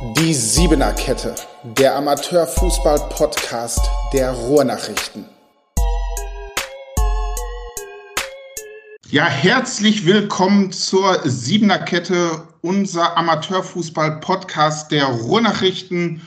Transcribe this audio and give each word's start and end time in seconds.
Die 0.00 0.32
Siebener 0.32 0.92
Kette, 0.92 1.34
der 1.64 1.96
Amateurfußball-Podcast 1.96 3.80
der 4.12 4.30
Ruhrnachrichten. 4.30 5.24
Ja, 9.10 9.24
herzlich 9.24 10.06
willkommen 10.06 10.70
zur 10.70 11.28
Siebener 11.28 11.80
Kette, 11.80 12.46
unser 12.60 13.16
Amateurfußball-Podcast 13.16 14.92
der 14.92 15.06
Ruhrnachrichten. 15.06 16.22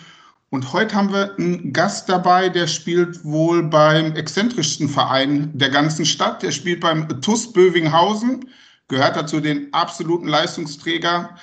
Und 0.50 0.74
heute 0.74 0.94
haben 0.94 1.14
wir 1.14 1.34
einen 1.38 1.72
Gast 1.72 2.10
dabei, 2.10 2.50
der 2.50 2.68
spielt 2.68 3.24
wohl 3.24 3.64
beim 3.64 4.18
exzentrischsten 4.18 4.90
Verein 4.90 5.50
der 5.58 5.70
ganzen 5.70 6.04
Stadt. 6.06 6.44
Der 6.44 6.52
spielt 6.52 6.82
beim 6.82 7.08
TUS 7.22 7.54
Bövinghausen, 7.54 8.50
gehört 8.90 9.16
dazu 9.16 9.40
den 9.40 9.74
absoluten 9.74 10.28
Leistungsträger 10.28 11.38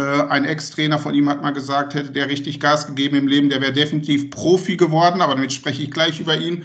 ein 0.00 0.44
Ex-Trainer 0.44 0.98
von 0.98 1.14
ihm 1.14 1.28
hat 1.28 1.42
mal 1.42 1.52
gesagt, 1.52 1.94
hätte 1.94 2.12
der 2.12 2.28
richtig 2.28 2.60
Gas 2.60 2.86
gegeben 2.86 3.16
im 3.16 3.28
Leben, 3.28 3.50
der 3.50 3.60
wäre 3.60 3.72
definitiv 3.72 4.30
Profi 4.30 4.76
geworden, 4.76 5.20
aber 5.20 5.34
damit 5.34 5.52
spreche 5.52 5.82
ich 5.82 5.90
gleich 5.90 6.18
über 6.18 6.36
ihn. 6.38 6.64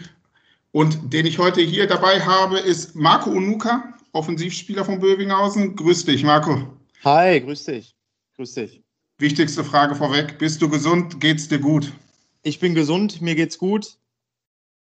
Und 0.72 1.12
den 1.12 1.26
ich 1.26 1.40
heute 1.40 1.62
hier 1.62 1.88
dabei 1.88 2.22
habe, 2.22 2.60
ist 2.60 2.96
Marco 2.96 3.30
Unuka, 3.30 3.94
Offensivspieler 4.14 4.86
von 4.86 5.00
Bövinghausen. 5.00 5.76
Grüß 5.76 6.06
dich, 6.06 6.24
Marco. 6.24 6.68
Hi, 7.04 7.42
grüß 7.42 7.66
dich. 7.66 7.96
Grüß 8.36 8.54
dich. 8.54 8.82
Wichtigste 9.18 9.64
Frage 9.64 9.96
vorweg. 9.96 10.38
Bist 10.38 10.62
du 10.62 10.70
gesund? 10.70 11.20
Geht's 11.20 11.48
dir 11.48 11.60
gut? 11.60 11.92
Ich 12.44 12.60
bin 12.60 12.76
gesund, 12.76 13.22
mir 13.22 13.36
geht's 13.36 13.58
gut. 13.58 13.98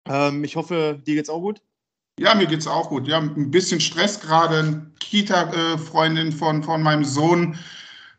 Ähm, 0.07 0.45
ich 0.45 0.57
hoffe, 0.57 1.01
dir 1.05 1.15
geht's 1.15 1.31
auch 1.31 1.41
gut. 1.41 1.63
Ja, 2.19 2.35
mir 2.35 2.47
geht's 2.47 2.67
auch 2.67 2.89
gut. 2.89 3.09
Ja, 3.09 3.19
ein 3.19 3.51
bisschen 3.51 3.81
Stress 3.81 4.21
gerade. 4.21 4.87
Kita-Freundin 5.01 6.33
von, 6.33 6.63
von 6.63 6.83
meinem 6.83 7.05
Sohn 7.05 7.59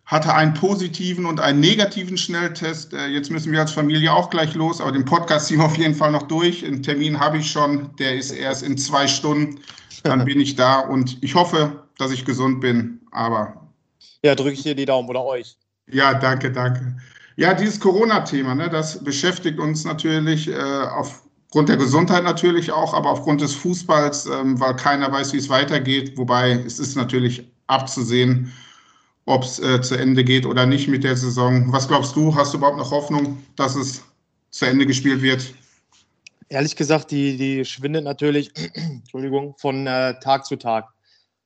hatte 0.08 0.34
einen 0.34 0.54
positiven 0.54 1.26
und 1.26 1.42
einen 1.42 1.60
negativen 1.60 2.18
Schnelltest. 2.18 2.94
Äh, 2.94 3.08
jetzt 3.08 3.30
müssen 3.30 3.52
wir 3.52 3.60
als 3.60 3.74
Familie 3.74 4.14
auch 4.14 4.30
gleich 4.30 4.56
los, 4.56 4.82
aber 4.82 4.94
den 4.94 5.06
Podcast 5.06 5.48
ziehen 5.48 5.60
wir 5.60 5.66
auf 5.66 5.78
jeden 5.78 5.94
Fall 5.94 6.12
noch 6.12 6.24
durch. 6.24 6.66
Einen 6.66 6.82
Termin 6.82 7.20
habe 7.20 7.38
ich 7.38 7.52
schon, 7.52 7.96
der 7.98 8.16
ist 8.16 8.32
erst 8.32 8.64
in 8.64 8.78
zwei 8.78 9.06
Stunden. 9.06 9.60
Dann 10.04 10.24
bin 10.24 10.40
ich 10.40 10.56
da 10.56 10.80
und 10.80 11.22
ich 11.22 11.36
hoffe, 11.36 11.84
dass 11.98 12.12
ich 12.12 12.24
gesund 12.24 12.62
bin. 12.62 13.02
Aber 13.12 13.70
ja, 14.24 14.34
drücke 14.34 14.54
ich 14.54 14.64
dir 14.64 14.76
die 14.76 14.86
Daumen 14.86 15.10
oder 15.10 15.24
euch. 15.24 15.58
Ja, 15.92 16.14
danke, 16.14 16.52
danke. 16.52 16.98
Ja, 17.36 17.54
dieses 17.54 17.80
Corona-Thema, 17.80 18.56
ne, 18.56 18.70
das 18.70 19.04
beschäftigt 19.04 19.60
uns 19.60 19.84
natürlich 19.84 20.48
äh, 20.48 20.56
aufgrund 20.56 21.68
der 21.70 21.78
Gesundheit 21.78 22.24
natürlich 22.24 22.72
auch, 22.72 22.94
aber 22.94 23.12
aufgrund 23.12 23.42
des 23.42 23.54
Fußballs, 23.56 24.26
ähm, 24.28 24.60
weil 24.60 24.76
keiner 24.76 25.12
weiß, 25.12 25.34
wie 25.34 25.38
es 25.38 25.50
weitergeht. 25.50 26.18
Wobei 26.18 26.52
es 26.66 26.80
ist 26.80 26.96
natürlich 26.96 27.46
abzusehen, 27.68 28.54
ob 29.28 29.44
es 29.44 29.60
äh, 29.60 29.82
zu 29.82 29.96
Ende 29.96 30.24
geht 30.24 30.46
oder 30.46 30.66
nicht 30.66 30.88
mit 30.88 31.04
der 31.04 31.16
Saison. 31.16 31.72
Was 31.72 31.88
glaubst 31.88 32.16
du? 32.16 32.34
Hast 32.34 32.54
du 32.54 32.58
überhaupt 32.58 32.78
noch 32.78 32.92
Hoffnung, 32.92 33.44
dass 33.56 33.76
es 33.76 34.04
zu 34.50 34.66
Ende 34.66 34.86
gespielt 34.86 35.22
wird? 35.22 35.54
Ehrlich 36.50 36.78
gesagt, 36.78 37.12
die, 37.12 37.36
die 37.36 37.66
schwindet 37.66 38.06
natürlich 38.06 38.52
Entschuldigung, 38.74 39.56
von 39.58 39.86
äh, 39.86 40.18
Tag 40.22 40.46
zu 40.46 40.56
Tag. 40.56 40.88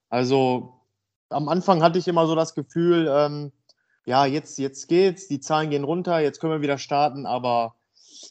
Also 0.10 0.74
am 1.30 1.50
Anfang 1.50 1.82
hatte 1.82 1.98
ich 1.98 2.08
immer 2.08 2.28
so 2.28 2.36
das 2.36 2.54
Gefühl, 2.54 3.10
ähm, 3.12 3.52
ja, 4.06 4.28
jetzt, 4.28 4.60
jetzt 4.60 4.88
geht's, 4.88 5.28
die 5.28 5.40
Zahlen 5.40 5.72
gehen 5.72 5.84
runter, 5.84 6.20
jetzt 6.20 6.40
können 6.40 6.54
wir 6.54 6.62
wieder 6.62 6.78
starten, 6.78 7.26
aber 7.26 7.76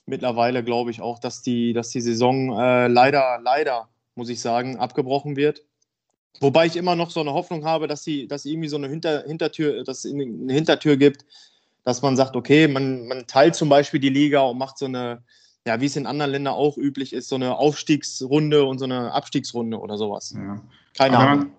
mittlerweile 0.06 0.62
glaube 0.62 0.92
ich 0.92 1.00
auch, 1.00 1.18
dass 1.18 1.42
die, 1.42 1.72
dass 1.72 1.88
die 1.88 2.00
Saison 2.00 2.56
äh, 2.56 2.86
leider, 2.86 3.40
leider, 3.42 3.88
muss 4.14 4.28
ich 4.28 4.40
sagen, 4.40 4.78
abgebrochen 4.78 5.34
wird. 5.34 5.64
Wobei 6.38 6.66
ich 6.66 6.76
immer 6.76 6.96
noch 6.96 7.10
so 7.10 7.20
eine 7.20 7.32
Hoffnung 7.32 7.64
habe, 7.64 7.86
dass 7.86 8.04
sie, 8.04 8.26
dass 8.26 8.44
irgendwie 8.44 8.68
so 8.68 8.76
eine 8.76 8.88
Hinter, 8.88 9.24
Hintertür, 9.26 9.84
dass 9.84 10.04
es 10.04 10.12
eine 10.12 10.52
Hintertür 10.52 10.96
gibt, 10.96 11.24
dass 11.84 12.02
man 12.02 12.16
sagt, 12.16 12.36
okay, 12.36 12.68
man, 12.68 13.08
man 13.08 13.26
teilt 13.26 13.54
zum 13.54 13.68
Beispiel 13.68 14.00
die 14.00 14.08
Liga 14.08 14.40
und 14.40 14.58
macht 14.58 14.78
so 14.78 14.86
eine, 14.86 15.22
ja, 15.66 15.80
wie 15.80 15.86
es 15.86 15.96
in 15.96 16.06
anderen 16.06 16.30
Ländern 16.30 16.54
auch 16.54 16.76
üblich 16.76 17.12
ist, 17.12 17.28
so 17.28 17.36
eine 17.36 17.56
Aufstiegsrunde 17.56 18.64
und 18.64 18.78
so 18.78 18.84
eine 18.84 19.12
Abstiegsrunde 19.12 19.78
oder 19.78 19.98
sowas. 19.98 20.34
Ja. 20.36 20.60
Keine 20.96 21.18
aber 21.18 21.28
Ahnung. 21.28 21.50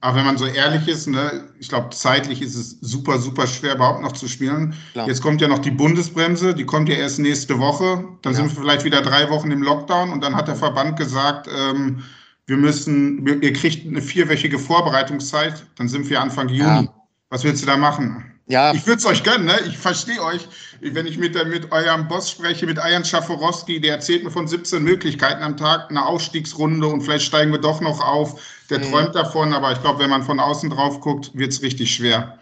aber 0.00 0.16
wenn 0.16 0.24
man 0.24 0.38
so 0.38 0.46
ehrlich 0.46 0.88
ist, 0.88 1.06
ne, 1.06 1.48
ich 1.58 1.68
glaube, 1.68 1.90
zeitlich 1.90 2.40
ist 2.40 2.54
es 2.54 2.78
super, 2.80 3.18
super 3.18 3.46
schwer, 3.46 3.74
überhaupt 3.74 4.00
noch 4.00 4.12
zu 4.12 4.28
spielen. 4.28 4.74
Klar. 4.92 5.06
Jetzt 5.06 5.20
kommt 5.20 5.40
ja 5.40 5.48
noch 5.48 5.60
die 5.60 5.70
Bundesbremse, 5.70 6.54
die 6.54 6.64
kommt 6.64 6.88
ja 6.88 6.96
erst 6.96 7.18
nächste 7.18 7.58
Woche. 7.58 8.04
Dann 8.22 8.32
ja. 8.32 8.38
sind 8.38 8.54
wir 8.54 8.62
vielleicht 8.62 8.84
wieder 8.84 9.02
drei 9.02 9.28
Wochen 9.28 9.50
im 9.50 9.62
Lockdown 9.62 10.10
und 10.10 10.22
dann 10.22 10.34
hat 10.34 10.48
der 10.48 10.56
Verband 10.56 10.96
gesagt, 10.96 11.48
ähm, 11.54 12.02
wir 12.50 12.56
müssen, 12.56 13.24
ihr 13.42 13.52
kriegt 13.52 13.86
eine 13.86 14.02
vierwöchige 14.02 14.58
Vorbereitungszeit, 14.58 15.64
dann 15.76 15.88
sind 15.88 16.10
wir 16.10 16.20
Anfang 16.20 16.48
Juni. 16.48 16.58
Ja. 16.62 16.94
Was 17.28 17.44
willst 17.44 17.62
du 17.62 17.66
da 17.66 17.76
machen? 17.76 18.24
Ja. 18.48 18.74
Ich 18.74 18.84
würde 18.88 18.98
es 18.98 19.06
euch 19.06 19.22
gönnen, 19.22 19.46
ne? 19.46 19.56
Ich 19.68 19.78
verstehe 19.78 20.20
euch. 20.20 20.48
Wenn 20.80 21.06
ich 21.06 21.16
mit, 21.16 21.36
mit 21.46 21.70
eurem 21.70 22.08
Boss 22.08 22.28
spreche, 22.28 22.66
mit 22.66 22.80
Ayan 22.80 23.04
Schaforowski, 23.04 23.80
der 23.80 23.94
erzählt 23.94 24.24
mir 24.24 24.32
von 24.32 24.48
17 24.48 24.82
Möglichkeiten 24.82 25.44
am 25.44 25.56
Tag, 25.56 25.90
eine 25.90 26.04
Aufstiegsrunde 26.04 26.88
und 26.88 27.02
vielleicht 27.02 27.26
steigen 27.26 27.52
wir 27.52 27.60
doch 27.60 27.80
noch 27.80 28.00
auf. 28.00 28.42
Der 28.68 28.80
mhm. 28.80 28.90
träumt 28.90 29.14
davon, 29.14 29.54
aber 29.54 29.70
ich 29.70 29.80
glaube, 29.80 30.00
wenn 30.00 30.10
man 30.10 30.24
von 30.24 30.40
außen 30.40 30.70
drauf 30.70 31.00
guckt, 31.00 31.30
wird 31.34 31.52
es 31.52 31.62
richtig 31.62 31.94
schwer. 31.94 32.40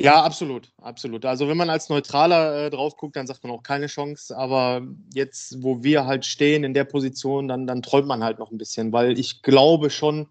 Ja, 0.00 0.22
absolut, 0.22 0.70
absolut. 0.80 1.24
Also 1.24 1.48
wenn 1.48 1.56
man 1.56 1.70
als 1.70 1.88
Neutraler 1.88 2.66
äh, 2.66 2.70
drauf 2.70 2.96
guckt, 2.96 3.16
dann 3.16 3.26
sagt 3.26 3.42
man 3.42 3.52
auch 3.52 3.64
keine 3.64 3.88
Chance. 3.88 4.36
Aber 4.36 4.82
jetzt, 5.12 5.60
wo 5.60 5.82
wir 5.82 6.06
halt 6.06 6.24
stehen 6.24 6.62
in 6.62 6.72
der 6.72 6.84
Position, 6.84 7.48
dann, 7.48 7.66
dann 7.66 7.82
träumt 7.82 8.06
man 8.06 8.22
halt 8.22 8.38
noch 8.38 8.52
ein 8.52 8.58
bisschen, 8.58 8.92
weil 8.92 9.18
ich 9.18 9.42
glaube 9.42 9.90
schon, 9.90 10.28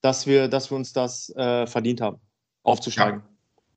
dass 0.00 0.26
wir, 0.26 0.48
dass 0.48 0.70
wir 0.70 0.76
uns 0.76 0.92
das 0.92 1.30
äh, 1.36 1.68
verdient 1.68 2.00
haben, 2.00 2.18
aufzusteigen. 2.64 3.22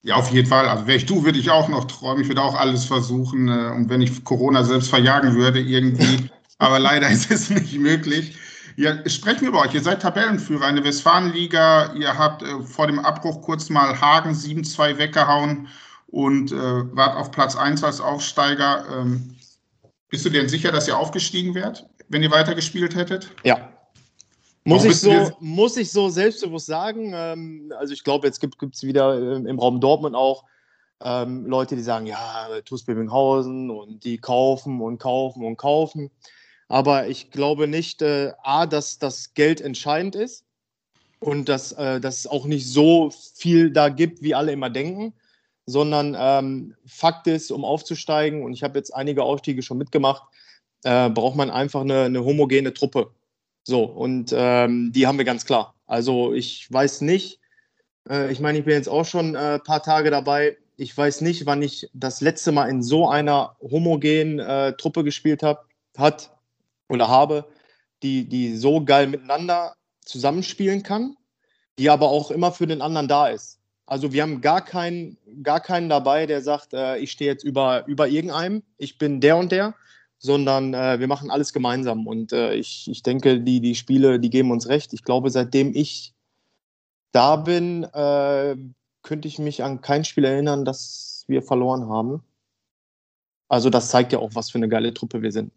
Ja. 0.02 0.16
ja. 0.16 0.20
auf 0.20 0.32
jeden 0.32 0.48
Fall. 0.48 0.68
Also 0.68 0.88
wäre 0.88 0.98
ich 0.98 1.06
du, 1.06 1.24
würde 1.24 1.38
ich 1.38 1.52
auch 1.52 1.70
noch 1.70 1.86
träumen. 1.86 2.24
Ich 2.24 2.28
würde 2.28 2.42
auch 2.42 2.56
alles 2.56 2.86
versuchen. 2.86 3.50
Äh, 3.50 3.72
und 3.76 3.90
wenn 3.90 4.02
ich 4.02 4.24
Corona 4.24 4.64
selbst 4.64 4.90
verjagen 4.90 5.36
würde, 5.36 5.60
irgendwie. 5.60 6.30
Aber 6.58 6.80
leider 6.80 7.10
ist 7.10 7.30
es 7.30 7.52
nicht 7.52 7.78
möglich. 7.78 8.36
Ja, 8.76 9.08
sprechen 9.08 9.42
wir 9.42 9.50
über 9.50 9.62
euch. 9.62 9.74
Ihr 9.74 9.82
seid 9.82 10.02
Tabellenführer 10.02 10.70
in 10.70 10.76
der 10.76 10.84
Westfalenliga. 10.84 11.94
Ihr 11.94 12.18
habt 12.18 12.42
äh, 12.42 12.62
vor 12.64 12.88
dem 12.88 13.00
Abbruch 13.00 13.42
kurz 13.42 13.70
mal 13.70 14.00
Hagen 14.00 14.32
7-2 14.32 14.98
weggehauen 14.98 15.68
und 16.08 16.52
äh, 16.52 16.56
wart 16.56 17.16
auf 17.18 17.32
Platz 17.32 17.56
1 17.56 17.84
als 17.84 18.02
Aufsteiger. 18.02 18.86
Ähm, 18.92 19.36
bist 20.10 20.26
du 20.26 20.30
denn 20.30 20.50
sicher, 20.50 20.72
dass 20.72 20.88
ihr 20.88 20.98
aufgestiegen 20.98 21.56
wärt, 21.56 21.88
wenn 22.10 22.24
ihr 22.24 22.32
weitergespielt 22.32 22.96
hättet? 22.96 23.30
Ja. 23.44 23.70
Muss 24.66 24.86
ich, 24.86 25.00
so, 25.00 25.32
muss 25.40 25.76
ich 25.76 25.92
so 25.92 26.10
selbstbewusst 26.10 26.68
sagen. 26.68 27.12
Ähm, 27.14 27.74
also 27.78 27.94
ich 27.94 28.04
glaube, 28.04 28.28
jetzt 28.28 28.40
gibt 28.40 28.56
es 28.76 28.84
wieder 28.84 29.20
äh, 29.20 29.36
im 29.36 29.60
Raum 29.60 29.82
Dortmund 29.82 30.16
auch 30.16 30.46
ähm, 31.04 31.46
Leute, 31.46 31.76
die 31.76 31.82
sagen, 31.82 32.06
ja, 32.06 32.48
TuS 32.64 32.84
Böbinghausen 32.84 33.70
und 33.70 34.04
die 34.06 34.18
kaufen 34.20 34.82
und 34.82 35.00
kaufen 35.00 35.44
und 35.44 35.58
kaufen. 35.58 36.12
Aber 36.74 37.08
ich 37.08 37.30
glaube 37.30 37.68
nicht, 37.68 38.02
äh, 38.02 38.32
A, 38.42 38.66
dass 38.66 38.98
das 38.98 39.36
Geld 39.36 39.62
entscheidend 39.62 40.16
ist 40.16 40.44
und 41.20 41.48
dass, 41.48 41.72
äh, 41.74 42.02
dass 42.02 42.18
es 42.18 42.26
auch 42.26 42.46
nicht 42.46 42.68
so 42.68 43.12
viel 43.36 43.70
da 43.70 43.90
gibt, 43.90 44.24
wie 44.24 44.34
alle 44.34 44.54
immer 44.54 44.72
denken, 44.72 45.14
sondern 45.68 46.18
ähm, 46.18 46.74
Fakt 46.88 47.28
ist, 47.28 47.52
um 47.52 47.64
aufzusteigen, 47.64 48.42
und 48.42 48.54
ich 48.54 48.64
habe 48.64 48.80
jetzt 48.80 48.90
einige 48.90 49.22
Aufstiege 49.22 49.62
schon 49.62 49.78
mitgemacht, 49.78 50.24
äh, 50.84 51.12
braucht 51.12 51.36
man 51.36 51.52
einfach 51.52 51.82
eine, 51.82 52.06
eine, 52.06 52.26
homogene 52.26 52.74
Truppe. 52.74 53.12
So, 53.64 53.84
und 53.84 54.34
ähm, 54.36 54.92
die 54.92 55.06
haben 55.06 55.20
wir 55.20 55.26
ganz 55.26 55.46
klar. 55.46 55.76
Also 55.86 56.34
ich 56.34 56.66
weiß 56.74 57.02
nicht, 57.02 57.40
äh, 58.10 58.32
ich 58.32 58.40
meine, 58.40 58.58
ich 58.58 58.66
bin 58.66 58.74
jetzt 58.74 58.90
auch 58.90 59.06
schon 59.06 59.36
ein 59.36 59.58
äh, 59.58 59.60
paar 59.60 59.84
Tage 59.84 60.10
dabei. 60.10 60.58
Ich 60.78 60.98
weiß 60.98 61.22
nicht, 61.22 61.46
wann 61.46 61.62
ich 61.62 61.88
das 61.94 62.20
letzte 62.20 62.52
Mal 62.52 62.68
in 62.68 62.82
so 62.82 63.08
einer 63.08 63.58
homogenen 63.62 64.40
äh, 64.40 64.74
Truppe 64.74 65.04
gespielt 65.04 65.44
habe, 65.44 65.60
hat 65.96 66.33
oder 66.94 67.08
habe, 67.08 67.46
die, 68.02 68.28
die 68.28 68.56
so 68.56 68.84
geil 68.84 69.08
miteinander 69.08 69.76
zusammenspielen 70.06 70.84
kann, 70.84 71.16
die 71.80 71.90
aber 71.90 72.10
auch 72.10 72.32
immer 72.32 72.52
für 72.52 72.68
den 72.68 72.82
anderen 72.82 73.08
da 73.08 73.28
ist. 73.28 73.60
Also 73.86 74.14
wir 74.14 74.24
haben 74.24 74.42
gar 74.42 74.64
keinen, 74.64 75.18
gar 75.44 75.60
keinen 75.60 75.90
dabei, 75.90 76.26
der 76.26 76.42
sagt, 76.42 76.74
äh, 76.74 76.98
ich 76.98 77.12
stehe 77.12 77.32
jetzt 77.32 77.44
über, 77.44 77.86
über 77.88 78.08
irgendeinem, 78.08 78.64
ich 78.78 78.98
bin 78.98 79.20
der 79.20 79.38
und 79.38 79.52
der, 79.52 79.76
sondern 80.18 80.74
äh, 80.74 81.00
wir 81.00 81.08
machen 81.08 81.30
alles 81.30 81.52
gemeinsam. 81.52 82.08
Und 82.08 82.32
äh, 82.32 82.54
ich, 82.54 82.90
ich 82.90 83.04
denke, 83.04 83.42
die, 83.42 83.60
die 83.60 83.76
Spiele, 83.76 84.20
die 84.20 84.30
geben 84.30 84.52
uns 84.52 84.70
recht. 84.70 84.94
Ich 84.94 85.04
glaube, 85.04 85.30
seitdem 85.30 85.76
ich 85.76 86.14
da 87.12 87.36
bin, 87.36 87.84
äh, 87.84 88.56
könnte 89.02 89.28
ich 89.28 89.38
mich 89.38 89.64
an 89.64 89.82
kein 89.82 90.06
Spiel 90.06 90.24
erinnern, 90.24 90.64
das 90.64 91.26
wir 91.28 91.42
verloren 91.42 91.90
haben. 91.90 92.24
Also 93.50 93.70
das 93.70 93.90
zeigt 93.90 94.14
ja 94.14 94.20
auch, 94.20 94.32
was 94.34 94.50
für 94.50 94.58
eine 94.58 94.70
geile 94.70 94.94
Truppe 94.94 95.22
wir 95.22 95.32
sind. 95.32 95.52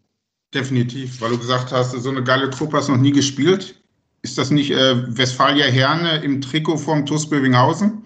Definitiv, 0.53 1.19
weil 1.19 1.31
du 1.31 1.37
gesagt 1.37 1.71
hast, 1.71 1.91
so 1.91 2.09
eine 2.09 2.23
geile 2.23 2.49
Truppe 2.49 2.77
hast 2.77 2.87
du 2.87 2.93
noch 2.93 3.01
nie 3.01 3.11
gespielt. 3.11 3.81
Ist 4.21 4.37
das 4.37 4.49
nicht 4.49 4.71
äh, 4.71 5.17
Westfalia 5.17 5.65
Herne 5.65 6.23
im 6.23 6.41
Trikot 6.41 6.77
vom 6.77 7.05
TuS 7.05 7.29
Bövinghausen? 7.29 8.03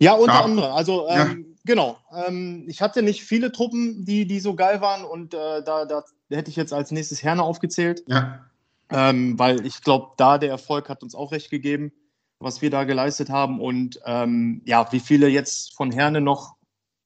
Ja, 0.00 0.14
unter 0.14 0.32
da, 0.32 0.40
anderem. 0.40 0.72
Also 0.72 1.06
ähm, 1.08 1.16
ja. 1.16 1.54
genau. 1.64 1.98
Ähm, 2.12 2.64
ich 2.66 2.82
hatte 2.82 3.02
nicht 3.02 3.22
viele 3.22 3.52
Truppen, 3.52 4.04
die, 4.04 4.26
die 4.26 4.40
so 4.40 4.54
geil 4.54 4.80
waren 4.80 5.04
und 5.04 5.32
äh, 5.32 5.62
da, 5.62 5.84
da 5.84 6.02
hätte 6.30 6.50
ich 6.50 6.56
jetzt 6.56 6.72
als 6.72 6.90
nächstes 6.90 7.22
Herne 7.22 7.44
aufgezählt. 7.44 8.02
Ja. 8.08 8.44
Ähm, 8.90 9.38
weil 9.38 9.64
ich 9.64 9.82
glaube, 9.82 10.12
da 10.16 10.38
der 10.38 10.50
Erfolg 10.50 10.88
hat 10.88 11.02
uns 11.02 11.14
auch 11.14 11.32
recht 11.32 11.50
gegeben, 11.50 11.92
was 12.40 12.62
wir 12.62 12.70
da 12.70 12.84
geleistet 12.84 13.30
haben. 13.30 13.60
Und 13.60 14.00
ähm, 14.04 14.60
ja, 14.64 14.92
wie 14.92 15.00
viele 15.00 15.28
jetzt 15.28 15.74
von 15.74 15.92
Herne 15.92 16.20
noch 16.20 16.56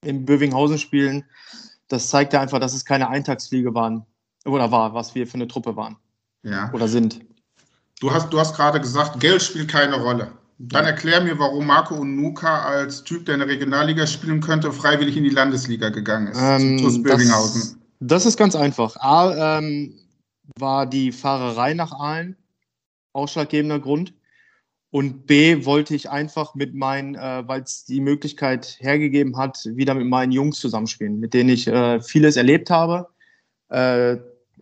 in 0.02 0.24
Bövinghausen 0.24 0.78
spielen, 0.78 1.24
das 1.88 2.08
zeigt 2.08 2.32
ja 2.32 2.40
einfach, 2.40 2.60
dass 2.60 2.72
es 2.72 2.86
keine 2.86 3.08
Eintagsfliege 3.10 3.74
waren 3.74 4.06
oder 4.44 4.70
war, 4.70 4.94
was 4.94 5.14
wir 5.14 5.26
für 5.26 5.34
eine 5.34 5.48
Truppe 5.48 5.76
waren. 5.76 5.96
Ja. 6.42 6.72
Oder 6.72 6.88
sind. 6.88 7.20
Du 8.00 8.10
hast, 8.12 8.32
du 8.32 8.38
hast 8.38 8.56
gerade 8.56 8.80
gesagt, 8.80 9.20
Geld 9.20 9.42
spielt 9.42 9.68
keine 9.68 9.96
Rolle. 10.00 10.32
Dann 10.58 10.84
erklär 10.84 11.22
mir, 11.22 11.38
warum 11.38 11.66
Marco 11.66 11.94
Unuka 11.94 12.64
als 12.64 13.02
Typ, 13.02 13.24
der 13.24 13.34
in 13.34 13.40
der 13.40 13.48
Regionalliga 13.48 14.06
spielen 14.06 14.40
könnte, 14.40 14.72
freiwillig 14.72 15.16
in 15.16 15.24
die 15.24 15.30
Landesliga 15.30 15.88
gegangen 15.88 16.28
ist. 16.28 16.38
Ähm, 16.38 17.02
das, 17.02 17.76
das, 18.00 18.26
ist 18.26 18.36
ganz 18.36 18.54
einfach. 18.54 18.96
A, 18.96 19.58
ähm, 19.58 19.98
war 20.58 20.86
die 20.86 21.12
Fahrerei 21.12 21.72
nach 21.74 21.92
Aalen 21.92 22.36
ausschlaggebender 23.12 23.80
Grund. 23.80 24.14
Und 24.92 25.26
B, 25.26 25.64
wollte 25.64 25.94
ich 25.94 26.10
einfach 26.10 26.54
mit 26.54 26.74
meinen, 26.74 27.14
äh, 27.14 27.46
weil 27.46 27.62
es 27.62 27.84
die 27.84 28.00
Möglichkeit 28.00 28.76
hergegeben 28.80 29.36
hat, 29.36 29.64
wieder 29.64 29.94
mit 29.94 30.06
meinen 30.08 30.32
Jungs 30.32 30.58
zusammenspielen, 30.58 31.20
mit 31.20 31.32
denen 31.32 31.50
ich 31.50 31.68
äh, 31.68 32.00
vieles 32.00 32.36
erlebt 32.36 32.70
habe. 32.70 33.08
Äh, 33.68 34.16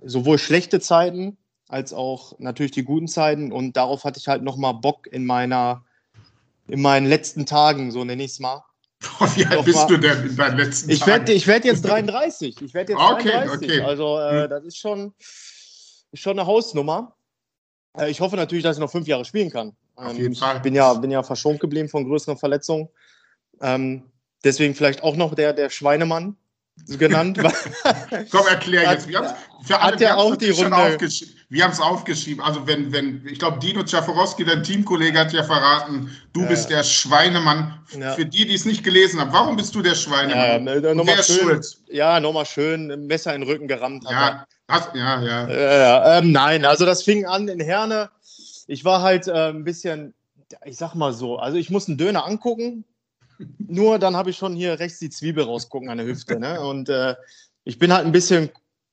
sowohl 0.04 0.38
schlechte 0.38 0.80
Zeiten 0.80 1.36
als 1.68 1.92
auch 1.92 2.38
natürlich 2.38 2.72
die 2.72 2.84
guten 2.84 3.08
Zeiten. 3.08 3.52
Und 3.52 3.76
darauf 3.76 4.04
hatte 4.04 4.18
ich 4.18 4.28
halt 4.28 4.42
nochmal 4.42 4.74
Bock 4.74 5.06
in 5.06 5.26
meiner, 5.26 5.84
in 6.66 6.80
meinen 6.80 7.06
letzten 7.06 7.46
Tagen, 7.46 7.90
so 7.90 8.04
nenne 8.04 8.24
ich 8.24 8.32
es 8.32 8.40
mal. 8.40 8.64
Wie 9.36 9.46
alt 9.46 9.64
bist 9.64 9.76
mal, 9.76 9.86
du 9.86 9.96
denn 9.98 10.26
in 10.30 10.36
deinen 10.36 10.56
letzten 10.56 10.90
ich 10.90 11.00
Tagen? 11.00 11.12
Werd, 11.12 11.28
ich 11.36 11.46
werde 11.46 11.68
jetzt 11.68 11.82
33. 11.82 12.60
Ich 12.62 12.74
werde 12.74 12.92
jetzt 12.92 13.00
okay, 13.00 13.30
33. 13.30 13.70
Okay. 13.70 13.80
Also 13.82 14.18
äh, 14.18 14.42
hm. 14.42 14.50
das 14.50 14.64
ist 14.64 14.78
schon, 14.78 15.14
ist 16.10 16.22
schon 16.22 16.38
eine 16.38 16.46
Hausnummer. 16.46 17.14
Äh, 17.96 18.10
ich 18.10 18.20
hoffe 18.20 18.36
natürlich, 18.36 18.64
dass 18.64 18.76
ich 18.76 18.80
noch 18.80 18.90
fünf 18.90 19.06
Jahre 19.06 19.24
spielen 19.24 19.50
kann. 19.50 19.76
Auf 19.94 20.16
jeden 20.16 20.32
ich 20.32 20.38
Fall. 20.38 20.60
bin 20.60 20.74
ja, 20.74 20.94
bin 20.94 21.10
ja 21.10 21.22
verschont 21.22 21.60
geblieben 21.60 21.88
von 21.88 22.04
größeren 22.04 22.38
Verletzungen. 22.38 22.88
Ähm, 23.60 24.04
deswegen 24.44 24.74
vielleicht 24.74 25.02
auch 25.02 25.16
noch 25.16 25.34
der, 25.34 25.52
der 25.52 25.70
Schweinemann 25.70 26.36
genannt. 26.86 27.38
Komm, 28.30 28.46
erklär 28.46 28.92
jetzt. 28.92 29.08
Wir 29.08 29.36
für 29.64 29.80
alle, 29.80 29.92
hat 29.92 30.00
ja 30.00 30.16
auch 30.16 30.36
die 30.36 30.50
Runde. 30.50 30.98
Wir 31.50 31.64
haben 31.64 31.72
es 31.72 31.80
aufgeschrieben. 31.80 32.42
Also 32.42 32.66
wenn, 32.66 32.92
wenn, 32.92 33.26
ich 33.26 33.38
glaube, 33.38 33.58
Dino 33.58 33.82
Czaforowski, 33.82 34.44
dein 34.44 34.62
Teamkollege, 34.62 35.18
hat 35.18 35.32
ja 35.32 35.42
verraten, 35.42 36.10
du 36.32 36.42
ja. 36.42 36.46
bist 36.46 36.70
der 36.70 36.84
Schweinemann. 36.84 37.78
Ja. 37.98 38.12
Für 38.12 38.26
die, 38.26 38.46
die 38.46 38.54
es 38.54 38.66
nicht 38.66 38.84
gelesen 38.84 39.18
haben, 39.20 39.32
warum 39.32 39.56
bist 39.56 39.74
du 39.74 39.82
der 39.82 39.94
Schweinemann? 39.94 40.66
Ja, 40.66 41.06
Wer 41.06 41.18
ist 41.18 41.40
schuld? 41.40 41.78
Ja, 41.88 42.20
nochmal 42.20 42.46
schön 42.46 43.06
Messer 43.06 43.34
in 43.34 43.40
den 43.40 43.50
Rücken 43.50 43.66
gerammt. 43.66 44.04
Ja, 44.10 44.46
das, 44.66 44.90
ja, 44.94 45.22
ja. 45.22 45.48
ja 45.48 46.18
ähm, 46.18 46.32
nein, 46.32 46.64
also 46.64 46.84
das 46.84 47.02
fing 47.02 47.24
an 47.24 47.48
in 47.48 47.60
Herne. 47.60 48.10
Ich 48.66 48.84
war 48.84 49.00
halt 49.00 49.26
äh, 49.26 49.48
ein 49.48 49.64
bisschen, 49.64 50.14
ich 50.66 50.76
sag 50.76 50.94
mal 50.94 51.14
so, 51.14 51.38
also 51.38 51.56
ich 51.56 51.70
muss 51.70 51.88
einen 51.88 51.96
Döner 51.96 52.26
angucken, 52.26 52.84
nur 53.58 53.98
dann 53.98 54.16
habe 54.16 54.30
ich 54.30 54.36
schon 54.36 54.54
hier 54.54 54.78
rechts 54.78 54.98
die 54.98 55.10
Zwiebel 55.10 55.44
rausgucken 55.44 55.88
an 55.88 55.98
der 55.98 56.06
Hüfte. 56.06 56.38
Ne? 56.38 56.60
Und 56.60 56.88
äh, 56.88 57.14
ich 57.64 57.78
bin 57.78 57.92
halt 57.92 58.06
ein 58.06 58.12
bisschen, 58.12 58.50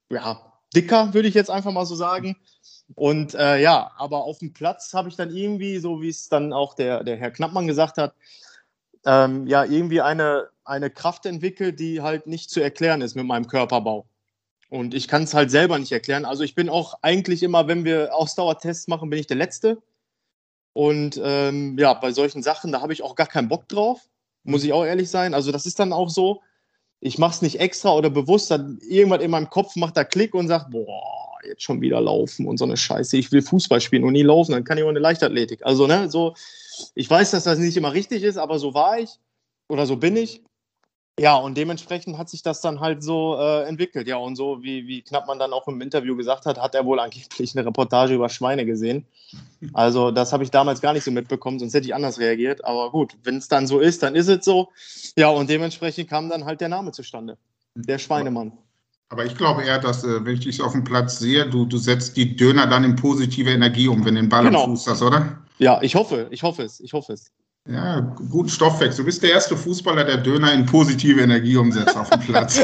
ja, 0.10 0.54
dicker, 0.76 1.14
würde 1.14 1.28
ich 1.28 1.34
jetzt 1.34 1.50
einfach 1.50 1.72
mal 1.72 1.86
so 1.86 1.96
sagen. 1.96 2.36
Und 2.94 3.34
äh, 3.34 3.60
ja, 3.62 3.92
aber 3.98 4.24
auf 4.24 4.40
dem 4.40 4.54
Platz 4.54 4.94
habe 4.94 5.10
ich 5.10 5.16
dann 5.16 5.36
irgendwie, 5.36 5.80
so 5.80 6.02
wie 6.02 6.10
es 6.10 6.30
dann 6.30 6.54
auch 6.54 6.76
der, 6.76 7.04
der 7.04 7.18
Herr 7.18 7.32
Knappmann 7.32 7.68
gesagt 7.68 7.98
hat, 7.98 8.14
ähm, 9.06 9.48
ja, 9.48 9.64
irgendwie 9.64 10.02
eine, 10.02 10.50
eine 10.64 10.90
Kraft 10.90 11.26
entwickelt, 11.26 11.80
die 11.80 12.02
halt 12.02 12.28
nicht 12.28 12.50
zu 12.50 12.60
erklären 12.62 13.02
ist 13.02 13.16
mit 13.16 13.26
meinem 13.26 13.48
Körperbau. 13.48 14.06
Und 14.70 14.94
ich 14.94 15.08
kann 15.08 15.24
es 15.24 15.34
halt 15.34 15.52
selber 15.52 15.78
nicht 15.80 15.92
erklären. 15.92 16.26
Also 16.26 16.44
ich 16.44 16.56
bin 16.56 16.70
auch 16.70 16.96
eigentlich 17.02 17.44
immer, 17.44 17.68
wenn 17.68 17.86
wir 17.86 18.14
Ausdauertests 18.14 18.88
machen, 18.88 19.10
bin 19.10 19.20
ich 19.20 19.28
der 19.28 19.38
Letzte. 19.38 19.82
Und 20.74 21.20
ähm, 21.24 21.78
ja, 21.78 21.94
bei 21.94 22.12
solchen 22.12 22.44
Sachen, 22.44 22.72
da 22.72 22.82
habe 22.82 22.94
ich 22.94 23.02
auch 23.02 23.16
gar 23.16 23.28
keinen 23.28 23.48
Bock 23.48 23.68
drauf, 23.70 24.10
muss 24.46 24.64
ich 24.64 24.74
auch 24.74 24.86
ehrlich 24.86 25.10
sein. 25.10 25.34
Also 25.34 25.52
das 25.52 25.66
ist 25.66 25.80
dann 25.80 25.92
auch 25.92 26.10
so, 26.10 26.42
ich 27.00 27.18
mache 27.18 27.36
es 27.36 27.42
nicht 27.42 27.60
extra 27.60 27.94
oder 27.94 28.10
bewusst, 28.10 28.50
dann 28.50 28.80
irgendwann 28.82 29.22
in 29.22 29.32
meinem 29.32 29.50
Kopf 29.50 29.76
macht 29.76 29.98
er 29.98 30.06
Klick 30.06 30.34
und 30.34 30.48
sagt, 30.48 30.72
boah, 30.72 31.38
jetzt 31.46 31.64
schon 31.64 31.82
wieder 31.82 32.02
laufen 32.02 32.48
und 32.48 32.58
so 32.58 32.66
eine 32.66 32.78
Scheiße. 32.78 33.18
Ich 33.18 33.32
will 33.32 33.42
Fußball 33.42 33.82
spielen 33.82 34.04
und 34.04 34.14
nie 34.14 34.24
laufen, 34.24 34.54
dann 34.54 34.64
kann 34.64 34.78
ich 34.78 34.84
auch 34.84 34.90
eine 34.90 35.00
Leichtathletik. 35.00 35.66
Also, 35.66 35.88
ne, 35.88 36.10
so, 36.10 36.34
ich 36.96 37.10
weiß, 37.10 37.32
dass 37.32 37.44
das 37.44 37.60
nicht 37.60 37.78
immer 37.78 37.94
richtig 37.94 38.24
ist, 38.24 38.38
aber 38.38 38.60
so 38.60 38.74
war 38.74 39.00
ich 39.00 39.20
oder 39.68 39.86
so 39.86 39.98
bin 39.98 40.16
ich. 40.16 40.44
Ja, 41.18 41.38
und 41.38 41.56
dementsprechend 41.56 42.18
hat 42.18 42.30
sich 42.30 42.44
das 42.44 42.60
dann 42.60 42.82
halt 42.82 43.02
so 43.02 43.38
äh, 43.40 43.64
entwickelt. 43.64 44.06
Ja, 44.06 44.18
und 44.18 44.36
so 44.36 44.62
wie, 44.64 44.86
wie 44.86 45.02
knapp 45.02 45.28
man 45.28 45.40
dann 45.40 45.54
auch 45.54 45.66
im 45.70 45.80
Interview 45.80 46.18
gesagt 46.18 46.46
hat, 46.46 46.62
hat 46.62 46.76
er 46.76 46.86
wohl 46.86 47.00
angeblich 47.02 47.56
eine 47.56 47.66
Reportage 47.66 48.16
über 48.16 48.28
Schweine 48.28 48.66
gesehen. 48.66 49.06
Also, 49.74 50.12
das 50.12 50.34
habe 50.34 50.44
ich 50.44 50.52
damals 50.52 50.82
gar 50.82 50.92
nicht 50.92 51.06
so 51.06 51.12
mitbekommen, 51.12 51.58
sonst 51.58 51.74
hätte 51.74 51.88
ich 51.88 51.96
anders 51.96 52.20
reagiert. 52.20 52.66
Aber 52.66 52.92
gut, 52.92 53.16
wenn 53.24 53.38
es 53.38 53.48
dann 53.48 53.66
so 53.66 53.80
ist, 53.80 54.04
dann 54.04 54.14
ist 54.14 54.28
es 54.28 54.44
so. 54.44 54.70
Ja, 55.16 55.30
und 55.30 55.50
dementsprechend 55.50 56.10
kam 56.10 56.30
dann 56.30 56.44
halt 56.44 56.60
der 56.60 56.70
Name 56.70 56.92
zustande. 56.92 57.38
Der 57.76 57.98
Schweinemann. 57.98 58.52
Aber 59.10 59.26
ich 59.26 59.38
glaube 59.38 59.64
eher, 59.64 59.80
dass, 59.80 60.04
äh, 60.04 60.26
wenn 60.26 60.34
ich 60.34 60.42
dich 60.42 60.62
auf 60.62 60.74
dem 60.74 60.84
Platz 60.84 61.20
sehe, 61.20 61.50
du, 61.50 61.66
du 61.66 61.78
setzt 61.78 62.18
die 62.18 62.36
Döner 62.36 62.68
dann 62.68 62.84
in 62.84 62.96
positive 62.98 63.52
Energie 63.52 63.88
um, 63.88 64.04
wenn 64.04 64.16
du 64.16 64.22
den 64.22 64.30
Ball 64.30 64.44
genau. 64.44 64.66
am 64.66 64.72
Fuß 64.72 64.88
hast, 64.88 65.02
oder? 65.02 65.38
Ja, 65.60 65.82
ich 65.82 65.96
hoffe, 65.96 66.28
ich 66.32 66.44
hoffe 66.44 66.64
es, 66.64 66.82
ich 66.82 66.92
hoffe 66.92 67.14
es. 67.14 67.32
Ja, 67.68 68.00
guten 68.30 68.50
Stoffwechsel. 68.50 69.04
Du 69.04 69.06
bist 69.06 69.24
der 69.24 69.32
erste 69.32 69.58
Fußballer, 69.58 70.04
der 70.04 70.18
Döner 70.18 70.54
in 70.54 70.66
positive 70.68 71.20
Energie 71.22 71.58
umsetzt 71.58 71.98
auf 71.98 72.10
dem 72.12 72.20
Platz. 72.20 72.64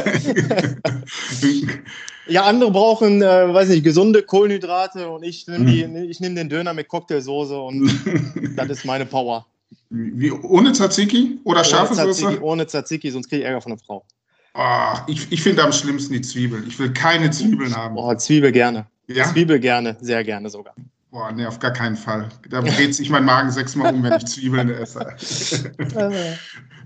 ja, 2.28 2.44
andere 2.44 2.70
brauchen, 2.70 3.20
äh, 3.20 3.52
weiß 3.52 3.70
nicht, 3.70 3.82
gesunde 3.82 4.22
Kohlenhydrate 4.22 5.08
und 5.08 5.24
ich 5.24 5.48
nehme 5.48 5.68
hm. 5.68 6.12
nehm 6.20 6.36
den 6.36 6.48
Döner 6.48 6.72
mit 6.72 6.86
Cocktailsoße 6.86 7.60
und 7.60 7.90
das 8.56 8.68
ist 8.68 8.84
meine 8.84 9.04
Power. 9.04 9.44
Wie, 9.90 10.30
ohne 10.30 10.72
Tzatziki 10.72 11.40
oder 11.42 11.64
scharfe 11.64 11.94
ohne 11.94 12.12
Soße? 12.12 12.40
Ohne 12.40 12.66
Tzatziki, 12.66 13.10
sonst 13.10 13.28
kriege 13.28 13.42
ich 13.42 13.46
Ärger 13.48 13.60
von 13.60 13.72
der 13.72 13.78
Frau. 13.78 14.04
Oh, 14.54 14.98
ich 15.08 15.32
ich 15.32 15.42
finde 15.42 15.64
am 15.64 15.72
schlimmsten 15.72 16.12
die 16.12 16.20
Zwiebel. 16.20 16.62
Ich 16.68 16.78
will 16.78 16.92
keine 16.92 17.30
Zwiebeln 17.30 17.74
haben. 17.74 17.96
Oh, 17.96 18.14
Zwiebel 18.14 18.52
gerne. 18.52 18.86
Ja? 19.08 19.24
Zwiebel 19.24 19.58
gerne, 19.58 19.96
sehr 20.00 20.22
gerne 20.22 20.48
sogar. 20.48 20.74
Boah, 21.12 21.30
nee, 21.30 21.44
auf 21.44 21.58
gar 21.58 21.74
keinen 21.74 21.96
Fall. 21.96 22.30
Da 22.48 22.62
dreht 22.62 22.94
sich 22.94 23.10
mein 23.10 23.26
Magen 23.26 23.50
sechsmal 23.50 23.92
um, 23.92 24.02
wenn 24.02 24.14
ich 24.14 24.24
Zwiebeln 24.24 24.70
esse. 24.70 25.06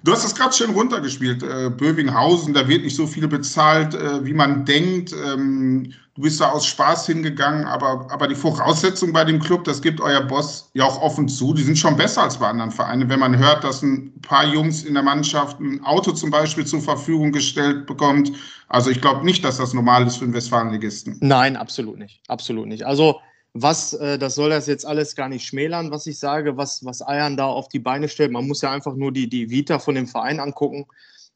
du 0.02 0.12
hast 0.12 0.25
das 0.25 0.34
gerade 0.34 0.52
schön 0.52 0.70
runtergespielt. 0.70 1.44
Äh, 1.44 1.70
Bövinghausen, 1.70 2.52
da 2.52 2.67
wird 2.67 2.82
nicht 2.82 2.96
so 2.96 3.06
viel 3.06 3.28
bezahlt, 3.28 3.94
äh, 3.94 4.25
wie 4.25 4.34
man 4.34 4.64
denkt. 4.64 5.12
Ähm, 5.12 5.93
du 6.17 6.23
bist 6.23 6.40
da 6.40 6.50
aus 6.50 6.67
Spaß 6.67 7.06
hingegangen, 7.06 7.67
aber, 7.67 8.08
aber 8.11 8.26
die 8.26 8.34
Voraussetzungen 8.34 9.12
bei 9.12 9.23
dem 9.23 9.38
Club, 9.38 9.62
das 9.62 9.81
gibt 9.81 10.00
euer 10.00 10.23
Boss 10.23 10.72
ja 10.75 10.87
auch 10.87 11.00
offen 11.00 11.29
zu, 11.29 11.55
die 11.55 11.62
sind 11.62 11.79
schon 11.79 11.96
besser 11.96 12.25
als 12.25 12.37
bei 12.37 12.49
anderen 12.49 12.72
Vereinen. 12.72 13.08
Wenn 13.08 13.20
man 13.20 13.38
hört, 13.38 13.62
dass 13.62 13.82
ein 13.82 14.12
paar 14.22 14.44
Jungs 14.44 14.82
in 14.82 14.94
der 14.94 15.05
Mannschaft 15.05 15.61
ein 15.61 15.84
Auto 15.84 16.11
zum 16.11 16.32
Beispiel 16.32 16.67
zur 16.67 16.81
Verfügung 16.81 17.31
gestellt 17.31 17.86
bekommt. 17.86 18.32
Also 18.67 18.91
ich 18.91 19.00
glaube 19.00 19.24
nicht, 19.24 19.44
dass 19.44 19.58
das 19.58 19.72
normal 19.72 20.05
ist 20.05 20.17
für 20.17 20.24
einen 20.24 20.34
Westfalenligisten. 20.34 21.19
Nein, 21.20 21.56
absolut 21.56 21.96
nicht. 21.96 22.20
Absolut 22.27 22.67
nicht. 22.67 22.84
Also 22.84 23.20
was, 23.63 23.94
äh, 23.94 24.19
das 24.19 24.34
soll 24.34 24.51
das 24.51 24.67
jetzt 24.67 24.86
alles 24.86 25.17
gar 25.17 25.29
nicht 25.29 25.46
schmälern, 25.46 25.91
was 25.91 26.06
ich 26.06 26.19
sage, 26.19 26.56
was, 26.56 26.84
was 26.84 27.06
Eiern 27.06 27.36
da 27.36 27.46
auf 27.46 27.69
die 27.69 27.79
Beine 27.79 28.08
stellt. 28.08 28.32
Man 28.32 28.46
muss 28.46 28.63
ja 28.63 28.70
einfach 28.70 28.94
nur 28.94 29.13
die, 29.13 29.29
die 29.29 29.51
Vita 29.51 29.79
von 29.79 29.94
dem 29.94 30.06
Verein 30.06 30.41
angucken, 30.41 30.86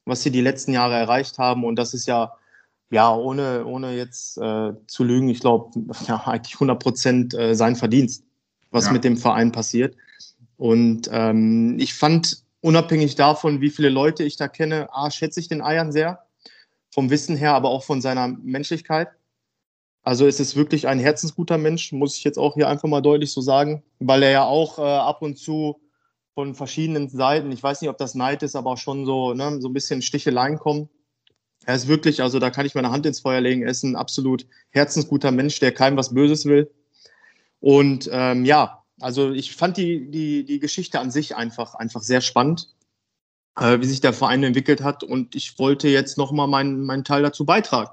was 0.05 0.23
sie 0.23 0.31
die 0.31 0.41
letzten 0.41 0.73
Jahre 0.73 0.95
erreicht 0.95 1.37
haben. 1.37 1.63
Und 1.63 1.77
das 1.77 1.93
ist 1.93 2.05
ja, 2.05 2.33
ja, 2.91 3.13
ohne, 3.13 3.65
ohne 3.65 3.95
jetzt 3.95 4.37
äh, 4.37 4.73
zu 4.87 5.03
lügen, 5.03 5.29
ich 5.29 5.39
glaube, 5.39 5.71
ja, 6.07 6.21
eigentlich 6.25 6.55
100 6.55 6.81
Prozent 6.81 7.33
äh, 7.33 7.55
sein 7.55 7.75
Verdienst, 7.75 8.23
was 8.69 8.85
ja. 8.85 8.91
mit 8.91 9.03
dem 9.03 9.17
Verein 9.17 9.51
passiert. 9.51 9.95
Und 10.57 11.09
ähm, 11.11 11.77
ich 11.79 11.93
fand, 11.93 12.43
unabhängig 12.61 13.15
davon, 13.15 13.61
wie 13.61 13.71
viele 13.71 13.89
Leute 13.89 14.23
ich 14.23 14.35
da 14.35 14.47
kenne, 14.47 14.89
A, 14.93 15.09
schätze 15.09 15.39
ich 15.39 15.47
den 15.47 15.61
Eiern 15.61 15.91
sehr, 15.91 16.23
vom 16.91 17.09
Wissen 17.09 17.35
her, 17.35 17.53
aber 17.55 17.69
auch 17.69 17.83
von 17.83 18.01
seiner 18.01 18.27
Menschlichkeit. 18.27 19.09
Also 20.03 20.25
es 20.25 20.39
ist 20.39 20.55
wirklich 20.55 20.87
ein 20.87 20.99
herzensguter 20.99 21.57
Mensch, 21.57 21.91
muss 21.91 22.17
ich 22.17 22.23
jetzt 22.23 22.39
auch 22.39 22.55
hier 22.55 22.67
einfach 22.67 22.89
mal 22.89 23.01
deutlich 23.01 23.31
so 23.31 23.41
sagen, 23.41 23.83
weil 23.99 24.23
er 24.23 24.31
ja 24.31 24.43
auch 24.45 24.79
äh, 24.79 24.81
ab 24.81 25.21
und 25.21 25.37
zu 25.37 25.79
von 26.33 26.55
verschiedenen 26.55 27.09
Seiten, 27.09 27.51
ich 27.51 27.61
weiß 27.61 27.81
nicht, 27.81 27.89
ob 27.89 27.97
das 27.97 28.15
Neid 28.15 28.41
ist, 28.41 28.55
aber 28.55 28.71
auch 28.71 28.77
schon 28.77 29.05
so, 29.05 29.33
ne, 29.33 29.59
so 29.61 29.69
ein 29.69 29.73
bisschen 29.73 30.01
Sticheleien 30.01 30.57
kommen. 30.57 30.89
Er 31.65 31.75
ist 31.75 31.87
wirklich, 31.87 32.23
also 32.23 32.39
da 32.39 32.49
kann 32.49 32.65
ich 32.65 32.73
meine 32.73 32.89
Hand 32.89 33.05
ins 33.05 33.19
Feuer 33.19 33.41
legen, 33.41 33.61
er 33.61 33.69
ist 33.69 33.83
ein 33.83 33.95
absolut 33.95 34.47
herzensguter 34.71 35.31
Mensch, 35.31 35.59
der 35.59 35.71
keinem 35.71 35.97
was 35.97 36.13
Böses 36.13 36.45
will. 36.45 36.71
Und 37.59 38.09
ähm, 38.11 38.45
ja, 38.45 38.83
also 38.99 39.31
ich 39.31 39.55
fand 39.55 39.77
die, 39.77 40.09
die, 40.09 40.45
die 40.45 40.59
Geschichte 40.59 40.99
an 40.99 41.11
sich 41.11 41.35
einfach, 41.35 41.75
einfach 41.75 42.01
sehr 42.01 42.21
spannend, 42.21 42.73
äh, 43.59 43.79
wie 43.79 43.85
sich 43.85 44.01
der 44.01 44.13
Verein 44.13 44.43
entwickelt 44.43 44.81
hat. 44.81 45.03
Und 45.03 45.35
ich 45.35 45.59
wollte 45.59 45.89
jetzt 45.89 46.17
nochmal 46.17 46.47
meinen, 46.47 46.83
meinen 46.85 47.03
Teil 47.03 47.21
dazu 47.21 47.45
beitragen. 47.45 47.91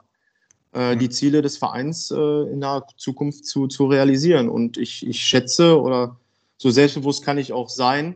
Äh, 0.78 0.96
die 0.96 1.08
Ziele 1.08 1.42
des 1.42 1.58
Vereins 1.58 2.12
äh, 2.12 2.14
in 2.14 2.60
der 2.60 2.86
Zukunft 2.96 3.44
zu, 3.46 3.66
zu 3.66 3.86
realisieren. 3.86 4.48
Und 4.48 4.76
ich, 4.76 5.04
ich 5.04 5.20
schätze 5.20 5.80
oder 5.80 6.20
so 6.56 6.70
selbstbewusst 6.70 7.24
kann 7.24 7.36
ich 7.36 7.52
auch 7.52 7.68
sein, 7.68 8.14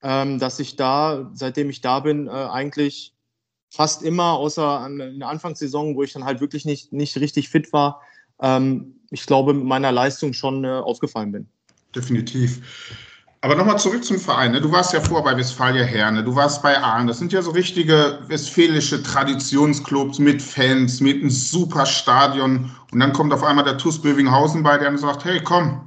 ähm, 0.00 0.38
dass 0.38 0.60
ich 0.60 0.76
da, 0.76 1.28
seitdem 1.34 1.68
ich 1.68 1.80
da 1.80 1.98
bin, 1.98 2.28
äh, 2.28 2.30
eigentlich 2.30 3.12
fast 3.70 4.04
immer, 4.04 4.34
außer 4.34 4.86
in 4.86 5.18
der 5.18 5.28
Anfangssaison, 5.28 5.96
wo 5.96 6.04
ich 6.04 6.12
dann 6.12 6.24
halt 6.24 6.40
wirklich 6.40 6.64
nicht, 6.64 6.92
nicht 6.92 7.16
richtig 7.16 7.48
fit 7.48 7.72
war, 7.72 8.02
ähm, 8.40 9.00
ich 9.10 9.26
glaube, 9.26 9.52
mit 9.52 9.64
meiner 9.64 9.90
Leistung 9.90 10.32
schon 10.32 10.64
aufgefallen 10.64 11.32
bin. 11.32 11.48
Definitiv. 11.92 12.62
Aber 13.42 13.54
nochmal 13.54 13.78
zurück 13.78 14.04
zum 14.04 14.18
Verein. 14.18 14.52
Ne? 14.52 14.60
Du 14.60 14.70
warst 14.70 14.92
ja 14.92 15.00
vor 15.00 15.24
bei 15.24 15.34
Westfalia 15.34 15.82
Herne, 15.82 16.22
du 16.22 16.36
warst 16.36 16.62
bei 16.62 16.78
Aalen. 16.78 17.06
Das 17.06 17.18
sind 17.18 17.32
ja 17.32 17.40
so 17.40 17.52
richtige 17.52 18.18
westfälische 18.26 19.02
Traditionsclubs 19.02 20.18
mit 20.18 20.42
Fans, 20.42 21.00
mit 21.00 21.20
einem 21.20 21.30
super 21.30 21.86
Stadion. 21.86 22.70
Und 22.92 23.00
dann 23.00 23.14
kommt 23.14 23.32
auf 23.32 23.42
einmal 23.42 23.64
der 23.64 23.78
TuS 23.78 24.02
Bövinghausen 24.02 24.62
bei, 24.62 24.76
der 24.76 24.96
sagt, 24.98 25.24
hey, 25.24 25.40
komm, 25.42 25.86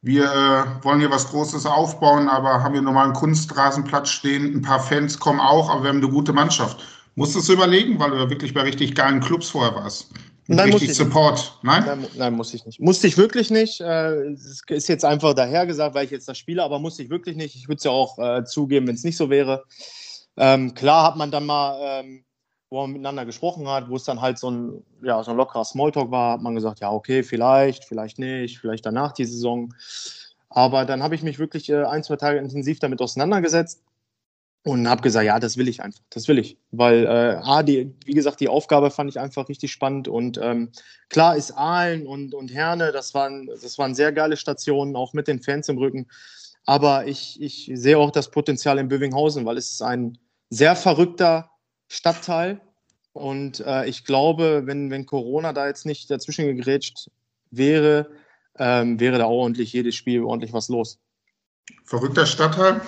wir 0.00 0.24
äh, 0.24 0.84
wollen 0.84 1.00
hier 1.00 1.10
was 1.10 1.28
Großes 1.28 1.66
aufbauen, 1.66 2.30
aber 2.30 2.62
haben 2.62 2.72
hier 2.72 2.80
nochmal 2.82 3.04
einen 3.04 3.12
Kunstrasenplatz 3.12 4.08
stehen. 4.08 4.54
Ein 4.54 4.62
paar 4.62 4.80
Fans 4.80 5.18
kommen 5.18 5.40
auch, 5.40 5.68
aber 5.68 5.82
wir 5.82 5.88
haben 5.90 5.98
eine 5.98 6.08
gute 6.08 6.32
Mannschaft. 6.32 6.82
Musstest 7.14 7.48
du 7.48 7.54
überlegen, 7.54 7.98
weil 7.98 8.10
du 8.10 8.16
ja 8.16 8.30
wirklich 8.30 8.54
bei 8.54 8.62
richtig 8.62 8.94
geilen 8.94 9.20
Clubs 9.20 9.50
vorher 9.50 9.74
warst. 9.74 10.08
Nein, 10.48 10.72
richtig 10.72 10.94
Support. 10.94 11.58
Nein? 11.62 11.84
nein? 11.86 12.06
Nein, 12.16 12.34
muss 12.34 12.54
ich 12.54 12.64
nicht. 12.64 12.80
Musste 12.80 13.06
ich 13.06 13.18
wirklich 13.18 13.50
nicht. 13.50 13.80
Äh, 13.80 14.32
es 14.32 14.62
ist 14.68 14.88
jetzt 14.88 15.04
einfach 15.04 15.34
dahergesagt, 15.34 15.94
weil 15.94 16.04
ich 16.04 16.10
jetzt 16.10 16.28
das 16.28 16.38
spiele, 16.38 16.62
aber 16.62 16.78
musste 16.78 17.02
ich 17.02 17.10
wirklich 17.10 17.36
nicht. 17.36 17.56
Ich 17.56 17.68
würde 17.68 17.78
es 17.78 17.84
ja 17.84 17.90
auch 17.90 18.18
äh, 18.18 18.44
zugeben, 18.44 18.86
wenn 18.86 18.94
es 18.94 19.04
nicht 19.04 19.16
so 19.16 19.28
wäre. 19.30 19.64
Ähm, 20.36 20.74
klar 20.74 21.04
hat 21.04 21.16
man 21.16 21.30
dann 21.30 21.46
mal, 21.46 21.78
ähm, 21.82 22.24
wo 22.70 22.82
man 22.82 22.92
miteinander 22.92 23.24
gesprochen 23.24 23.68
hat, 23.68 23.88
wo 23.88 23.96
es 23.96 24.04
dann 24.04 24.20
halt 24.20 24.38
so 24.38 24.50
ein, 24.50 24.84
ja, 25.02 25.22
so 25.22 25.32
ein 25.32 25.36
lockerer 25.36 25.64
Smalltalk 25.64 26.10
war, 26.10 26.34
hat 26.34 26.42
man 26.42 26.54
gesagt, 26.54 26.80
ja, 26.80 26.92
okay, 26.92 27.22
vielleicht, 27.22 27.84
vielleicht 27.84 28.18
nicht, 28.18 28.58
vielleicht 28.58 28.86
danach 28.86 29.12
die 29.12 29.24
Saison. 29.24 29.72
Aber 30.48 30.84
dann 30.84 31.02
habe 31.02 31.14
ich 31.14 31.22
mich 31.22 31.38
wirklich 31.38 31.68
äh, 31.70 31.84
ein, 31.84 32.04
zwei 32.04 32.16
Tage 32.16 32.38
intensiv 32.38 32.78
damit 32.78 33.00
auseinandergesetzt 33.00 33.82
und 34.66 34.88
habe 34.88 35.00
gesagt, 35.00 35.24
ja, 35.24 35.38
das 35.38 35.56
will 35.56 35.68
ich 35.68 35.80
einfach, 35.80 36.00
das 36.10 36.26
will 36.26 36.40
ich, 36.40 36.58
weil 36.72 37.04
äh, 37.04 37.38
A, 37.40 37.62
die, 37.62 37.94
wie 38.04 38.14
gesagt, 38.14 38.40
die 38.40 38.48
Aufgabe 38.48 38.90
fand 38.90 39.08
ich 39.08 39.20
einfach 39.20 39.48
richtig 39.48 39.70
spannend 39.70 40.08
und 40.08 40.40
ähm, 40.42 40.72
klar 41.08 41.36
ist 41.36 41.52
Aalen 41.52 42.04
und, 42.04 42.34
und 42.34 42.52
Herne, 42.52 42.90
das 42.90 43.14
waren, 43.14 43.46
das 43.46 43.78
waren 43.78 43.94
sehr 43.94 44.10
geile 44.10 44.36
Stationen, 44.36 44.96
auch 44.96 45.12
mit 45.12 45.28
den 45.28 45.40
Fans 45.40 45.68
im 45.68 45.78
Rücken, 45.78 46.08
aber 46.64 47.06
ich, 47.06 47.40
ich 47.40 47.70
sehe 47.74 47.96
auch 47.96 48.10
das 48.10 48.32
Potenzial 48.32 48.78
in 48.78 48.88
Bövinghausen, 48.88 49.46
weil 49.46 49.56
es 49.56 49.70
ist 49.70 49.82
ein 49.82 50.18
sehr 50.50 50.74
verrückter 50.74 51.48
Stadtteil 51.86 52.60
und 53.12 53.60
äh, 53.60 53.86
ich 53.86 54.04
glaube, 54.04 54.62
wenn, 54.64 54.90
wenn 54.90 55.06
Corona 55.06 55.52
da 55.52 55.68
jetzt 55.68 55.86
nicht 55.86 56.10
dazwischen 56.10 56.44
gegrätscht 56.44 57.08
wäre, 57.52 58.10
ähm, 58.58 58.98
wäre 58.98 59.18
da 59.18 59.26
ordentlich 59.26 59.72
jedes 59.72 59.94
Spiel 59.94 60.24
ordentlich 60.24 60.52
was 60.52 60.68
los. 60.68 60.98
Verrückter 61.84 62.26
Stadtteil? 62.26 62.80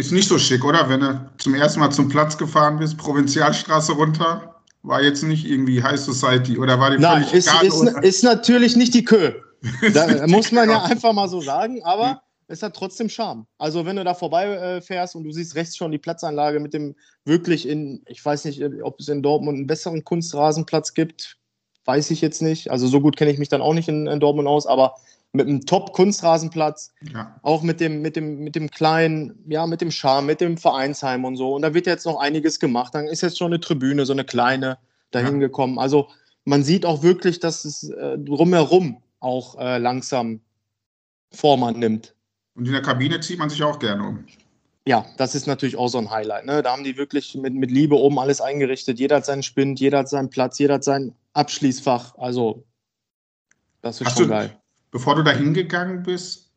Ist 0.00 0.12
nicht 0.12 0.28
so 0.28 0.38
schick, 0.38 0.64
oder? 0.64 0.88
Wenn 0.88 1.00
du 1.00 1.30
zum 1.36 1.54
ersten 1.54 1.78
Mal 1.78 1.90
zum 1.90 2.08
Platz 2.08 2.38
gefahren 2.38 2.78
bist, 2.78 2.96
Provinzialstraße 2.96 3.92
runter, 3.92 4.54
war 4.82 5.02
jetzt 5.02 5.22
nicht 5.22 5.44
irgendwie 5.44 5.82
High 5.82 6.00
Society 6.00 6.56
oder 6.56 6.80
war 6.80 6.90
die 6.90 6.96
Nein, 6.96 7.22
völlig 7.22 7.46
ist, 7.46 7.62
ist, 7.62 7.98
ist, 8.02 8.24
natürlich 8.24 8.76
nicht 8.76 8.94
die 8.94 9.04
Kö. 9.04 9.32
Da 9.92 10.26
muss 10.26 10.52
man 10.52 10.70
ja 10.70 10.84
einfach 10.84 11.12
mal 11.12 11.28
so 11.28 11.42
sagen, 11.42 11.82
aber 11.82 12.12
hm. 12.12 12.16
es 12.48 12.62
hat 12.62 12.74
trotzdem 12.74 13.10
Charme. 13.10 13.46
Also 13.58 13.84
wenn 13.84 13.96
du 13.96 14.02
da 14.02 14.14
vorbei 14.14 14.46
äh, 14.46 14.80
fährst 14.80 15.16
und 15.16 15.24
du 15.24 15.32
siehst 15.32 15.54
rechts 15.54 15.76
schon 15.76 15.92
die 15.92 15.98
Platzanlage 15.98 16.60
mit 16.60 16.72
dem 16.72 16.96
wirklich 17.26 17.68
in, 17.68 18.02
ich 18.06 18.24
weiß 18.24 18.46
nicht, 18.46 18.62
ob 18.82 19.00
es 19.00 19.08
in 19.08 19.22
Dortmund 19.22 19.58
einen 19.58 19.66
besseren 19.66 20.02
Kunstrasenplatz 20.02 20.94
gibt, 20.94 21.36
weiß 21.84 22.10
ich 22.10 22.22
jetzt 22.22 22.40
nicht. 22.40 22.70
Also 22.70 22.86
so 22.86 23.02
gut 23.02 23.18
kenne 23.18 23.32
ich 23.32 23.38
mich 23.38 23.50
dann 23.50 23.60
auch 23.60 23.74
nicht 23.74 23.88
in, 23.90 24.06
in 24.06 24.18
Dortmund 24.18 24.48
aus, 24.48 24.66
aber 24.66 24.94
mit 25.32 25.46
einem 25.46 25.64
Top-Kunstrasenplatz, 25.64 26.92
ja. 27.12 27.38
auch 27.42 27.62
mit 27.62 27.80
dem, 27.80 28.02
mit, 28.02 28.16
dem, 28.16 28.40
mit 28.40 28.56
dem 28.56 28.70
kleinen, 28.70 29.44
ja, 29.48 29.66
mit 29.66 29.80
dem 29.80 29.90
Charme, 29.90 30.26
mit 30.26 30.40
dem 30.40 30.56
Vereinsheim 30.56 31.24
und 31.24 31.36
so. 31.36 31.54
Und 31.54 31.62
da 31.62 31.72
wird 31.72 31.86
jetzt 31.86 32.06
noch 32.06 32.18
einiges 32.18 32.58
gemacht. 32.58 32.94
Dann 32.94 33.06
ist 33.06 33.20
jetzt 33.20 33.38
schon 33.38 33.48
eine 33.48 33.60
Tribüne, 33.60 34.06
so 34.06 34.12
eine 34.12 34.24
kleine, 34.24 34.78
dahin 35.12 35.34
ja. 35.34 35.46
gekommen. 35.46 35.78
Also 35.78 36.08
man 36.44 36.64
sieht 36.64 36.84
auch 36.84 37.02
wirklich, 37.02 37.38
dass 37.38 37.64
es 37.64 37.88
äh, 37.90 38.18
drumherum 38.18 39.02
auch 39.20 39.58
äh, 39.58 39.78
langsam 39.78 40.40
Form 41.32 41.62
annimmt. 41.62 42.14
Und 42.56 42.66
in 42.66 42.72
der 42.72 42.82
Kabine 42.82 43.20
zieht 43.20 43.38
man 43.38 43.50
sich 43.50 43.62
auch 43.62 43.78
gerne 43.78 44.02
um. 44.02 44.24
Ja, 44.86 45.06
das 45.18 45.36
ist 45.36 45.46
natürlich 45.46 45.76
auch 45.76 45.88
so 45.88 45.98
ein 45.98 46.10
Highlight. 46.10 46.46
Ne? 46.46 46.62
Da 46.62 46.72
haben 46.72 46.82
die 46.82 46.96
wirklich 46.96 47.36
mit, 47.36 47.54
mit 47.54 47.70
Liebe 47.70 47.96
oben 47.96 48.18
alles 48.18 48.40
eingerichtet. 48.40 48.98
Jeder 48.98 49.16
hat 49.16 49.26
seinen 49.26 49.44
Spind, 49.44 49.78
jeder 49.78 49.98
hat 49.98 50.08
seinen 50.08 50.30
Platz, 50.30 50.58
jeder 50.58 50.74
hat 50.74 50.84
sein 50.84 51.14
Abschließfach. 51.34 52.16
Also, 52.16 52.64
das 53.82 54.00
ist 54.00 54.08
Hast 54.08 54.18
schon 54.18 54.26
du, 54.26 54.30
geil 54.30 54.59
bevor 54.90 55.14
du 55.14 55.22
da 55.22 55.32
hingegangen 55.32 56.02
bist, 56.02 56.50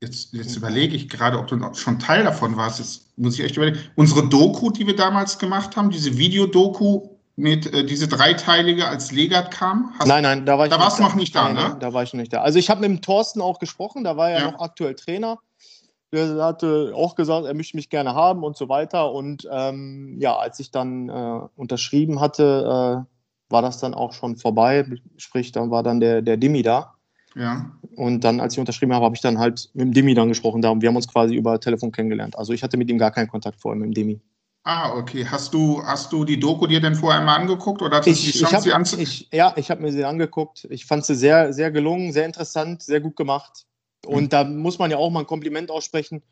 jetzt, 0.00 0.32
jetzt 0.32 0.56
überlege 0.56 0.96
ich 0.96 1.08
gerade, 1.08 1.38
ob 1.38 1.46
du 1.46 1.58
schon 1.74 1.98
Teil 1.98 2.24
davon 2.24 2.56
warst. 2.56 2.78
Jetzt 2.78 3.18
muss 3.18 3.38
ich 3.38 3.44
echt 3.44 3.56
überlegen. 3.56 3.78
Unsere 3.96 4.28
Doku, 4.28 4.70
die 4.70 4.86
wir 4.86 4.96
damals 4.96 5.38
gemacht 5.38 5.76
haben, 5.76 5.90
diese 5.90 6.16
Videodoku 6.16 7.08
mit 7.36 7.72
äh, 7.72 7.84
diese 7.84 8.08
dreiteilige 8.08 8.86
als 8.86 9.10
Legat 9.10 9.50
kam? 9.50 9.92
Hast, 9.98 10.06
nein, 10.06 10.22
nein, 10.22 10.46
da 10.46 10.58
war 10.58 10.66
ich 10.66 10.72
da 10.72 10.78
warst 10.78 10.98
du 10.98 11.02
noch 11.02 11.14
nicht 11.14 11.34
da, 11.34 11.44
nein, 11.44 11.54
ne? 11.54 11.68
Nein, 11.70 11.80
da 11.80 11.92
war 11.92 12.02
ich 12.02 12.12
noch 12.12 12.20
nicht 12.20 12.32
da. 12.32 12.42
Also 12.42 12.58
ich 12.58 12.70
habe 12.70 12.80
mit 12.80 12.90
dem 12.90 13.02
Thorsten 13.02 13.40
auch 13.40 13.58
gesprochen, 13.58 14.04
da 14.04 14.16
war 14.16 14.30
er 14.30 14.40
ja. 14.40 14.50
noch 14.50 14.60
aktuell 14.60 14.94
Trainer. 14.94 15.38
Der 16.12 16.36
hatte 16.44 16.92
auch 16.94 17.16
gesagt, 17.16 17.46
er 17.46 17.54
möchte 17.54 17.76
mich 17.76 17.90
gerne 17.90 18.14
haben 18.14 18.44
und 18.44 18.56
so 18.56 18.68
weiter. 18.68 19.10
Und 19.10 19.48
ähm, 19.50 20.16
ja, 20.20 20.36
als 20.36 20.60
ich 20.60 20.70
dann 20.70 21.08
äh, 21.08 21.40
unterschrieben 21.56 22.20
hatte, 22.20 23.04
äh, 23.04 23.52
war 23.52 23.62
das 23.62 23.78
dann 23.78 23.94
auch 23.94 24.12
schon 24.12 24.36
vorbei. 24.36 24.86
Sprich, 25.16 25.50
dann 25.50 25.72
war 25.72 25.82
dann 25.82 25.98
der, 25.98 26.22
der 26.22 26.36
Dimi 26.36 26.62
da. 26.62 26.93
Ja. 27.34 27.70
Und 27.96 28.22
dann, 28.22 28.40
als 28.40 28.54
ich 28.54 28.60
unterschrieben 28.60 28.92
habe, 28.92 29.04
habe 29.04 29.14
ich 29.14 29.20
dann 29.20 29.38
halt 29.38 29.70
mit 29.74 29.86
dem 29.86 29.92
Demi 29.92 30.14
dann 30.14 30.28
gesprochen. 30.28 30.62
Da, 30.62 30.80
wir 30.80 30.88
haben 30.88 30.96
uns 30.96 31.08
quasi 31.08 31.34
über 31.34 31.60
Telefon 31.60 31.92
kennengelernt. 31.92 32.38
Also 32.38 32.52
ich 32.52 32.62
hatte 32.62 32.76
mit 32.76 32.88
ihm 32.90 32.98
gar 32.98 33.10
keinen 33.10 33.28
Kontakt 33.28 33.60
vorher 33.60 33.78
mit 33.78 33.88
dem 33.88 33.94
Demi. 33.94 34.20
Ah, 34.64 34.96
okay. 34.96 35.26
Hast 35.26 35.52
du, 35.52 35.82
hast 35.84 36.10
du 36.12 36.24
die 36.24 36.40
Doku 36.40 36.66
dir 36.66 36.80
denn 36.80 36.94
vorher 36.94 37.20
einmal 37.20 37.38
angeguckt 37.38 37.82
oder 37.82 37.98
hattest 37.98 38.20
ich, 38.20 38.32
du 38.32 38.38
die 38.38 38.44
Chance, 38.44 38.62
sie 38.62 38.72
anzusehen? 38.72 39.26
Ja, 39.32 39.52
ich 39.56 39.70
habe 39.70 39.82
mir 39.82 39.92
sie 39.92 40.04
angeguckt. 40.04 40.66
Ich 40.70 40.86
fand 40.86 41.04
sie 41.04 41.14
sehr, 41.14 41.52
sehr 41.52 41.70
gelungen, 41.70 42.12
sehr 42.12 42.24
interessant, 42.24 42.82
sehr 42.82 43.00
gut 43.00 43.16
gemacht. 43.16 43.66
Und 44.06 44.24
mhm. 44.24 44.28
da 44.30 44.44
muss 44.44 44.78
man 44.78 44.90
ja 44.90 44.96
auch 44.96 45.10
mal 45.10 45.20
ein 45.20 45.26
Kompliment 45.26 45.70
aussprechen. 45.70 46.22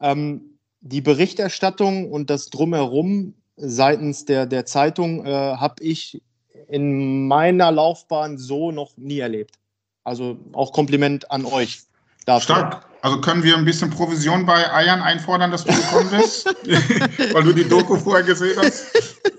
Ähm, 0.00 0.58
die 0.80 1.00
Berichterstattung 1.00 2.10
und 2.10 2.30
das 2.30 2.46
Drumherum 2.46 3.34
seitens 3.56 4.24
der, 4.24 4.46
der 4.46 4.66
Zeitung 4.66 5.24
äh, 5.24 5.30
habe 5.30 5.82
ich 5.82 6.22
in 6.68 7.26
meiner 7.28 7.70
Laufbahn 7.70 8.38
so 8.38 8.70
noch 8.70 8.96
nie 8.96 9.18
erlebt. 9.18 9.58
Also 10.04 10.36
auch 10.52 10.72
Kompliment 10.72 11.30
an 11.30 11.44
euch. 11.44 11.82
Dafür. 12.26 12.56
Stark. 12.56 12.86
Also 13.02 13.20
können 13.20 13.42
wir 13.42 13.54
ein 13.56 13.66
bisschen 13.66 13.90
Provision 13.90 14.46
bei 14.46 14.72
Eiern 14.72 15.02
einfordern, 15.02 15.50
dass 15.50 15.64
du 15.64 15.74
gekommen 15.74 16.08
bist? 16.10 16.46
Weil 17.34 17.42
du 17.42 17.52
die 17.52 17.68
Doku 17.68 17.96
vorher 17.96 18.24
gesehen 18.24 18.58
hast? 18.58 18.86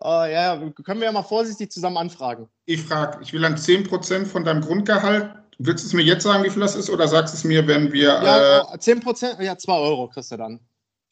Uh, 0.00 0.24
ja, 0.26 0.60
können 0.84 1.00
wir 1.00 1.06
ja 1.06 1.12
mal 1.12 1.22
vorsichtig 1.22 1.72
zusammen 1.72 1.96
anfragen. 1.96 2.46
Ich 2.66 2.82
frage, 2.82 3.18
ich 3.22 3.32
will 3.32 3.40
dann 3.40 3.54
10% 3.54 4.26
von 4.26 4.44
deinem 4.44 4.60
Grundgehalt. 4.60 5.30
Willst 5.58 5.84
du 5.84 5.88
es 5.88 5.92
mir 5.94 6.02
jetzt 6.02 6.24
sagen, 6.24 6.44
wie 6.44 6.50
viel 6.50 6.60
das 6.60 6.74
ist, 6.74 6.90
oder 6.90 7.08
sagst 7.08 7.32
du 7.32 7.38
es 7.38 7.44
mir, 7.44 7.66
wenn 7.66 7.90
wir. 7.90 8.08
Ja, 8.08 8.58
äh, 8.58 8.76
10%, 8.76 9.42
ja, 9.42 9.56
2 9.56 9.72
Euro 9.72 10.08
kriegst 10.08 10.30
du 10.32 10.36
dann. 10.36 10.60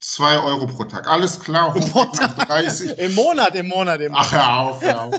2 0.01 0.39
Euro 0.41 0.67
pro 0.67 0.85
Tag. 0.85 1.09
Alles 1.09 1.41
klar. 1.41 1.73
Pro 1.73 2.05
Tag. 2.07 2.37
30. 2.49 2.99
Im 2.99 3.15
Monat, 3.15 3.55
im 3.55 3.69
Monat, 3.69 4.01
im 4.01 4.13
Monat. 4.13 4.27
Ach, 4.27 4.33
hör 4.33 4.59
auf, 4.59 4.83
hör 4.83 5.03
auf. 5.05 5.15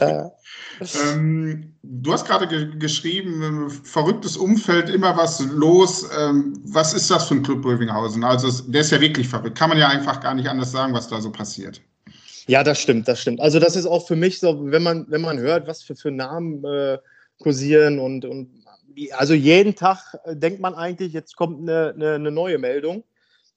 ähm, 0.80 1.74
du 1.82 2.12
hast 2.12 2.26
gerade 2.26 2.46
ge 2.46 2.78
geschrieben, 2.78 3.70
verrücktes 3.70 4.36
Umfeld, 4.36 4.88
immer 4.88 5.16
was 5.16 5.40
los. 5.40 6.08
Ähm, 6.18 6.60
was 6.64 6.94
ist 6.94 7.10
das 7.10 7.28
für 7.28 7.34
ein 7.34 7.42
Club 7.42 7.62
Bövinghausen? 7.62 8.24
Also, 8.24 8.62
der 8.70 8.80
ist 8.82 8.90
ja 8.90 9.00
wirklich 9.00 9.28
verrückt. 9.28 9.58
Kann 9.58 9.68
man 9.68 9.78
ja 9.78 9.88
einfach 9.88 10.20
gar 10.20 10.34
nicht 10.34 10.48
anders 10.48 10.72
sagen, 10.72 10.92
was 10.94 11.08
da 11.08 11.20
so 11.20 11.30
passiert. 11.30 11.80
Ja, 12.46 12.64
das 12.64 12.80
stimmt, 12.80 13.08
das 13.08 13.20
stimmt. 13.20 13.40
Also, 13.40 13.58
das 13.58 13.76
ist 13.76 13.86
auch 13.86 14.06
für 14.06 14.16
mich 14.16 14.40
so, 14.40 14.70
wenn 14.70 14.82
man, 14.82 15.06
wenn 15.08 15.20
man 15.20 15.38
hört, 15.38 15.66
was 15.66 15.82
für, 15.82 15.96
für 15.96 16.10
Namen 16.10 16.64
äh, 16.64 16.98
kursieren 17.40 17.98
und, 17.98 18.24
und 18.24 18.50
also 19.16 19.34
jeden 19.34 19.74
Tag 19.74 20.18
äh, 20.24 20.34
denkt 20.34 20.60
man 20.60 20.74
eigentlich, 20.74 21.12
jetzt 21.12 21.36
kommt 21.36 21.60
eine, 21.60 21.92
eine, 21.94 22.14
eine 22.14 22.30
neue 22.30 22.58
Meldung. 22.58 23.04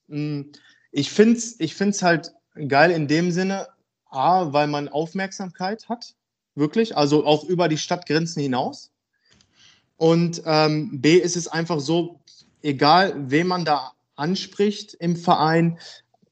Hm, 0.09 0.51
ich 0.91 1.09
finde 1.09 1.37
es 1.37 1.59
ich 1.59 1.75
find's 1.75 2.03
halt 2.03 2.31
geil 2.67 2.91
in 2.91 3.07
dem 3.07 3.31
Sinne, 3.31 3.67
A, 4.09 4.51
weil 4.51 4.67
man 4.67 4.89
Aufmerksamkeit 4.89 5.87
hat, 5.87 6.15
wirklich, 6.55 6.97
also 6.97 7.25
auch 7.25 7.43
über 7.43 7.67
die 7.67 7.77
Stadtgrenzen 7.77 8.41
hinaus. 8.41 8.91
Und 9.97 10.41
ähm, 10.45 11.01
B, 11.01 11.17
ist 11.17 11.37
es 11.37 11.47
einfach 11.47 11.79
so, 11.79 12.19
egal 12.61 13.13
wen 13.29 13.47
man 13.47 13.65
da 13.65 13.93
anspricht 14.15 14.93
im 14.95 15.15
Verein, 15.15 15.79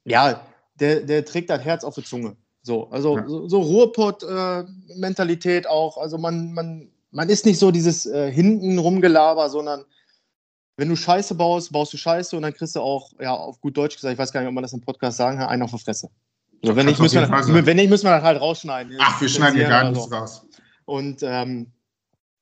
ja, 0.05 0.45
der, 0.79 1.01
der 1.01 1.25
trägt 1.25 1.49
das 1.49 1.63
Herz 1.63 1.83
auf 1.83 1.95
der 1.95 2.03
Zunge. 2.03 2.35
So, 2.61 2.89
also 2.89 3.17
ja. 3.17 3.27
so, 3.27 3.47
so 3.47 3.61
Ruhrpott-Mentalität 3.61 5.65
äh, 5.65 5.67
auch. 5.67 5.97
Also 5.97 6.17
man, 6.17 6.53
man 6.53 6.91
man 7.11 7.29
ist 7.29 7.45
nicht 7.45 7.59
so 7.59 7.71
dieses 7.71 8.05
äh, 8.05 8.31
hinten 8.31 8.77
rumgelaber, 8.77 9.49
sondern 9.49 9.85
wenn 10.77 10.89
du 10.89 10.95
Scheiße 10.95 11.35
baust, 11.35 11.71
baust 11.71 11.93
du 11.93 11.97
Scheiße 11.97 12.35
und 12.35 12.43
dann 12.43 12.53
kriegst 12.53 12.75
du 12.75 12.81
auch, 12.81 13.11
ja, 13.19 13.33
auf 13.33 13.59
gut 13.59 13.75
Deutsch 13.75 13.95
gesagt, 13.95 14.13
ich 14.13 14.19
weiß 14.19 14.31
gar 14.31 14.41
nicht, 14.41 14.47
ob 14.47 14.53
man 14.53 14.61
das 14.61 14.73
im 14.73 14.81
Podcast 14.81 15.17
sagen 15.17 15.37
kann, 15.37 15.49
einen 15.49 15.63
auf 15.63 15.71
der 15.71 15.79
Fresse. 15.79 16.09
So, 16.61 16.75
wenn, 16.75 16.85
nicht, 16.87 16.99
müssen 16.99 17.21
wir, 17.21 17.65
wenn 17.65 17.77
nicht, 17.77 17.89
müssen 17.89 18.05
wir 18.05 18.11
das 18.11 18.23
halt 18.23 18.41
rausschneiden. 18.41 18.97
Ach, 18.99 19.21
wir 19.21 19.29
schneiden 19.29 19.55
hier 19.55 19.69
gar 19.69 19.89
nichts 19.89 20.11
raus. 20.11 20.45
Und 20.85 21.23
ähm, 21.23 21.71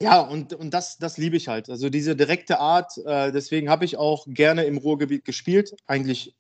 ja, 0.02 0.22
und, 0.22 0.54
und 0.54 0.74
das, 0.74 0.98
das 0.98 1.18
liebe 1.18 1.38
ich 1.38 1.48
halt. 1.48 1.70
Also 1.70 1.90
diese 1.90 2.16
direkte 2.16 2.60
Art, 2.60 2.98
äh, 3.06 3.32
deswegen 3.32 3.70
habe 3.70 3.86
ich 3.86 3.98
auch 3.98 4.26
gerne 4.28 4.64
im 4.64 4.78
Ruhrgebiet 4.78 5.26
gespielt. 5.26 5.76
Eigentlich, 5.86 6.36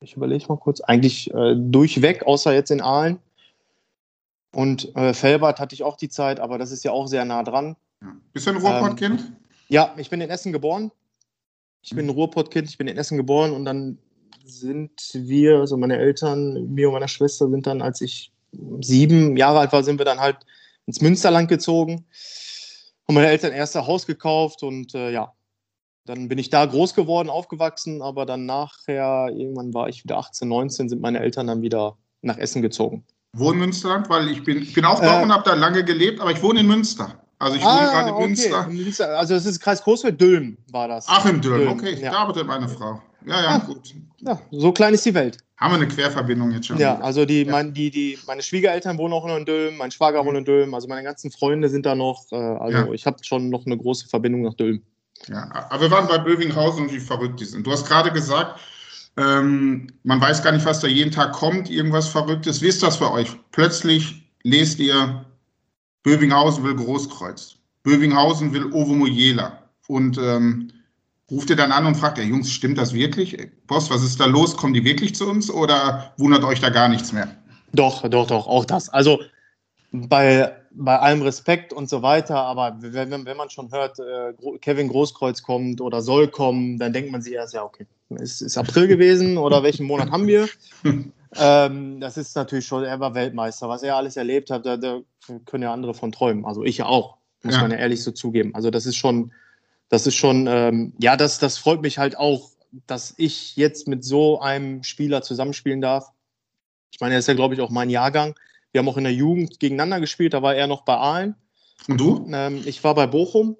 ich 0.00 0.16
überlege 0.16 0.46
mal 0.48 0.58
kurz, 0.58 0.80
eigentlich 0.80 1.32
äh, 1.34 1.54
durchweg, 1.56 2.24
außer 2.24 2.52
jetzt 2.52 2.70
in 2.70 2.80
Aalen. 2.80 3.18
Und 4.52 4.94
äh, 4.96 5.14
Felbert 5.14 5.58
hatte 5.58 5.74
ich 5.74 5.82
auch 5.82 5.96
die 5.96 6.08
Zeit, 6.08 6.38
aber 6.38 6.58
das 6.58 6.70
ist 6.70 6.84
ja 6.84 6.92
auch 6.92 7.08
sehr 7.08 7.24
nah 7.24 7.42
dran. 7.42 7.76
Ja. 8.02 8.16
Bist 8.32 8.46
du 8.46 8.50
ein 8.50 8.56
Ruhrpott-Kind? 8.58 9.20
Ähm, 9.20 9.36
Ja, 9.68 9.94
ich 9.96 10.10
bin 10.10 10.20
in 10.20 10.30
Essen 10.30 10.52
geboren. 10.52 10.92
Ich 11.82 11.94
bin 11.94 12.06
ein 12.06 12.10
Ruhrpottkind, 12.10 12.68
ich 12.68 12.78
bin 12.78 12.88
in 12.88 12.96
Essen 12.96 13.16
geboren 13.16 13.52
und 13.52 13.64
dann 13.64 13.98
sind 14.44 15.10
wir, 15.14 15.58
also 15.58 15.76
meine 15.76 15.96
Eltern, 15.96 16.72
mir 16.72 16.88
und 16.88 16.94
meine 16.94 17.08
Schwester 17.08 17.48
sind 17.48 17.66
dann, 17.66 17.82
als 17.82 18.00
ich 18.00 18.32
sieben 18.80 19.36
Jahre 19.36 19.60
alt 19.60 19.72
war, 19.72 19.82
sind 19.82 19.98
wir 19.98 20.04
dann 20.04 20.20
halt 20.20 20.38
ins 20.86 21.00
Münsterland 21.00 21.48
gezogen. 21.48 22.04
Haben 23.06 23.14
meine 23.14 23.28
Eltern 23.28 23.52
erst 23.52 23.76
ein 23.76 23.86
Haus 23.86 24.06
gekauft 24.06 24.62
und 24.62 24.94
äh, 24.94 25.10
ja, 25.10 25.32
dann 26.06 26.28
bin 26.28 26.38
ich 26.38 26.50
da 26.50 26.66
groß 26.66 26.94
geworden, 26.94 27.30
aufgewachsen, 27.30 28.02
aber 28.02 28.26
dann 28.26 28.46
nachher, 28.46 29.28
irgendwann 29.34 29.72
war 29.72 29.88
ich 29.88 30.04
wieder 30.04 30.18
18, 30.18 30.48
19, 30.48 30.88
sind 30.88 31.00
meine 31.00 31.20
Eltern 31.20 31.46
dann 31.46 31.62
wieder 31.62 31.96
nach 32.20 32.36
Essen 32.36 32.62
gezogen. 32.62 33.04
Wo 33.32 33.50
in 33.50 33.58
Münsterland? 33.58 34.08
Weil 34.08 34.28
ich 34.28 34.44
bin, 34.44 34.62
ich 34.62 34.74
bin 34.74 34.84
auch 34.84 35.00
dort 35.00 35.20
äh, 35.20 35.22
und 35.22 35.32
habe 35.32 35.42
da 35.44 35.54
lange 35.54 35.84
gelebt, 35.84 36.20
aber 36.20 36.30
ich 36.30 36.42
wohne 36.42 36.60
in 36.60 36.66
Münster. 36.66 37.23
Also 37.38 37.56
ich 37.56 37.62
wohne 37.62 37.72
ah, 37.72 37.90
gerade 37.90 38.08
in 38.10 38.14
okay. 38.14 38.72
Münster. 38.72 39.18
Also 39.18 39.34
es 39.34 39.46
ist 39.46 39.60
Kreis 39.60 39.82
Großfeld, 39.82 40.20
Dülm 40.20 40.56
war 40.70 40.88
das. 40.88 41.06
Ach, 41.08 41.24
in 41.26 41.40
Dülm, 41.40 41.58
Dülm. 41.58 41.68
okay. 41.72 42.00
Ja. 42.00 42.12
Da 42.12 42.18
arbeitet 42.18 42.46
meine 42.46 42.68
Frau. 42.68 43.00
Ja, 43.26 43.42
ja, 43.42 43.48
ah, 43.48 43.58
gut. 43.58 43.94
Ja, 44.20 44.40
so 44.50 44.72
klein 44.72 44.94
ist 44.94 45.04
die 45.04 45.14
Welt. 45.14 45.38
Haben 45.56 45.72
wir 45.72 45.76
eine 45.76 45.88
Querverbindung 45.88 46.50
jetzt 46.52 46.66
schon? 46.66 46.78
Ja, 46.78 46.98
also 47.00 47.24
die, 47.24 47.42
ja. 47.42 47.52
Mein, 47.52 47.72
die, 47.72 47.90
die, 47.90 48.18
meine 48.26 48.42
Schwiegereltern 48.42 48.98
wohnen 48.98 49.14
auch 49.14 49.26
noch 49.26 49.36
in 49.36 49.44
Dülm, 49.44 49.76
mein 49.76 49.90
Schwager 49.90 50.22
mhm. 50.22 50.26
wohnt 50.26 50.38
in 50.38 50.44
Dülm, 50.44 50.74
also 50.74 50.88
meine 50.88 51.02
ganzen 51.02 51.30
Freunde 51.30 51.68
sind 51.68 51.86
da 51.86 51.94
noch. 51.94 52.24
Äh, 52.32 52.36
also 52.36 52.78
ja. 52.78 52.92
ich 52.92 53.06
habe 53.06 53.22
schon 53.22 53.50
noch 53.50 53.64
eine 53.64 53.76
große 53.76 54.08
Verbindung 54.08 54.42
nach 54.42 54.54
Dülm. 54.54 54.82
Ja, 55.28 55.48
aber 55.70 55.82
wir 55.82 55.90
waren 55.90 56.08
bei 56.08 56.18
Bövinghausen 56.18 56.84
und 56.84 56.92
wie 56.92 56.98
verrückt 56.98 57.40
die 57.40 57.44
sind. 57.44 57.66
Du 57.66 57.70
hast 57.70 57.86
gerade 57.86 58.10
gesagt, 58.10 58.60
ähm, 59.16 59.86
man 60.02 60.20
weiß 60.20 60.42
gar 60.42 60.52
nicht, 60.52 60.66
was 60.66 60.80
da 60.80 60.88
jeden 60.88 61.12
Tag 61.12 61.32
kommt, 61.32 61.70
irgendwas 61.70 62.08
Verrücktes. 62.08 62.60
Wie 62.60 62.68
ist 62.68 62.82
das 62.82 62.96
für 62.96 63.12
euch? 63.12 63.30
Plötzlich 63.52 64.22
lest 64.42 64.78
ihr, 64.80 65.24
Bövinghausen 66.04 66.62
will 66.62 66.76
Großkreuz, 66.76 67.56
Bövinghausen 67.82 68.52
will 68.52 68.72
Ovo 68.72 68.94
Mojela 68.94 69.58
und 69.88 70.18
ähm, 70.18 70.70
ruft 71.30 71.50
ihr 71.50 71.56
dann 71.56 71.72
an 71.72 71.86
und 71.86 71.96
fragt, 71.96 72.18
ja 72.18 72.24
Jungs, 72.24 72.52
stimmt 72.52 72.78
das 72.78 72.92
wirklich? 72.92 73.36
Boss, 73.66 73.90
was 73.90 74.02
ist 74.04 74.20
da 74.20 74.26
los? 74.26 74.56
Kommen 74.56 74.74
die 74.74 74.84
wirklich 74.84 75.14
zu 75.14 75.28
uns 75.28 75.50
oder 75.50 76.12
wundert 76.18 76.44
euch 76.44 76.60
da 76.60 76.68
gar 76.68 76.88
nichts 76.88 77.12
mehr? 77.12 77.34
Doch, 77.72 78.06
doch, 78.08 78.26
doch, 78.26 78.46
auch 78.46 78.66
das. 78.66 78.90
Also 78.90 79.18
bei, 79.90 80.52
bei 80.72 80.98
allem 80.98 81.22
Respekt 81.22 81.72
und 81.72 81.88
so 81.88 82.02
weiter, 82.02 82.36
aber 82.36 82.76
wenn, 82.80 83.24
wenn 83.24 83.36
man 83.36 83.48
schon 83.48 83.72
hört, 83.72 83.98
äh, 83.98 84.58
Kevin 84.60 84.88
Großkreuz 84.88 85.42
kommt 85.42 85.80
oder 85.80 86.02
soll 86.02 86.28
kommen, 86.28 86.78
dann 86.78 86.92
denkt 86.92 87.10
man 87.12 87.22
sich 87.22 87.32
erst, 87.32 87.54
ja, 87.54 87.64
okay, 87.64 87.86
es 88.16 88.42
ist 88.42 88.58
April 88.58 88.88
gewesen 88.88 89.38
oder 89.38 89.62
welchen 89.62 89.86
Monat 89.86 90.10
haben 90.10 90.26
wir? 90.26 90.48
ähm, 91.36 92.00
das 92.00 92.16
ist 92.16 92.36
natürlich 92.36 92.66
schon, 92.66 92.84
er 92.84 93.00
war 93.00 93.14
Weltmeister. 93.14 93.68
Was 93.68 93.82
er 93.82 93.96
alles 93.96 94.16
erlebt 94.16 94.50
hat, 94.50 94.66
da, 94.66 94.76
da 94.76 95.00
können 95.46 95.62
ja 95.62 95.72
andere 95.72 95.94
von 95.94 96.12
träumen. 96.12 96.44
Also 96.44 96.64
ich 96.64 96.78
ja 96.78 96.86
auch, 96.86 97.18
muss 97.42 97.54
ja. 97.54 97.62
man 97.62 97.70
ja 97.70 97.78
ehrlich 97.78 98.02
so 98.02 98.10
zugeben. 98.12 98.54
Also 98.54 98.70
das 98.70 98.86
ist 98.86 98.96
schon, 98.96 99.32
das 99.88 100.06
ist 100.06 100.14
schon, 100.14 100.46
ähm, 100.46 100.92
ja, 100.98 101.16
das, 101.16 101.38
das 101.38 101.58
freut 101.58 101.82
mich 101.82 101.98
halt 101.98 102.16
auch, 102.16 102.50
dass 102.86 103.14
ich 103.16 103.56
jetzt 103.56 103.86
mit 103.88 104.04
so 104.04 104.40
einem 104.40 104.82
Spieler 104.82 105.22
zusammenspielen 105.22 105.80
darf. 105.80 106.10
Ich 106.90 107.00
meine, 107.00 107.14
er 107.14 107.18
ist 107.18 107.28
ja, 107.28 107.34
glaube 107.34 107.54
ich, 107.54 107.60
auch 107.60 107.70
mein 107.70 107.90
Jahrgang. 107.90 108.34
Wir 108.72 108.80
haben 108.80 108.88
auch 108.88 108.96
in 108.96 109.04
der 109.04 109.12
Jugend 109.12 109.60
gegeneinander 109.60 110.00
gespielt, 110.00 110.34
da 110.34 110.42
war 110.42 110.54
er 110.54 110.66
noch 110.66 110.82
bei 110.82 110.94
Aalen. 110.96 111.36
Und 111.88 112.00
du? 112.00 112.28
Ähm, 112.32 112.62
ich 112.64 112.82
war 112.82 112.94
bei 112.94 113.06
Bochum. 113.06 113.56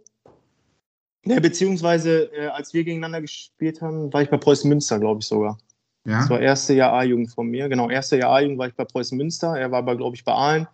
Ja, 1.25 1.41
beziehungsweise, 1.41 2.25
äh, 2.35 2.49
als 2.49 2.75
wir 2.75 2.85
gegeneinander 2.85 3.21
gespielt 3.21 3.81
haben, 3.81 4.13
war 4.13 4.23
ich 4.23 4.29
bei 4.29 4.37
Preußen 4.37 4.69
Münster, 4.69 4.99
glaube 4.99 5.21
ich 5.21 5.27
sogar. 5.27 5.59
Ja. 6.05 6.19
Das 6.19 6.31
war 6.31 6.41
erste 6.41 6.75
Jahr 6.75 6.93
A-Jugend 6.93 7.31
von 7.31 7.49
mir. 7.49 7.69
Genau, 7.69 7.89
erste 7.89 8.19
Jahr 8.19 8.33
A-Jugend 8.33 8.59
war 8.59 8.69
ich 8.69 8.75
bei 8.75 8.85
Preußen 8.85 9.17
Münster. 9.17 9.57
Er 9.57 9.71
war 9.71 9.79
aber, 9.79 9.97
glaube 9.97 10.17
ich, 10.17 10.25
bei 10.25 10.33
Aalen. 10.33 10.67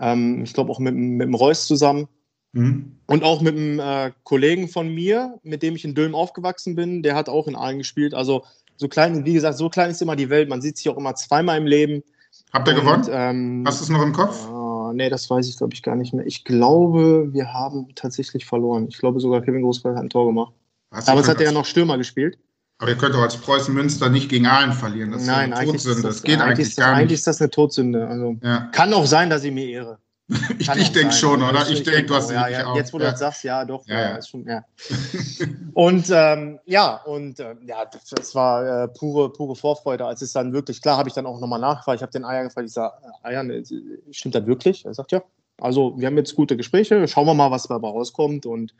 Ähm, 0.00 0.44
ich 0.44 0.52
glaube 0.52 0.70
auch 0.70 0.78
mit, 0.78 0.94
mit 0.94 1.26
dem 1.26 1.34
Reus 1.34 1.66
zusammen. 1.66 2.08
Mhm. 2.52 2.96
Und 3.06 3.24
auch 3.24 3.40
mit 3.40 3.56
einem 3.56 3.80
äh, 3.80 4.12
Kollegen 4.22 4.68
von 4.68 4.88
mir, 4.88 5.38
mit 5.42 5.62
dem 5.62 5.74
ich 5.74 5.84
in 5.84 5.94
Dülm 5.94 6.14
aufgewachsen 6.14 6.74
bin, 6.74 7.02
der 7.02 7.14
hat 7.14 7.28
auch 7.28 7.48
in 7.48 7.56
Aalen 7.56 7.78
gespielt. 7.78 8.14
Also 8.14 8.44
so 8.76 8.88
klein, 8.88 9.24
wie 9.24 9.34
gesagt, 9.34 9.58
so 9.58 9.68
klein 9.68 9.90
ist 9.90 10.02
immer 10.02 10.16
die 10.16 10.30
Welt. 10.30 10.48
Man 10.48 10.62
sieht 10.62 10.76
sich 10.76 10.88
auch 10.88 10.96
immer 10.96 11.14
zweimal 11.14 11.58
im 11.58 11.66
Leben. 11.66 12.02
Habt 12.52 12.68
ihr 12.68 12.74
und, 12.74 12.80
gewonnen? 12.80 13.06
Ähm, 13.10 13.64
Hast 13.66 13.80
du 13.80 13.84
es 13.84 13.90
noch 13.90 14.02
im 14.02 14.12
Kopf? 14.12 14.48
Uh, 14.48 14.92
nee, 14.92 15.08
das 15.08 15.28
weiß 15.28 15.48
ich, 15.48 15.56
glaube 15.56 15.74
ich, 15.74 15.82
gar 15.82 15.96
nicht 15.96 16.14
mehr. 16.14 16.26
Ich 16.26 16.44
glaube, 16.44 17.32
wir 17.32 17.52
haben 17.52 17.88
tatsächlich 17.94 18.46
verloren. 18.46 18.86
Ich 18.88 18.98
glaube 18.98 19.18
sogar, 19.18 19.40
Kevin 19.40 19.62
Großfeld 19.62 19.96
hat 19.96 20.04
ein 20.04 20.10
Tor 20.10 20.26
gemacht. 20.26 20.52
Aber 20.90 21.20
es 21.20 21.28
hat 21.28 21.40
er 21.40 21.46
ja 21.46 21.52
noch 21.52 21.64
Stürmer 21.64 21.98
gespielt. 21.98 22.38
Aber 22.78 22.90
ihr 22.90 22.96
könnt 22.98 23.14
doch 23.14 23.22
als 23.22 23.36
Preußen 23.38 23.72
Münster 23.72 24.10
nicht 24.10 24.28
gegen 24.28 24.46
Aalen 24.46 24.72
verlieren. 24.72 25.12
Das 25.12 25.24
Nein, 25.24 25.52
ist 25.52 25.58
eine 25.58 25.70
Todsünde. 25.70 26.02
Das, 26.02 26.16
das, 26.16 26.22
geht 26.22 26.40
eigentlich, 26.40 26.66
eigentlich 26.66 26.76
gar 26.76 26.90
nicht. 26.90 26.98
Eigentlich 26.98 27.18
ist 27.18 27.26
das 27.26 27.40
eine 27.40 27.50
Todsünde. 27.50 28.06
Also, 28.06 28.36
ja. 28.42 28.68
Kann 28.72 28.92
auch 28.92 29.06
sein, 29.06 29.30
dass 29.30 29.44
ich 29.44 29.52
mir 29.52 29.66
ehre. 29.68 29.98
ich, 30.58 30.68
ich 30.68 30.92
denke 30.92 31.14
schon, 31.14 31.40
oder? 31.40 31.62
Ich, 31.62 31.70
ich 31.70 31.82
denke, 31.84 31.92
denk, 31.92 32.08
du 32.08 32.14
hast 32.16 32.30
ja, 32.32 32.48
ja. 32.48 32.74
Jetzt, 32.74 32.92
wo 32.92 32.98
du 32.98 33.04
das 33.04 33.20
sagst, 33.20 33.44
ja, 33.44 33.64
doch. 33.64 33.86
Ja, 33.86 34.20
Schon, 34.20 34.44
und 35.74 36.10
ähm, 36.10 36.58
ja, 36.64 36.96
und 37.04 37.38
äh, 37.38 37.54
ja, 37.64 37.84
das, 37.84 38.06
das 38.06 38.34
war 38.34 38.84
äh, 38.84 38.88
pure, 38.88 39.32
pure 39.32 39.54
Vorfreude, 39.54 40.04
als 40.04 40.22
es 40.22 40.32
dann 40.32 40.52
wirklich, 40.52 40.82
klar, 40.82 40.98
habe 40.98 41.08
ich 41.08 41.14
dann 41.14 41.26
auch 41.26 41.40
nochmal 41.40 41.60
nachgefragt. 41.60 41.98
Ich 41.98 42.02
habe 42.02 42.10
den 42.10 42.24
Eier 42.24 42.42
gefragt, 42.42 42.66
ich 42.66 42.74
sage, 42.74 42.94
äh, 43.22 43.28
Eier, 43.28 43.44
äh, 43.44 43.62
stimmt 44.10 44.34
das 44.34 44.46
wirklich? 44.46 44.84
Er 44.84 44.94
sagt, 44.94 45.12
ja. 45.12 45.22
Also, 45.60 45.94
wir 45.96 46.08
haben 46.08 46.16
jetzt 46.16 46.34
gute 46.34 46.56
Gespräche, 46.56 47.06
schauen 47.06 47.26
wir 47.26 47.34
mal, 47.34 47.52
was 47.52 47.68
dabei 47.68 47.88
rauskommt. 47.88 48.46
Und 48.46 48.74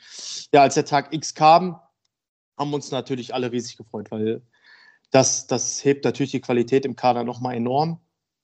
ja, 0.52 0.62
als 0.62 0.74
der 0.74 0.84
Tag 0.84 1.14
X 1.14 1.32
kam, 1.32 1.78
haben 2.56 2.72
uns 2.74 2.90
natürlich 2.90 3.34
alle 3.34 3.52
riesig 3.52 3.76
gefreut, 3.76 4.10
weil 4.10 4.42
das, 5.10 5.46
das 5.46 5.84
hebt 5.84 6.04
natürlich 6.04 6.32
die 6.32 6.40
Qualität 6.40 6.84
im 6.84 6.96
Kader 6.96 7.24
nochmal 7.24 7.56
enorm. 7.56 8.00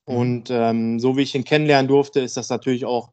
Mhm. 0.06 0.14
Und 0.14 0.50
ähm, 0.50 1.00
so 1.00 1.16
wie 1.16 1.22
ich 1.22 1.34
ihn 1.34 1.44
kennenlernen 1.44 1.88
durfte, 1.88 2.20
ist 2.20 2.36
das 2.36 2.48
natürlich 2.48 2.84
auch 2.84 3.12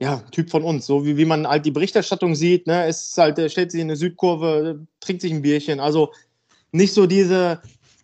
ja, 0.00 0.16
Typ 0.30 0.50
von 0.50 0.62
uns. 0.62 0.86
So 0.86 1.04
wie, 1.04 1.16
wie 1.16 1.26
man 1.26 1.46
halt 1.46 1.66
die 1.66 1.70
Berichterstattung 1.70 2.34
sieht, 2.34 2.66
ne, 2.66 2.88
ist 2.88 3.16
halt, 3.18 3.38
er 3.38 3.50
stellt 3.50 3.70
sich 3.70 3.80
in 3.80 3.88
eine 3.88 3.96
Südkurve, 3.96 4.86
trinkt 4.98 5.22
sich 5.22 5.30
ein 5.30 5.42
Bierchen. 5.42 5.78
Also 5.78 6.10
nicht 6.72 6.94
so 6.94 7.06
diese. 7.06 7.60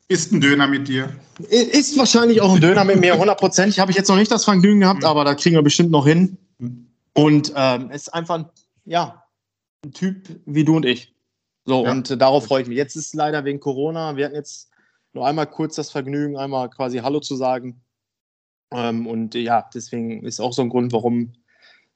Ist 0.09 0.31
ein 0.31 0.41
Döner 0.41 0.69
mit 0.69 0.87
dir? 0.87 1.09
Ist 1.49 1.99
wahrscheinlich 1.99 2.41
auch 2.41 2.55
ein 2.55 2.61
Döner 2.61 2.85
mit 2.85 3.01
mir, 3.01 3.15
100 3.15 3.43
Ich 3.67 3.81
Habe 3.81 3.91
ich 3.91 3.97
jetzt 3.97 4.09
noch 4.09 4.17
nicht 4.17 4.31
das 4.31 4.45
Vergnügen 4.45 4.81
gehabt, 4.81 5.01
mhm. 5.01 5.07
aber 5.07 5.25
da 5.25 5.35
kriegen 5.35 5.57
wir 5.57 5.63
bestimmt 5.63 5.91
noch 5.91 6.07
hin. 6.07 6.37
Mhm. 6.59 6.87
Und 7.15 7.53
ähm, 7.57 7.91
ist 7.91 8.13
einfach, 8.13 8.45
ja, 8.85 9.25
ein 9.85 9.93
Typ 9.93 10.29
wie 10.45 10.65
du 10.65 10.77
und 10.77 10.85
ich. 10.85 11.16
So, 11.67 11.85
ja. 11.85 11.91
und 11.91 12.11
äh, 12.11 12.17
darauf 12.17 12.47
freue 12.47 12.63
ich 12.63 12.69
mich. 12.69 12.77
Jetzt 12.77 12.97
ist 12.97 13.15
leider 13.15 13.45
wegen 13.45 13.61
Corona, 13.61 14.17
wir 14.17 14.27
hatten 14.27 14.37
jetzt 14.37 14.71
nur 15.13 15.27
einmal 15.27 15.47
kurz 15.47 15.75
das 15.75 15.91
Vergnügen, 15.91 16.37
einmal 16.37 16.71
quasi 16.71 16.99
Hallo 16.99 17.21
zu 17.21 17.37
sagen. 17.37 17.83
Ähm, 18.73 19.07
und 19.07 19.35
ja, 19.35 19.69
deswegen 19.75 20.25
ist 20.25 20.41
auch 20.41 20.53
so 20.53 20.63
ein 20.63 20.69
Grund, 20.69 20.93
warum 20.93 21.33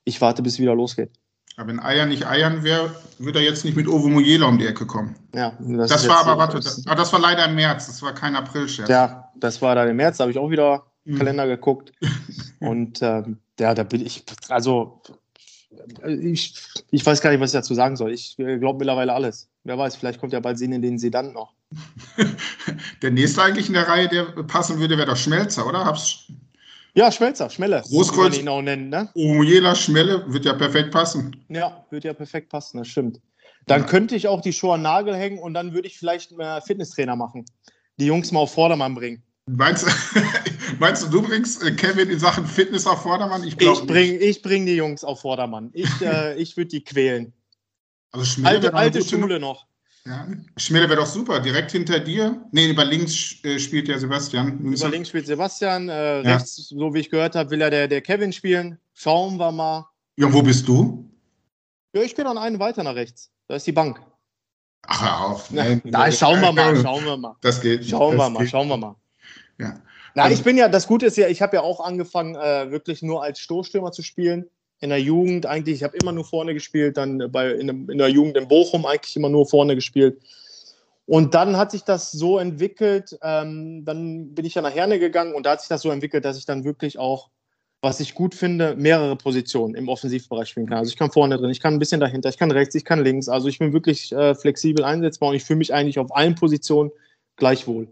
ich 0.05 0.21
warte, 0.21 0.43
bis 0.43 0.55
es 0.55 0.59
wieder 0.59 0.75
losgeht. 0.75 1.11
Aber 1.57 1.69
wenn 1.69 1.81
Eier 1.81 2.07
nicht 2.07 2.27
eiern 2.27 2.65
wäre, 2.65 2.95
würde 3.19 3.41
er 3.41 3.45
jetzt 3.45 3.65
nicht 3.65 3.77
mit 3.77 3.87
Ovo 3.87 4.09
Mojela 4.09 4.47
um 4.47 4.59
die 4.59 4.67
Ecke 4.67 4.87
kommen. 4.87 5.15
Ja, 5.35 5.53
das, 5.61 5.91
das 5.91 6.09
war 6.09 6.21
aber, 6.21 6.39
warte, 6.39 6.57
das, 6.57 6.83
das, 6.83 7.13
war 7.13 7.21
leider 7.21 7.45
im 7.45 7.55
März, 7.55 7.87
das 7.87 8.01
war 8.03 8.15
kein 8.15 8.35
April-Scherz. 8.35 8.89
Ja, 8.89 9.31
das 9.37 9.61
war 9.61 9.75
dann 9.75 9.89
im 9.89 9.97
März, 9.97 10.17
da 10.17 10.23
habe 10.23 10.33
ich 10.33 10.39
auch 10.39 10.51
wieder 10.51 10.87
mhm. 11.05 11.19
Kalender 11.19 11.47
geguckt. 11.47 11.93
und 12.61 13.03
ähm, 13.03 13.39
ja, 13.59 13.75
da 13.75 13.83
bin 13.83 14.05
ich, 14.07 14.25
also 14.49 15.03
ich, 16.07 16.55
ich 16.91 17.05
weiß 17.05 17.21
gar 17.21 17.31
nicht, 17.31 17.41
was 17.41 17.51
ich 17.51 17.59
dazu 17.59 17.75
sagen 17.75 17.97
soll. 17.97 18.13
Ich 18.13 18.37
glaube 18.37 18.79
mittlerweile 18.79 19.13
alles. 19.13 19.50
Wer 19.65 19.77
weiß, 19.77 19.97
vielleicht 19.97 20.21
kommt 20.21 20.33
ja 20.33 20.41
bald 20.41 20.59
Sinn 20.59 20.73
in 20.73 20.83
den 20.83 20.99
Sedan 20.99 21.33
noch. 21.33 21.55
der 23.03 23.11
nächste 23.11 23.43
eigentlich 23.43 23.69
in 23.69 23.75
der 23.75 23.89
Reihe, 23.89 24.09
der 24.09 24.25
passen 24.45 24.79
würde, 24.79 24.97
wäre 24.97 25.09
doch 25.09 25.17
Schmelzer, 25.17 25.67
oder? 25.67 25.85
Hab's 25.85 26.27
ja, 26.95 27.13
Schmelzer, 27.13 27.49
Schmelle. 27.51 27.83
Großkreuz. 27.89 28.39
ihn 28.39 28.49
auch 28.49 28.63
nennen, 28.63 28.89
ne? 28.89 29.09
Omujela, 29.15 29.75
Schmelle, 29.75 30.25
wird 30.33 30.45
ja 30.45 30.55
perfekt 30.55 30.91
passen. 30.91 31.37
Ja, 31.49 31.85
wird 31.91 32.05
ja 32.05 32.13
perfekt 32.13 32.49
passen, 32.49 32.79
das 32.79 32.89
stimmt. 32.89 33.21
Dann 33.67 33.83
ja. 33.83 33.87
könnte 33.87 34.17
ich 34.17 34.27
auch 34.27 34.41
die 34.41 34.53
Schuhe 34.53 34.75
an 34.75 34.83
Nagel 34.83 35.15
hängen 35.15 35.39
und 35.39 35.55
dann 35.55 35.73
würde 35.73 35.87
ich 35.87 35.99
vielleicht 35.99 36.33
mehr 36.33 36.61
Fitnesstrainer 36.63 37.15
machen. 37.15 37.45
Die 37.99 38.07
Jungs 38.07 38.33
mal 38.33 38.41
auf 38.41 38.53
Vordermann 38.53 38.95
bringen. 38.95 39.23
Meinst, 39.47 39.87
meinst 40.79 41.05
du, 41.05 41.09
du 41.09 41.23
bringst 41.23 41.63
äh, 41.63 41.73
Kevin 41.73 42.11
in 42.11 42.19
Sachen 42.19 42.47
Fitness 42.47 42.87
auf 42.87 43.03
Vordermann? 43.03 43.45
Ich, 43.45 43.61
ich 43.61 43.87
bringe 43.87 44.35
bring 44.43 44.67
die 44.67 44.77
Jungs 44.77 45.05
auf 45.05 45.21
Vordermann. 45.21 45.71
Ich, 45.73 45.89
äh, 46.01 46.37
ich 46.37 46.57
würde 46.57 46.69
die 46.69 46.83
quälen. 46.83 47.33
Also 48.13 48.43
alte 48.45 48.75
alte 48.75 49.03
Schule 49.03 49.39
noch. 49.39 49.67
Ja. 50.07 50.27
Schmele 50.57 50.89
wäre 50.89 51.01
doch 51.01 51.07
super, 51.07 51.41
direkt 51.41 51.73
hinter 51.73 52.01
dir. 52.01 52.43
Nee, 52.53 52.71
über 52.71 52.85
links 52.85 53.37
äh, 53.45 53.59
spielt 53.59 53.87
ja 53.89 53.99
Sebastian. 53.99 54.59
Über 54.59 54.89
links 54.89 55.11
spielt 55.11 55.27
Sebastian. 55.27 55.89
Äh, 55.89 56.23
ja. 56.23 56.35
Rechts, 56.37 56.57
so 56.69 56.95
wie 56.95 57.01
ich 57.01 57.11
gehört 57.11 57.35
habe, 57.35 57.51
will 57.51 57.61
ja 57.61 57.69
der, 57.69 57.87
der 57.87 58.01
Kevin 58.01 58.33
spielen. 58.33 58.79
Schauen 58.95 59.37
wir 59.37 59.53
mal. 59.53 59.87
Ja, 60.17 60.33
wo 60.33 60.43
bist 60.43 60.67
du? 60.67 61.07
Ja, 61.93 62.03
ich 62.03 62.15
bin 62.15 62.27
an 62.27 62.39
einen 62.39 62.59
weiter 62.59 62.83
nach 62.83 62.95
rechts. 62.95 63.31
Da 63.47 63.57
ist 63.57 63.67
die 63.67 63.73
Bank. 63.73 64.01
Ach, 64.87 65.03
hör 65.03 65.27
auf. 65.27 65.51
Nein, 65.51 65.83
da 65.85 66.11
schauen 66.11 66.41
wir 66.41 66.53
mal, 66.53 66.75
schauen 66.83 67.05
wir 67.05 67.17
mal. 67.17 67.37
Das 67.43 67.61
geht. 67.61 67.85
Schauen 67.85 68.17
das 68.17 68.27
wir 68.27 68.31
mal, 68.31 68.47
schauen 68.49 68.69
wir 68.69 68.77
mal. 68.79 68.97
Ja. 69.59 69.81
Na, 70.15 70.25
also, 70.25 70.35
ich 70.35 70.43
bin 70.43 70.57
ja, 70.57 70.69
das 70.69 70.87
Gute 70.87 71.07
ist 71.07 71.17
ja, 71.19 71.29
ich 71.29 71.43
habe 71.43 71.57
ja 71.57 71.63
auch 71.63 71.81
angefangen, 71.81 72.35
äh, 72.37 72.71
wirklich 72.71 73.03
nur 73.03 73.23
als 73.23 73.39
Stoßstürmer 73.41 73.93
zu 73.93 74.03
spielen 74.03 74.47
in 74.81 74.91
der 74.91 75.01
Jugend 75.01 75.47
eigentlich, 75.47 75.77
ich 75.77 75.83
habe 75.83 75.97
immer 76.01 76.13
nur 76.13 76.25
vorne 76.25 76.55
gespielt, 76.55 76.97
dann 76.97 77.31
bei, 77.31 77.51
in, 77.53 77.89
in, 77.89 77.99
der 77.99 78.09
Jugend 78.09 78.37
in 78.37 78.49
Bochum 78.49 78.87
eigentlich 78.87 79.17
immer 79.17 79.29
nur 79.29 79.47
vorne 79.47 79.75
gespielt. 79.75 80.21
Und 81.07 81.35
dann 81.35 81.57
hat 81.57 81.73
sich 81.73 81.83
das 81.83 82.13
so 82.13 82.39
entwickelt, 82.39 83.19
ähm, 83.23 83.85
dann 83.85 84.35
bin 84.35 84.45
ich 84.45 84.55
ja 84.55 84.63
nach 84.63 84.75
Herne 84.75 84.99
gegangen 84.99 85.35
und 85.35 85.45
da 85.45 85.53
hat 85.53 85.61
sich 85.61 85.69
das 85.69 85.83
so 85.83 85.91
entwickelt, 85.91 86.25
dass 86.25 86.39
ich 86.39 86.47
dann 86.47 86.65
wirklich 86.65 86.99
auch 86.99 87.31
was 87.83 88.01
ich 88.01 88.15
gut 88.15 88.35
finde, 88.35 88.77
mehrere 88.77 89.17
Positionen 89.17 89.75
im 89.75 89.89
Offensivbereich 89.89 90.49
spielen 90.49 90.67
kann. 90.67 90.79
Also 90.79 90.91
ich 90.91 90.99
kann 90.99 91.11
vorne 91.11 91.39
drin, 91.39 91.51
ich 91.51 91.61
kann 91.61 91.75
ein 91.75 91.79
bisschen 91.79 92.01
dahinter, 92.01 92.29
ich 92.29 92.37
kann 92.37 92.51
rechts, 92.51 92.75
ich 92.75 92.85
kann 92.85 93.03
links. 93.03 93.29
Also 93.29 93.49
ich 93.49 93.59
bin 93.59 93.73
wirklich 93.73 94.13
äh, 94.13 94.35
flexibel 94.35 94.85
einsetzbar 94.85 95.31
und 95.31 95.37
ich 95.37 95.45
fühle 95.45 95.59
mich 95.59 95.73
eigentlich 95.73 95.99
auf 95.99 96.15
allen 96.15 96.35
Positionen 96.35 96.91
gleich 97.37 97.67
wohl. 97.67 97.89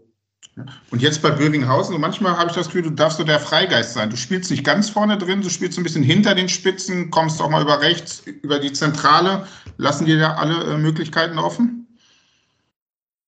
Und 0.91 1.01
jetzt 1.01 1.21
bei 1.21 1.31
Bövinghausen, 1.31 1.93
so 1.93 1.99
manchmal 1.99 2.37
habe 2.37 2.49
ich 2.49 2.55
das 2.55 2.67
Gefühl, 2.67 2.81
du 2.81 2.89
darfst 2.89 3.17
so 3.17 3.23
der 3.23 3.39
Freigeist 3.39 3.93
sein. 3.93 4.09
Du 4.09 4.17
spielst 4.17 4.51
nicht 4.51 4.63
ganz 4.63 4.89
vorne 4.89 5.17
drin, 5.17 5.41
du 5.41 5.49
spielst 5.49 5.77
ein 5.77 5.83
bisschen 5.83 6.03
hinter 6.03 6.35
den 6.35 6.49
Spitzen, 6.49 7.11
kommst 7.11 7.41
auch 7.41 7.49
mal 7.49 7.61
über 7.61 7.81
rechts, 7.81 8.19
über 8.19 8.59
die 8.59 8.73
Zentrale. 8.73 9.47
Lassen 9.77 10.05
dir 10.05 10.19
da 10.19 10.33
alle 10.33 10.73
äh, 10.73 10.77
Möglichkeiten 10.77 11.37
offen? 11.37 11.87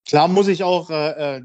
Klar 0.06 0.28
muss 0.28 0.47
ich 0.47 0.63
auch 0.63 0.89
äh, 0.89 1.38
äh 1.38 1.41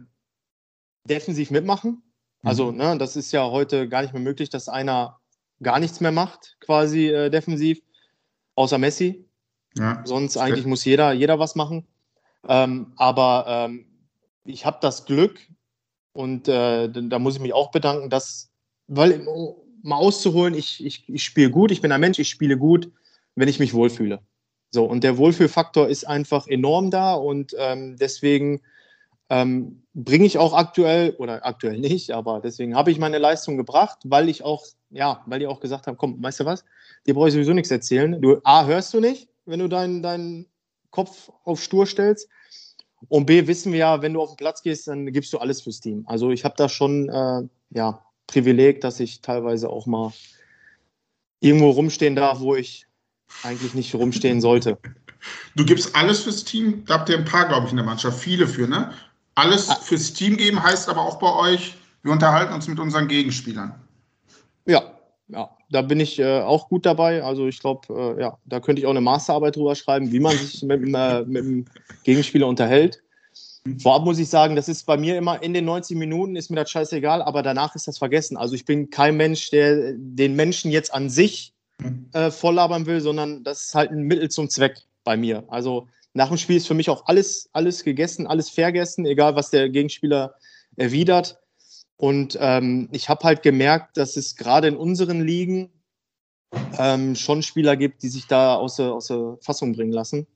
defensiv 1.04 1.52
mitmachen. 1.52 2.02
Also, 2.42 2.72
mhm. 2.72 2.78
ne, 2.78 2.98
das 2.98 3.14
ist 3.14 3.30
ja 3.30 3.44
heute 3.48 3.88
gar 3.88 4.02
nicht 4.02 4.12
mehr 4.12 4.22
möglich, 4.22 4.50
dass 4.50 4.68
einer 4.68 5.20
gar 5.62 5.78
nichts 5.78 6.00
mehr 6.00 6.12
macht, 6.12 6.56
quasi 6.60 7.08
äh, 7.08 7.30
defensiv, 7.30 7.80
außer 8.56 8.78
Messi. 8.78 9.24
Ja. 9.76 10.02
Sonst 10.04 10.36
eigentlich 10.36 10.66
muss 10.66 10.84
jeder, 10.84 11.12
jeder 11.12 11.38
was 11.38 11.54
machen. 11.54 11.86
Ähm, 12.48 12.92
aber 12.96 13.44
ähm, 13.46 13.86
ich 14.44 14.66
habe 14.66 14.78
das 14.80 15.04
Glück 15.04 15.38
und 16.16 16.48
äh, 16.48 16.88
da 16.88 17.18
muss 17.18 17.36
ich 17.36 17.40
mich 17.40 17.52
auch 17.52 17.70
bedanken, 17.70 18.10
dass, 18.10 18.50
weil, 18.86 19.26
mal 19.82 19.96
auszuholen, 19.96 20.54
ich, 20.54 20.84
ich, 20.84 21.08
ich 21.08 21.22
spiele 21.22 21.50
gut, 21.50 21.70
ich 21.70 21.80
bin 21.80 21.92
ein 21.92 22.00
Mensch, 22.00 22.18
ich 22.18 22.28
spiele 22.28 22.56
gut, 22.56 22.90
wenn 23.34 23.48
ich 23.48 23.58
mich 23.58 23.74
wohlfühle. 23.74 24.20
So, 24.70 24.84
und 24.84 25.04
der 25.04 25.16
Wohlfühlfaktor 25.16 25.88
ist 25.88 26.06
einfach 26.06 26.48
enorm 26.48 26.90
da 26.90 27.14
und 27.14 27.54
ähm, 27.58 27.96
deswegen 27.96 28.62
ähm, 29.28 29.82
bringe 29.94 30.24
ich 30.24 30.38
auch 30.38 30.54
aktuell, 30.54 31.14
oder 31.18 31.44
aktuell 31.46 31.78
nicht, 31.78 32.10
aber 32.10 32.40
deswegen 32.40 32.76
habe 32.76 32.90
ich 32.90 32.98
meine 32.98 33.18
Leistung 33.18 33.56
gebracht, 33.56 33.98
weil 34.04 34.28
ich 34.28 34.42
auch, 34.42 34.64
ja, 34.90 35.22
weil 35.26 35.40
die 35.40 35.46
auch 35.46 35.60
gesagt 35.60 35.86
haben, 35.86 35.96
komm, 35.96 36.22
weißt 36.22 36.40
du 36.40 36.44
was, 36.44 36.64
dir 37.06 37.14
brauche 37.14 37.28
ich 37.28 37.34
sowieso 37.34 37.52
nichts 37.52 37.70
erzählen. 37.70 38.20
Du, 38.20 38.40
A, 38.44 38.66
hörst 38.66 38.92
du 38.94 39.00
nicht, 39.00 39.28
wenn 39.44 39.60
du 39.60 39.68
deinen, 39.68 40.02
deinen 40.02 40.46
Kopf 40.90 41.30
auf 41.44 41.62
stur 41.62 41.86
stellst. 41.86 42.28
Und 43.08 43.26
B, 43.26 43.46
wissen 43.46 43.72
wir 43.72 43.78
ja, 43.80 44.02
wenn 44.02 44.14
du 44.14 44.20
auf 44.20 44.30
den 44.30 44.36
Platz 44.36 44.62
gehst, 44.62 44.88
dann 44.88 45.12
gibst 45.12 45.32
du 45.32 45.38
alles 45.38 45.60
fürs 45.60 45.80
Team. 45.80 46.04
Also 46.06 46.30
ich 46.30 46.44
habe 46.44 46.54
da 46.56 46.68
schon, 46.68 47.08
äh, 47.08 47.42
ja, 47.70 48.02
Privileg, 48.26 48.80
dass 48.80 48.98
ich 49.00 49.20
teilweise 49.20 49.70
auch 49.70 49.86
mal 49.86 50.12
irgendwo 51.40 51.70
rumstehen 51.70 52.16
darf, 52.16 52.40
wo 52.40 52.56
ich 52.56 52.86
eigentlich 53.42 53.74
nicht 53.74 53.94
rumstehen 53.94 54.40
sollte. 54.40 54.78
Du 55.54 55.64
gibst 55.64 55.94
alles 55.94 56.20
fürs 56.20 56.44
Team. 56.44 56.84
Da 56.86 56.94
habt 56.94 57.08
ihr 57.08 57.18
ein 57.18 57.24
paar, 57.24 57.48
glaube 57.48 57.66
ich, 57.66 57.70
in 57.70 57.76
der 57.76 57.86
Mannschaft. 57.86 58.18
Viele 58.18 58.46
für, 58.46 58.66
ne? 58.66 58.92
Alles 59.34 59.68
ah. 59.68 59.76
fürs 59.76 60.12
Team 60.12 60.36
geben 60.36 60.62
heißt 60.62 60.88
aber 60.88 61.02
auch 61.02 61.18
bei 61.18 61.32
euch, 61.32 61.76
wir 62.02 62.12
unterhalten 62.12 62.54
uns 62.54 62.68
mit 62.68 62.78
unseren 62.78 63.08
Gegenspielern. 63.08 63.74
Ja, 65.28 65.50
da 65.70 65.82
bin 65.82 65.98
ich 65.98 66.18
äh, 66.18 66.40
auch 66.40 66.68
gut 66.68 66.86
dabei. 66.86 67.22
Also 67.22 67.48
ich 67.48 67.58
glaube, 67.58 68.16
äh, 68.16 68.20
ja, 68.20 68.38
da 68.44 68.60
könnte 68.60 68.80
ich 68.80 68.86
auch 68.86 68.90
eine 68.90 69.00
Masterarbeit 69.00 69.56
drüber 69.56 69.74
schreiben, 69.74 70.12
wie 70.12 70.20
man 70.20 70.36
sich 70.36 70.62
mit, 70.64 70.82
äh, 70.82 71.22
mit 71.24 71.44
dem 71.44 71.64
Gegenspieler 72.04 72.46
unterhält. 72.46 73.02
Vorab 73.82 74.04
muss 74.04 74.20
ich 74.20 74.28
sagen, 74.28 74.54
das 74.54 74.68
ist 74.68 74.86
bei 74.86 74.96
mir 74.96 75.18
immer 75.18 75.42
in 75.42 75.52
den 75.52 75.64
90 75.64 75.96
Minuten 75.96 76.36
ist 76.36 76.50
mir 76.50 76.56
das 76.56 76.70
scheißegal, 76.70 77.20
aber 77.20 77.42
danach 77.42 77.74
ist 77.74 77.88
das 77.88 77.98
vergessen. 77.98 78.36
Also 78.36 78.54
ich 78.54 78.64
bin 78.64 78.90
kein 78.90 79.16
Mensch, 79.16 79.50
der 79.50 79.94
den 79.96 80.36
Menschen 80.36 80.70
jetzt 80.70 80.94
an 80.94 81.10
sich 81.10 81.52
äh, 82.12 82.30
volllabern 82.30 82.86
will, 82.86 83.00
sondern 83.00 83.42
das 83.42 83.66
ist 83.66 83.74
halt 83.74 83.90
ein 83.90 84.02
Mittel 84.02 84.28
zum 84.28 84.48
Zweck 84.48 84.78
bei 85.02 85.16
mir. 85.16 85.42
Also 85.48 85.88
nach 86.14 86.28
dem 86.28 86.36
Spiel 86.36 86.56
ist 86.56 86.68
für 86.68 86.74
mich 86.74 86.88
auch 86.88 87.06
alles, 87.06 87.50
alles 87.52 87.82
gegessen, 87.82 88.26
alles 88.26 88.48
vergessen, 88.50 89.04
egal 89.04 89.34
was 89.34 89.50
der 89.50 89.68
Gegenspieler 89.68 90.34
erwidert. 90.76 91.38
Und 91.96 92.36
ähm, 92.40 92.88
ich 92.92 93.08
habe 93.08 93.24
halt 93.24 93.42
gemerkt, 93.42 93.96
dass 93.96 94.16
es 94.16 94.36
gerade 94.36 94.68
in 94.68 94.76
unseren 94.76 95.22
Ligen 95.22 95.70
ähm, 96.78 97.14
schon 97.14 97.42
Spieler 97.42 97.76
gibt, 97.76 98.02
die 98.02 98.08
sich 98.08 98.26
da 98.26 98.54
aus 98.54 98.76
der, 98.76 98.92
aus 98.92 99.06
der 99.08 99.38
Fassung 99.40 99.74
bringen 99.74 99.92
lassen. 99.92 100.26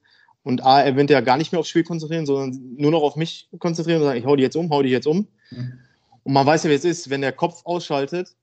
Und 0.43 0.65
A, 0.65 0.85
eventuell 0.87 1.23
gar 1.23 1.37
nicht 1.37 1.53
mehr 1.53 1.61
aufs 1.61 1.69
Spiel 1.69 1.85
konzentrieren, 1.85 2.25
sondern 2.25 2.77
nur 2.77 2.91
noch 2.91 3.03
auf 3.03 3.17
mich 3.17 3.49
konzentrieren 3.59 4.01
und 4.01 4.07
sagen, 4.07 4.19
ich 4.19 4.25
hau 4.25 4.37
die 4.37 4.43
jetzt 4.43 4.57
um, 4.57 4.71
hau 4.71 4.83
die 4.83 4.89
jetzt 4.89 5.07
um. 5.07 5.29
Mhm. 5.51 5.79
Und 6.23 6.33
man 6.33 6.47
weiß 6.47 6.65
ja, 6.65 6.71
wie 6.71 6.75
es 6.75 6.85
ist, 6.85 7.11
wenn 7.11 7.21
der 7.21 7.33
Kopf 7.33 7.61
ausschaltet, 7.65 8.35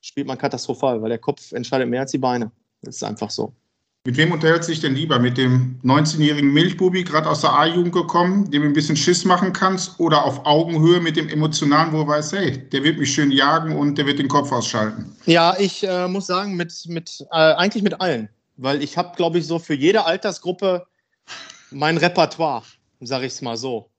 spielt 0.00 0.26
man 0.26 0.38
katastrophal, 0.38 1.00
weil 1.00 1.10
der 1.10 1.18
Kopf 1.18 1.52
entscheidet 1.52 1.88
mehr 1.88 2.00
als 2.00 2.10
die 2.10 2.18
Beine. 2.18 2.50
Das 2.82 2.96
ist 2.96 3.04
einfach 3.04 3.30
so. 3.30 3.52
Mit 4.08 4.16
wem 4.16 4.32
unterhält 4.32 4.64
sich 4.64 4.80
denn 4.80 4.94
lieber? 4.94 5.18
Mit 5.18 5.36
dem 5.36 5.78
19-jährigen 5.84 6.50
Milchbubi, 6.50 7.04
gerade 7.04 7.28
aus 7.28 7.42
der 7.42 7.52
A-Jugend 7.52 7.92
gekommen, 7.92 8.50
dem 8.50 8.62
du 8.62 8.68
ein 8.68 8.72
bisschen 8.72 8.96
Schiss 8.96 9.26
machen 9.26 9.52
kannst? 9.52 10.00
Oder 10.00 10.24
auf 10.24 10.46
Augenhöhe 10.46 10.98
mit 10.98 11.16
dem 11.16 11.28
Emotionalen, 11.28 11.92
wo 11.92 12.04
du 12.04 12.06
weißt, 12.06 12.32
hey, 12.32 12.56
der 12.70 12.84
wird 12.84 12.98
mich 12.98 13.12
schön 13.12 13.30
jagen 13.30 13.76
und 13.76 13.98
der 13.98 14.06
wird 14.06 14.18
den 14.18 14.28
Kopf 14.28 14.50
ausschalten? 14.50 15.14
Ja, 15.26 15.54
ich 15.58 15.86
äh, 15.86 16.08
muss 16.08 16.26
sagen, 16.26 16.56
mit, 16.56 16.72
mit, 16.86 17.22
äh, 17.32 17.36
eigentlich 17.36 17.82
mit 17.82 18.00
allen. 18.00 18.30
Weil 18.56 18.82
ich 18.82 18.96
habe, 18.96 19.14
glaube 19.14 19.40
ich, 19.40 19.46
so 19.46 19.58
für 19.58 19.74
jede 19.74 20.06
Altersgruppe 20.06 20.86
mein 21.70 21.98
Repertoire, 21.98 22.62
sage 23.00 23.26
ich 23.26 23.34
es 23.34 23.42
mal 23.42 23.58
so. 23.58 23.90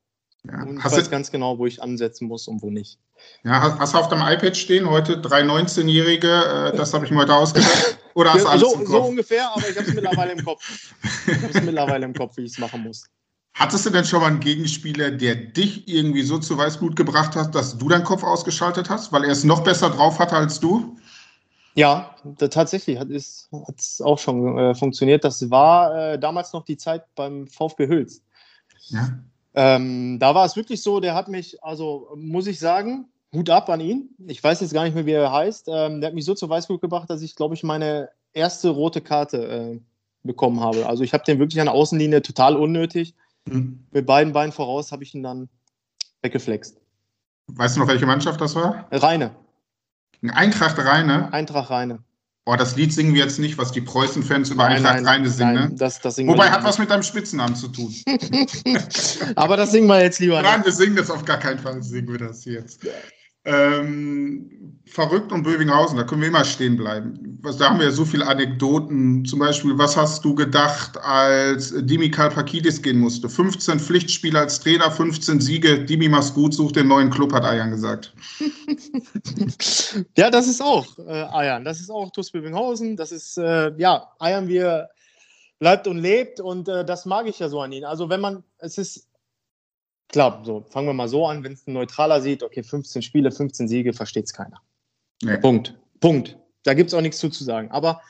Ja. 0.43 0.63
Und 0.63 0.77
ich 0.79 0.83
Hast 0.83 0.97
weiß 0.97 1.11
ganz 1.11 1.29
genau, 1.29 1.59
wo 1.59 1.67
ich 1.67 1.83
ansetzen 1.83 2.27
muss 2.27 2.47
und 2.47 2.63
wo 2.63 2.71
nicht. 2.71 2.97
Ja, 3.43 3.77
hast, 3.79 3.93
du 3.93 3.97
auf 3.97 4.09
deinem 4.09 4.27
iPad 4.27 4.55
stehen 4.57 4.89
heute 4.89 5.17
drei 5.17 5.41
19-Jährige? 5.41 6.71
Äh, 6.73 6.77
das 6.77 6.93
habe 6.93 7.05
ich 7.05 7.11
mir 7.11 7.19
heute 7.19 7.35
ausgedacht. 7.35 7.97
Oder 8.13 8.33
hast 8.33 8.43
du 8.43 8.47
alles 8.49 8.61
so, 8.61 8.85
so 8.85 9.01
ungefähr, 9.03 9.49
aber 9.51 9.69
ich 9.69 9.77
habe 9.77 9.87
es 9.87 9.93
mittlerweile 9.93 10.31
im 10.33 10.43
Kopf. 10.43 10.93
Ich 11.25 11.35
habe 11.35 11.53
es 11.53 11.61
mittlerweile 11.61 12.05
im 12.05 12.13
Kopf, 12.13 12.35
wie 12.37 12.43
ich 12.43 12.51
es 12.51 12.57
machen 12.57 12.83
muss. 12.83 13.05
Hattest 13.53 13.85
du 13.85 13.89
denn 13.89 14.05
schon 14.05 14.21
mal 14.21 14.27
einen 14.27 14.39
Gegenspieler, 14.39 15.11
der 15.11 15.35
dich 15.35 15.87
irgendwie 15.87 16.23
so 16.23 16.37
zu 16.37 16.57
Weißblut 16.57 16.95
gebracht 16.95 17.35
hat, 17.35 17.55
dass 17.55 17.77
du 17.77 17.89
deinen 17.89 18.03
Kopf 18.03 18.23
ausgeschaltet 18.23 18.89
hast, 18.89 19.11
weil 19.11 19.23
er 19.23 19.31
es 19.31 19.43
noch 19.43 19.63
besser 19.63 19.89
drauf 19.89 20.19
hatte 20.19 20.35
als 20.35 20.59
du? 20.59 20.97
Ja, 21.75 22.15
tatsächlich 22.37 22.99
hat 22.99 23.09
es 23.09 23.49
auch 24.03 24.19
schon 24.19 24.57
äh, 24.57 24.75
funktioniert. 24.75 25.23
Das 25.23 25.49
war 25.49 26.13
äh, 26.13 26.19
damals 26.19 26.51
noch 26.53 26.65
die 26.65 26.77
Zeit 26.77 27.03
beim 27.15 27.47
VfB 27.47 27.87
Hüls. 27.87 28.21
Ja. 28.87 29.09
Ähm, 29.53 30.19
da 30.19 30.35
war 30.35 30.45
es 30.45 30.55
wirklich 30.55 30.81
so, 30.81 30.99
der 30.99 31.15
hat 31.15 31.27
mich, 31.27 31.63
also 31.63 32.09
muss 32.15 32.47
ich 32.47 32.59
sagen, 32.59 33.07
Hut 33.33 33.49
ab 33.49 33.69
an 33.69 33.79
ihn. 33.79 34.09
Ich 34.27 34.43
weiß 34.43 34.61
jetzt 34.61 34.73
gar 34.73 34.83
nicht 34.83 34.95
mehr, 34.95 35.05
wie 35.05 35.11
er 35.11 35.31
heißt. 35.31 35.67
Ähm, 35.67 36.01
der 36.01 36.09
hat 36.09 36.15
mich 36.15 36.25
so 36.25 36.33
zu 36.33 36.49
Weißblut 36.49 36.81
gebracht, 36.81 37.09
dass 37.09 37.21
ich, 37.21 37.35
glaube 37.35 37.55
ich, 37.55 37.63
meine 37.63 38.09
erste 38.33 38.69
rote 38.69 39.01
Karte 39.01 39.47
äh, 39.47 39.79
bekommen 40.23 40.59
habe. 40.59 40.87
Also 40.87 41.03
ich 41.03 41.13
habe 41.13 41.23
den 41.23 41.39
wirklich 41.39 41.59
an 41.59 41.67
der 41.67 41.75
Außenlinie 41.75 42.21
total 42.21 42.55
unnötig. 42.55 43.15
Mhm. 43.45 43.85
Mit 43.91 44.05
beiden 44.05 44.33
Beinen 44.33 44.51
voraus 44.51 44.91
habe 44.91 45.03
ich 45.03 45.13
ihn 45.13 45.23
dann 45.23 45.49
weggeflext. 46.21 46.79
Weißt 47.47 47.75
du 47.75 47.81
noch, 47.81 47.87
welche 47.87 48.05
Mannschaft 48.05 48.41
das 48.41 48.55
war? 48.55 48.87
Reine. 48.91 49.31
Eintracht 50.31 50.77
Reine? 50.77 51.31
Eintracht 51.31 51.69
Reine. 51.69 51.99
Boah, 52.45 52.57
das 52.57 52.75
Lied 52.75 52.93
singen 52.93 53.13
wir 53.13 53.23
jetzt 53.23 53.37
nicht, 53.37 53.57
was 53.57 53.71
die 53.71 53.81
Preußen-Fans 53.81 54.49
über 54.49 54.65
Eintracht 54.65 55.05
Reine 55.05 55.29
singen. 55.29 55.53
Nein, 55.53 55.69
ne? 55.69 55.75
das, 55.75 55.99
das 55.99 56.15
singen 56.15 56.29
Wobei 56.29 56.49
hat 56.49 56.63
was 56.63 56.79
mit 56.79 56.89
deinem 56.89 57.03
Spitzennamen 57.03 57.55
zu 57.55 57.67
tun. 57.67 57.93
Aber 59.35 59.55
das 59.55 59.71
singen 59.71 59.87
wir 59.87 60.01
jetzt 60.01 60.19
lieber 60.19 60.41
Nein, 60.41 60.59
nicht. 60.59 60.65
wir 60.65 60.73
singen 60.73 60.95
das 60.95 61.11
auf 61.11 61.23
gar 61.25 61.37
keinen 61.37 61.59
Fall, 61.59 61.83
singen 61.83 62.11
wir 62.11 62.17
das 62.17 62.45
jetzt. 62.45 62.79
Ähm, 63.49 64.79
verrückt 64.85 65.31
und 65.31 65.43
Bövinghausen, 65.43 65.97
da 65.97 66.03
können 66.03 66.21
wir 66.21 66.27
immer 66.27 66.43
stehen 66.43 66.75
bleiben. 66.75 67.39
Was, 67.41 67.57
da 67.57 67.69
haben 67.69 67.79
wir 67.79 67.85
ja 67.85 67.91
so 67.91 68.05
viele 68.05 68.27
Anekdoten. 68.27 69.23
Zum 69.23 69.39
Beispiel, 69.39 69.77
was 69.77 69.95
hast 69.95 70.25
du 70.25 70.35
gedacht, 70.35 70.97
als 70.97 71.73
Dimi 71.85 72.09
Kalpakidis 72.11 72.81
gehen 72.81 72.99
musste? 72.99 73.29
15 73.29 73.79
Pflichtspiele 73.79 74.39
als 74.39 74.59
Trainer, 74.59 74.91
15 74.91 75.39
Siege. 75.39 75.85
Dimi, 75.85 76.09
mach's 76.09 76.33
gut, 76.33 76.53
such 76.53 76.73
den 76.73 76.87
neuen 76.87 77.09
Club, 77.09 77.31
hat 77.33 77.45
Ayan 77.45 77.71
gesagt. 77.71 78.13
ja, 80.17 80.29
das 80.29 80.47
ist 80.47 80.61
auch 80.61 80.85
äh, 80.99 81.23
Ayan. 81.31 81.63
Das 81.63 81.79
ist 81.79 81.89
auch 81.89 82.11
TuS 82.11 82.31
Bövinghausen. 82.31 82.97
Das 82.97 83.11
ist, 83.11 83.37
äh, 83.37 83.71
ja, 83.77 84.11
Ayan, 84.19 84.47
wie 84.47 84.57
er 84.57 84.89
bleibt 85.59 85.87
und 85.87 85.97
lebt. 85.97 86.39
Und 86.39 86.67
äh, 86.67 86.83
das 86.83 87.05
mag 87.05 87.27
ich 87.27 87.39
ja 87.39 87.49
so 87.49 87.61
an 87.61 87.71
ihn. 87.71 87.85
Also, 87.85 88.09
wenn 88.09 88.21
man, 88.21 88.43
es 88.57 88.77
ist 88.77 89.08
klar, 90.09 90.41
so 90.43 90.65
fangen 90.69 90.87
wir 90.87 90.93
mal 90.93 91.07
so 91.07 91.25
an, 91.25 91.43
wenn 91.43 91.53
es 91.53 91.65
ein 91.65 91.73
Neutraler 91.73 92.21
sieht, 92.21 92.43
okay, 92.43 92.63
15 92.63 93.01
Spiele, 93.01 93.31
15 93.31 93.67
Siege, 93.67 93.93
versteht 93.93 94.25
es 94.25 94.33
keiner. 94.33 94.61
Nee. 95.21 95.37
Punkt. 95.37 95.77
Punkt. 95.99 96.37
Da 96.63 96.73
gibt 96.73 96.89
es 96.89 96.93
auch 96.93 97.01
nichts 97.01 97.19
zu, 97.19 97.29
zu 97.29 97.43
sagen. 97.43 97.71
Aber 97.71 98.01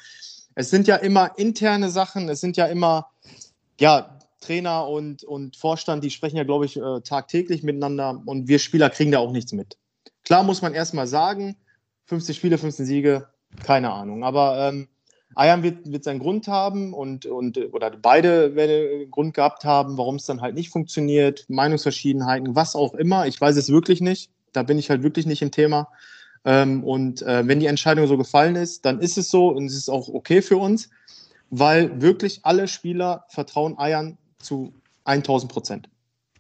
es 0.55 0.69
sind 0.69 0.87
ja 0.87 0.95
immer 0.95 1.37
interne 1.37 1.89
Sachen, 1.89 2.27
es 2.29 2.41
sind 2.41 2.57
ja 2.57 2.65
immer, 2.65 3.07
ja, 3.79 4.15
Trainer 4.41 4.87
und, 4.87 5.23
und 5.23 5.57
Vorstand, 5.57 6.03
die 6.03 6.09
sprechen 6.09 6.37
ja, 6.37 6.43
glaube 6.43 6.65
ich, 6.65 6.77
äh, 6.77 7.01
tagtäglich 7.01 7.61
miteinander 7.61 8.21
und 8.25 8.47
wir 8.47 8.57
Spieler 8.57 8.89
kriegen 8.89 9.11
da 9.11 9.19
auch 9.19 9.31
nichts 9.31 9.51
mit. 9.51 9.77
Klar 10.23 10.43
muss 10.43 10.61
man 10.61 10.73
erstmal 10.73 11.07
sagen, 11.07 11.57
15 12.05 12.35
Spiele, 12.35 12.57
15 12.57 12.85
Siege, 12.85 13.27
keine 13.63 13.91
Ahnung. 13.91 14.23
Aber 14.23 14.69
ähm, 14.69 14.87
Ayan 15.35 15.63
wird, 15.63 15.91
wird 15.91 16.03
seinen 16.03 16.19
Grund 16.19 16.47
haben 16.47 16.93
und, 16.93 17.25
und 17.25 17.57
oder 17.73 17.91
beide 17.91 18.55
werden 18.55 19.01
einen 19.01 19.11
Grund 19.11 19.33
gehabt 19.33 19.63
haben, 19.63 19.97
warum 19.97 20.15
es 20.15 20.25
dann 20.25 20.41
halt 20.41 20.55
nicht 20.55 20.69
funktioniert, 20.69 21.45
Meinungsverschiedenheiten, 21.49 22.55
was 22.55 22.75
auch 22.75 22.93
immer. 22.93 23.27
Ich 23.27 23.39
weiß 23.39 23.55
es 23.55 23.69
wirklich 23.69 24.01
nicht. 24.01 24.31
Da 24.53 24.63
bin 24.63 24.79
ich 24.79 24.89
halt 24.89 25.03
wirklich 25.03 25.25
nicht 25.25 25.41
im 25.41 25.51
Thema. 25.51 25.89
Ähm, 26.45 26.83
und 26.83 27.21
äh, 27.21 27.47
wenn 27.47 27.59
die 27.59 27.67
Entscheidung 27.67 28.07
so 28.07 28.17
gefallen 28.17 28.55
ist, 28.55 28.85
dann 28.85 28.99
ist 28.99 29.17
es 29.17 29.29
so 29.29 29.49
und 29.49 29.65
es 29.65 29.75
ist 29.75 29.89
auch 29.89 30.07
okay 30.09 30.41
für 30.41 30.57
uns, 30.57 30.89
weil 31.49 32.01
wirklich 32.01 32.39
alle 32.43 32.67
Spieler 32.67 33.25
vertrauen 33.29 33.77
Ayan 33.77 34.17
zu 34.39 34.73
1000 35.03 35.51
Prozent. 35.51 35.89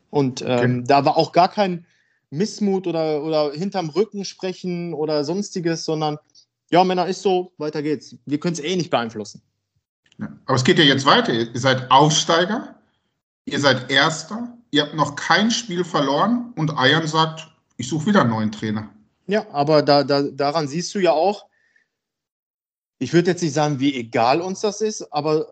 Und 0.09 0.41
ähm, 0.41 0.47
okay. 0.79 0.83
da 0.87 1.05
war 1.05 1.17
auch 1.17 1.31
gar 1.31 1.49
kein 1.49 1.85
Missmut 2.31 2.87
oder, 2.87 3.23
oder 3.23 3.51
hinterm 3.51 3.89
Rücken 3.89 4.25
sprechen 4.25 4.93
oder 4.93 5.23
sonstiges, 5.23 5.85
sondern 5.85 6.17
ja, 6.71 6.83
Männer, 6.83 7.07
ist 7.07 7.21
so, 7.21 7.51
weiter 7.57 7.81
geht's. 7.81 8.15
Wir 8.25 8.39
können 8.39 8.53
es 8.53 8.59
eh 8.59 8.75
nicht 8.75 8.89
beeinflussen. 8.89 9.41
Ja. 10.17 10.27
Aber 10.45 10.55
es 10.55 10.63
geht 10.63 10.77
ja 10.77 10.83
jetzt 10.85 11.05
weiter. 11.05 11.33
Ihr 11.33 11.59
seid 11.59 11.89
Aufsteiger, 11.89 12.75
ihr 13.45 13.59
seid 13.59 13.89
Erster, 13.89 14.57
ihr 14.71 14.83
habt 14.83 14.95
noch 14.95 15.15
kein 15.15 15.49
Spiel 15.49 15.83
verloren 15.83 16.53
und 16.55 16.77
Eiern 16.77 17.07
sagt, 17.07 17.49
ich 17.77 17.87
suche 17.87 18.07
wieder 18.07 18.21
einen 18.21 18.31
neuen 18.31 18.51
Trainer. 18.51 18.89
Ja, 19.27 19.45
aber 19.51 19.81
da, 19.81 20.03
da, 20.03 20.23
daran 20.23 20.67
siehst 20.67 20.93
du 20.93 20.99
ja 20.99 21.11
auch, 21.11 21.45
ich 22.99 23.13
würde 23.13 23.31
jetzt 23.31 23.41
nicht 23.41 23.53
sagen, 23.53 23.79
wie 23.79 23.95
egal 23.95 24.41
uns 24.41 24.59
das 24.59 24.81
ist, 24.81 25.13
aber 25.13 25.47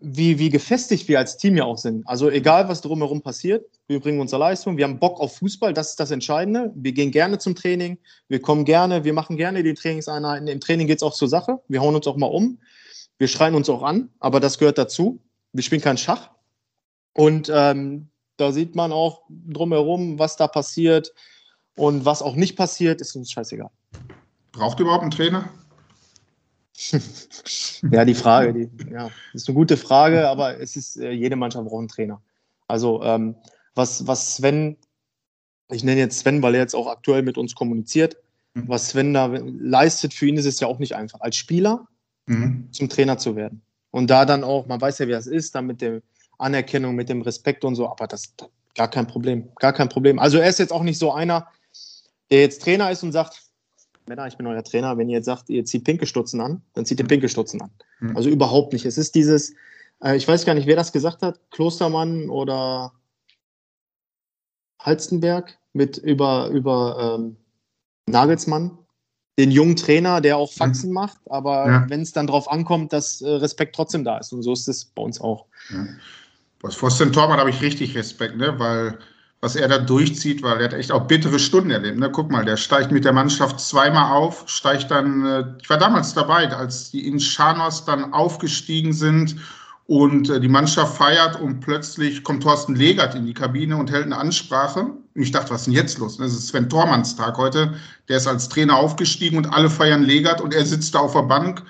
wie, 0.00 0.38
wie 0.38 0.48
gefestigt 0.48 1.08
wir 1.08 1.18
als 1.18 1.36
Team 1.36 1.56
ja 1.56 1.64
auch 1.64 1.78
sind. 1.78 2.06
Also 2.06 2.30
egal, 2.30 2.68
was 2.68 2.82
drumherum 2.82 3.20
passiert, 3.20 3.66
wir 3.88 3.98
bringen 4.00 4.20
unsere 4.20 4.40
Leistung, 4.40 4.76
wir 4.76 4.84
haben 4.84 5.00
Bock 5.00 5.20
auf 5.20 5.36
Fußball, 5.38 5.72
das 5.72 5.90
ist 5.90 6.00
das 6.00 6.10
Entscheidende. 6.12 6.70
Wir 6.74 6.92
gehen 6.92 7.10
gerne 7.10 7.38
zum 7.38 7.56
Training, 7.56 7.98
wir 8.28 8.40
kommen 8.40 8.64
gerne, 8.64 9.02
wir 9.04 9.12
machen 9.12 9.36
gerne 9.36 9.62
die 9.62 9.74
Trainingseinheiten. 9.74 10.46
Im 10.46 10.60
Training 10.60 10.86
geht 10.86 10.98
es 10.98 11.02
auch 11.02 11.14
zur 11.14 11.28
Sache, 11.28 11.60
wir 11.68 11.80
hauen 11.80 11.96
uns 11.96 12.06
auch 12.06 12.16
mal 12.16 12.26
um, 12.26 12.58
wir 13.18 13.26
schreien 13.26 13.54
uns 13.54 13.68
auch 13.68 13.82
an, 13.82 14.10
aber 14.20 14.38
das 14.38 14.58
gehört 14.58 14.78
dazu. 14.78 15.20
Wir 15.52 15.62
spielen 15.62 15.80
keinen 15.80 15.98
Schach. 15.98 16.30
Und 17.14 17.50
ähm, 17.52 18.08
da 18.36 18.52
sieht 18.52 18.76
man 18.76 18.92
auch 18.92 19.22
drumherum, 19.28 20.20
was 20.20 20.36
da 20.36 20.46
passiert 20.46 21.12
und 21.76 22.04
was 22.04 22.22
auch 22.22 22.36
nicht 22.36 22.54
passiert, 22.56 23.00
ist 23.00 23.16
uns 23.16 23.32
scheißegal. 23.32 23.70
Braucht 24.52 24.78
überhaupt 24.78 25.02
einen 25.02 25.10
Trainer? 25.10 25.48
ja, 27.90 28.04
die 28.04 28.14
Frage, 28.14 28.52
die, 28.52 28.90
ja, 28.92 29.10
ist 29.34 29.48
eine 29.48 29.54
gute 29.54 29.76
Frage, 29.76 30.28
aber 30.28 30.60
es 30.60 30.76
ist, 30.76 30.96
äh, 30.96 31.10
jede 31.10 31.36
Mannschaft 31.36 31.66
braucht 31.66 31.80
einen 31.80 31.88
Trainer. 31.88 32.22
Also, 32.68 33.02
ähm, 33.02 33.34
was, 33.74 34.06
was 34.06 34.36
Sven, 34.36 34.76
ich 35.70 35.82
nenne 35.82 36.00
jetzt 36.00 36.20
Sven, 36.20 36.42
weil 36.42 36.54
er 36.54 36.60
jetzt 36.60 36.74
auch 36.74 36.86
aktuell 36.86 37.22
mit 37.22 37.36
uns 37.36 37.54
kommuniziert, 37.54 38.16
mhm. 38.54 38.68
was 38.68 38.90
Sven 38.90 39.12
da 39.12 39.26
leistet, 39.26 40.14
für 40.14 40.26
ihn 40.26 40.36
ist 40.36 40.46
es 40.46 40.60
ja 40.60 40.68
auch 40.68 40.78
nicht 40.78 40.94
einfach, 40.94 41.20
als 41.20 41.36
Spieler 41.36 41.88
mhm. 42.26 42.68
zum 42.72 42.88
Trainer 42.88 43.18
zu 43.18 43.34
werden. 43.34 43.62
Und 43.90 44.08
da 44.08 44.24
dann 44.24 44.44
auch, 44.44 44.66
man 44.66 44.80
weiß 44.80 44.98
ja, 44.98 45.08
wie 45.08 45.12
das 45.12 45.26
ist, 45.26 45.54
dann 45.54 45.66
mit 45.66 45.80
der 45.80 46.02
Anerkennung, 46.38 46.94
mit 46.94 47.08
dem 47.08 47.22
Respekt 47.22 47.64
und 47.64 47.74
so, 47.74 47.88
aber 47.88 48.06
das 48.06 48.34
gar 48.76 48.88
kein 48.88 49.06
Problem, 49.06 49.48
gar 49.56 49.72
kein 49.72 49.88
Problem. 49.88 50.18
Also 50.18 50.38
er 50.38 50.48
ist 50.48 50.60
jetzt 50.60 50.72
auch 50.72 50.84
nicht 50.84 50.98
so 50.98 51.12
einer, 51.12 51.48
der 52.30 52.42
jetzt 52.42 52.62
Trainer 52.62 52.90
ist 52.90 53.02
und 53.02 53.12
sagt, 53.12 53.47
Männer, 54.08 54.26
ich 54.26 54.36
bin 54.36 54.46
euer 54.46 54.64
Trainer, 54.64 54.96
wenn 54.96 55.08
ihr 55.08 55.16
jetzt 55.16 55.26
sagt, 55.26 55.50
ihr 55.50 55.64
zieht 55.64 55.84
pinke 55.84 56.06
Stutzen 56.06 56.40
an, 56.40 56.62
dann 56.74 56.84
zieht 56.86 56.98
ihr 56.98 57.04
mhm. 57.04 57.08
pinke 57.08 57.28
Stutzen 57.28 57.60
an. 57.62 57.70
Mhm. 58.00 58.16
Also 58.16 58.30
überhaupt 58.30 58.72
nicht. 58.72 58.84
Es 58.84 58.98
ist 58.98 59.14
dieses, 59.14 59.54
äh, 60.02 60.16
ich 60.16 60.26
weiß 60.26 60.44
gar 60.44 60.54
nicht, 60.54 60.66
wer 60.66 60.76
das 60.76 60.92
gesagt 60.92 61.22
hat, 61.22 61.40
Klostermann 61.50 62.28
oder 62.30 62.92
Halstenberg 64.80 65.58
mit 65.72 65.98
über, 65.98 66.48
über 66.48 67.18
ähm, 67.18 67.36
Nagelsmann, 68.06 68.78
den 69.38 69.50
jungen 69.50 69.76
Trainer, 69.76 70.20
der 70.20 70.36
auch 70.36 70.52
Faxen 70.52 70.90
mhm. 70.90 70.94
macht, 70.94 71.18
aber 71.30 71.66
ja. 71.66 71.86
wenn 71.88 72.00
es 72.00 72.12
dann 72.12 72.26
darauf 72.26 72.50
ankommt, 72.50 72.92
dass 72.92 73.20
äh, 73.20 73.28
Respekt 73.28 73.76
trotzdem 73.76 74.04
da 74.04 74.18
ist. 74.18 74.32
Und 74.32 74.42
so 74.42 74.52
ist 74.52 74.68
es 74.68 74.84
bei 74.84 75.02
uns 75.02 75.20
auch. 75.20 75.46
Ja. 75.70 75.86
Was 76.60 76.74
Pfosten 76.74 77.12
Tormann 77.12 77.38
habe 77.38 77.50
ich 77.50 77.62
richtig 77.62 77.94
Respekt, 77.96 78.36
ne? 78.36 78.58
weil 78.58 78.98
was 79.40 79.54
er 79.54 79.68
da 79.68 79.78
durchzieht, 79.78 80.42
weil 80.42 80.58
er 80.58 80.64
hat 80.64 80.72
echt 80.72 80.90
auch 80.90 81.06
bittere 81.06 81.38
Stunden 81.38 81.70
erlebt. 81.70 81.98
Ne? 81.98 82.10
Guck 82.10 82.30
mal, 82.30 82.44
der 82.44 82.56
steigt 82.56 82.90
mit 82.90 83.04
der 83.04 83.12
Mannschaft 83.12 83.60
zweimal 83.60 84.12
auf, 84.12 84.44
steigt 84.46 84.90
dann, 84.90 85.24
äh, 85.24 85.44
ich 85.60 85.70
war 85.70 85.78
damals 85.78 86.12
dabei, 86.14 86.48
als 86.50 86.90
die 86.90 87.06
in 87.06 87.20
Scharnos 87.20 87.84
dann 87.84 88.12
aufgestiegen 88.12 88.92
sind 88.92 89.36
und 89.86 90.28
äh, 90.28 90.40
die 90.40 90.48
Mannschaft 90.48 90.96
feiert 90.96 91.40
und 91.40 91.60
plötzlich 91.60 92.24
kommt 92.24 92.42
Thorsten 92.42 92.74
Legert 92.74 93.14
in 93.14 93.26
die 93.26 93.34
Kabine 93.34 93.76
und 93.76 93.92
hält 93.92 94.06
eine 94.06 94.18
Ansprache. 94.18 94.80
Und 94.80 95.22
ich 95.22 95.30
dachte, 95.30 95.50
was 95.50 95.62
ist 95.62 95.66
denn 95.66 95.74
jetzt 95.74 95.98
los? 95.98 96.16
Das 96.16 96.32
ist 96.32 96.48
Sven 96.48 96.68
Tormanns 96.68 97.14
Tag 97.14 97.38
heute. 97.38 97.74
Der 98.08 98.16
ist 98.16 98.26
als 98.26 98.48
Trainer 98.48 98.76
aufgestiegen 98.76 99.38
und 99.38 99.46
alle 99.46 99.70
feiern 99.70 100.02
Legert 100.02 100.40
und 100.40 100.52
er 100.52 100.66
sitzt 100.66 100.94
da 100.94 100.98
auf 100.98 101.12
der 101.12 101.22
Bank. 101.22 101.62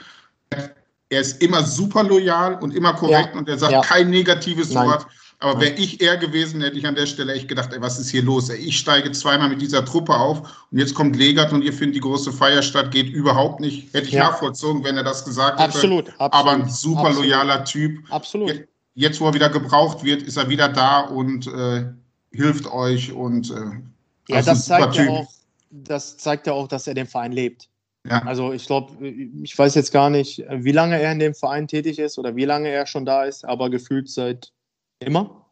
Er 1.11 1.21
ist 1.21 1.43
immer 1.43 1.63
super 1.63 2.03
loyal 2.03 2.59
und 2.61 2.75
immer 2.75 2.95
korrekt 2.95 3.31
ja. 3.35 3.39
und 3.39 3.49
er 3.49 3.59
sagt 3.59 3.73
ja. 3.73 3.81
kein 3.83 4.09
negatives 4.09 4.71
Nein. 4.71 4.89
Wort. 4.89 5.07
Aber 5.41 5.61
wäre 5.61 5.75
ich 5.75 6.01
er 6.01 6.17
gewesen, 6.17 6.61
hätte 6.63 6.77
ich 6.79 6.87
an 6.87 6.97
der 6.97 7.07
Stelle 7.07 7.33
echt 7.33 7.47
gedacht, 7.47 7.73
ey, 7.73 7.81
was 7.81 7.99
ist 7.99 8.11
hier 8.11 8.23
los? 8.23 8.51
Ey, 8.51 8.59
ich 8.59 8.77
steige 8.77 9.13
zweimal 9.13 9.49
mit 9.49 9.63
dieser 9.63 9.85
Truppe 9.85 10.15
auf 10.15 10.67
und 10.73 10.79
jetzt 10.79 10.95
kommt 10.95 11.15
Legert 11.15 11.53
und 11.53 11.63
ihr 11.63 11.73
findet, 11.73 11.97
die 11.97 12.01
große 12.01 12.33
Feier 12.33 12.61
statt, 12.61 12.91
geht 12.91 13.09
überhaupt 13.09 13.61
nicht. 13.61 13.95
Hätte 13.95 14.09
ich 14.09 14.15
ja. 14.15 14.25
nachvollzogen, 14.25 14.83
wenn 14.83 14.97
er 14.97 15.05
das 15.05 15.25
gesagt 15.25 15.61
hätte. 15.61 15.69
Absolut. 15.69 16.09
absolut 16.19 16.35
Aber 16.35 16.51
ein 16.51 16.69
super 16.69 17.01
absolut. 17.03 17.27
loyaler 17.27 17.65
Typ. 17.65 18.01
Absolut. 18.11 18.67
Jetzt, 18.95 19.21
wo 19.21 19.27
er 19.27 19.35
wieder 19.35 19.49
gebraucht 19.49 20.03
wird, 20.03 20.23
ist 20.23 20.37
er 20.37 20.49
wieder 20.49 20.69
da 20.69 21.03
und 21.03 21.47
äh, 21.47 21.85
hilft 22.33 22.67
euch 22.67 23.13
und 23.13 23.51
äh, 23.51 24.35
ja, 24.35 24.43
das 24.43 24.67
zeigt 24.67 24.97
ja 24.97 25.09
auch, 25.09 25.29
das 25.71 26.17
zeigt 26.17 26.47
ja 26.49 26.53
auch, 26.53 26.67
dass 26.67 26.87
er 26.87 26.95
den 26.95 27.07
Verein 27.07 27.33
lebt. 27.33 27.69
Ja. 28.09 28.23
Also 28.23 28.53
ich 28.53 28.67
glaube, 28.67 29.07
ich 29.07 29.57
weiß 29.57 29.75
jetzt 29.75 29.93
gar 29.93 30.11
nicht, 30.11 30.43
wie 30.51 30.73
lange 30.73 31.01
er 31.01 31.13
in 31.13 31.19
dem 31.19 31.35
Verein 31.35 31.69
tätig 31.69 31.99
ist 31.99 32.19
oder 32.19 32.37
wie 32.37 32.45
lange 32.45 32.71
er 32.71 32.87
schon 32.87 33.05
da 33.05 33.25
ist, 33.25 33.45
aber 33.45 33.71
gefühlt 33.71 34.09
seit 34.09 34.53
immer. 35.01 35.47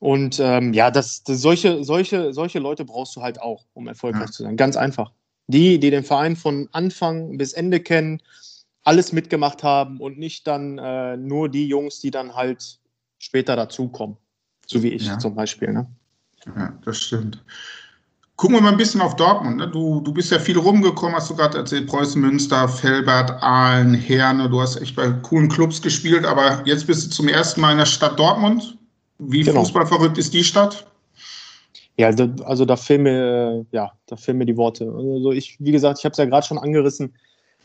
Und 0.00 0.40
ähm, 0.40 0.72
ja, 0.72 0.90
das, 0.90 1.22
das, 1.22 1.40
solche, 1.40 1.84
solche, 1.84 2.32
solche 2.32 2.58
Leute 2.58 2.84
brauchst 2.84 3.14
du 3.14 3.22
halt 3.22 3.40
auch, 3.40 3.66
um 3.72 3.86
erfolgreich 3.86 4.26
ja. 4.26 4.32
zu 4.32 4.42
sein. 4.42 4.56
Ganz 4.56 4.76
einfach. 4.76 5.12
Die, 5.46 5.78
die 5.78 5.90
den 5.90 6.02
Verein 6.02 6.34
von 6.34 6.68
Anfang 6.72 7.38
bis 7.38 7.52
Ende 7.52 7.78
kennen, 7.80 8.20
alles 8.82 9.12
mitgemacht 9.12 9.62
haben 9.62 10.00
und 10.00 10.18
nicht 10.18 10.46
dann 10.46 10.78
äh, 10.78 11.16
nur 11.16 11.48
die 11.48 11.68
Jungs, 11.68 12.00
die 12.00 12.10
dann 12.10 12.34
halt 12.34 12.80
später 13.18 13.54
dazukommen. 13.54 14.16
So 14.66 14.82
wie 14.82 14.88
ich 14.88 15.06
ja. 15.06 15.18
zum 15.18 15.34
Beispiel. 15.34 15.72
Ne? 15.72 15.86
Ja, 16.46 16.76
das 16.84 16.98
stimmt. 16.98 17.44
Gucken 18.36 18.56
wir 18.56 18.62
mal 18.62 18.72
ein 18.72 18.78
bisschen 18.78 19.00
auf 19.00 19.14
Dortmund. 19.16 19.58
Ne? 19.58 19.68
Du, 19.68 20.00
du 20.00 20.12
bist 20.12 20.32
ja 20.32 20.38
viel 20.38 20.58
rumgekommen, 20.58 21.14
hast 21.14 21.30
du 21.30 21.36
gerade 21.36 21.58
erzählt, 21.58 21.86
Preußen 21.86 22.20
Münster, 22.20 22.68
Felbert, 22.68 23.30
Aalen, 23.42 23.94
Herne. 23.94 24.48
Du 24.48 24.60
hast 24.60 24.80
echt 24.80 24.96
bei 24.96 25.10
coolen 25.10 25.48
Clubs 25.48 25.80
gespielt, 25.80 26.24
aber 26.24 26.62
jetzt 26.64 26.86
bist 26.86 27.06
du 27.06 27.10
zum 27.10 27.28
ersten 27.28 27.60
Mal 27.60 27.72
in 27.72 27.78
der 27.78 27.86
Stadt 27.86 28.18
Dortmund. 28.18 28.78
Wie 29.18 29.42
genau. 29.42 29.60
fußballverrückt 29.60 30.18
ist 30.18 30.34
die 30.34 30.42
Stadt? 30.42 30.86
Ja, 31.96 32.06
also, 32.06 32.28
also 32.44 32.64
da 32.64 32.76
fehlen 32.76 33.02
mir, 33.02 33.66
ja, 33.70 33.92
da 34.06 34.16
fehlen 34.16 34.38
mir 34.38 34.46
die 34.46 34.56
Worte. 34.56 34.86
Also 34.86 35.30
ich, 35.30 35.56
wie 35.60 35.72
gesagt, 35.72 35.98
ich 35.98 36.04
habe 36.04 36.12
es 36.12 36.18
ja 36.18 36.24
gerade 36.24 36.46
schon 36.46 36.58
angerissen, 36.58 37.14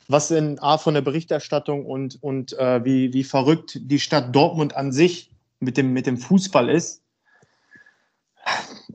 was 0.09 0.29
in 0.31 0.59
A 0.59 0.77
von 0.77 0.93
der 0.93 1.01
Berichterstattung 1.01 1.85
und, 1.85 2.21
und 2.21 2.53
äh, 2.59 2.83
wie, 2.83 3.13
wie 3.13 3.23
verrückt 3.23 3.79
die 3.81 3.99
Stadt 3.99 4.35
Dortmund 4.35 4.75
an 4.75 4.91
sich 4.91 5.31
mit 5.59 5.77
dem, 5.77 5.93
mit 5.93 6.05
dem 6.05 6.17
Fußball 6.17 6.69
ist 6.69 7.01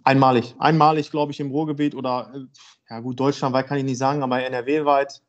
einmalig. 0.05 0.55
Einmalig, 0.59 1.11
glaube 1.11 1.33
ich, 1.33 1.41
im 1.41 1.51
Ruhrgebiet 1.51 1.95
oder, 1.95 2.33
äh, 2.35 2.41
ja 2.91 3.01
gut, 3.01 3.19
deutschlandweit 3.19 3.67
kann 3.67 3.79
ich 3.79 3.85
nicht 3.85 3.99
sagen, 3.99 4.23
aber 4.23 4.43
NRW-weit 4.43 5.23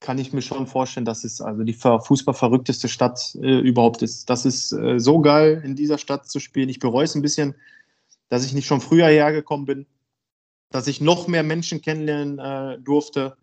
kann 0.00 0.18
ich 0.18 0.32
mir 0.32 0.42
schon 0.42 0.66
vorstellen, 0.66 1.04
dass 1.04 1.24
es 1.24 1.40
also 1.40 1.62
die 1.62 1.74
fußballverrückteste 1.74 2.88
Stadt 2.88 3.36
äh, 3.42 3.58
überhaupt 3.58 4.02
ist. 4.02 4.30
Das 4.30 4.46
ist 4.46 4.72
äh, 4.72 4.98
so 4.98 5.20
geil, 5.20 5.60
in 5.64 5.76
dieser 5.76 5.98
Stadt 5.98 6.28
zu 6.28 6.40
spielen. 6.40 6.70
Ich 6.70 6.78
bereue 6.78 7.04
es 7.04 7.14
ein 7.14 7.22
bisschen, 7.22 7.54
dass 8.28 8.44
ich 8.44 8.54
nicht 8.54 8.66
schon 8.66 8.80
früher 8.80 9.08
hergekommen 9.08 9.66
bin, 9.66 9.86
dass 10.70 10.86
ich 10.86 11.02
noch 11.02 11.28
mehr 11.28 11.42
Menschen 11.42 11.82
kennenlernen 11.82 12.38
äh, 12.38 12.78
durfte. 12.80 13.36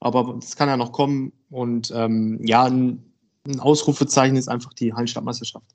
Aber 0.00 0.36
es 0.38 0.56
kann 0.56 0.68
ja 0.68 0.76
noch 0.76 0.92
kommen. 0.92 1.32
Und 1.48 1.90
ähm, 1.94 2.40
ja, 2.44 2.64
ein, 2.64 3.02
ein 3.46 3.60
Ausrufezeichen 3.60 4.36
ist 4.36 4.48
einfach 4.48 4.74
die 4.74 4.92
Hallenstadtmeisterschaft. 4.92 5.66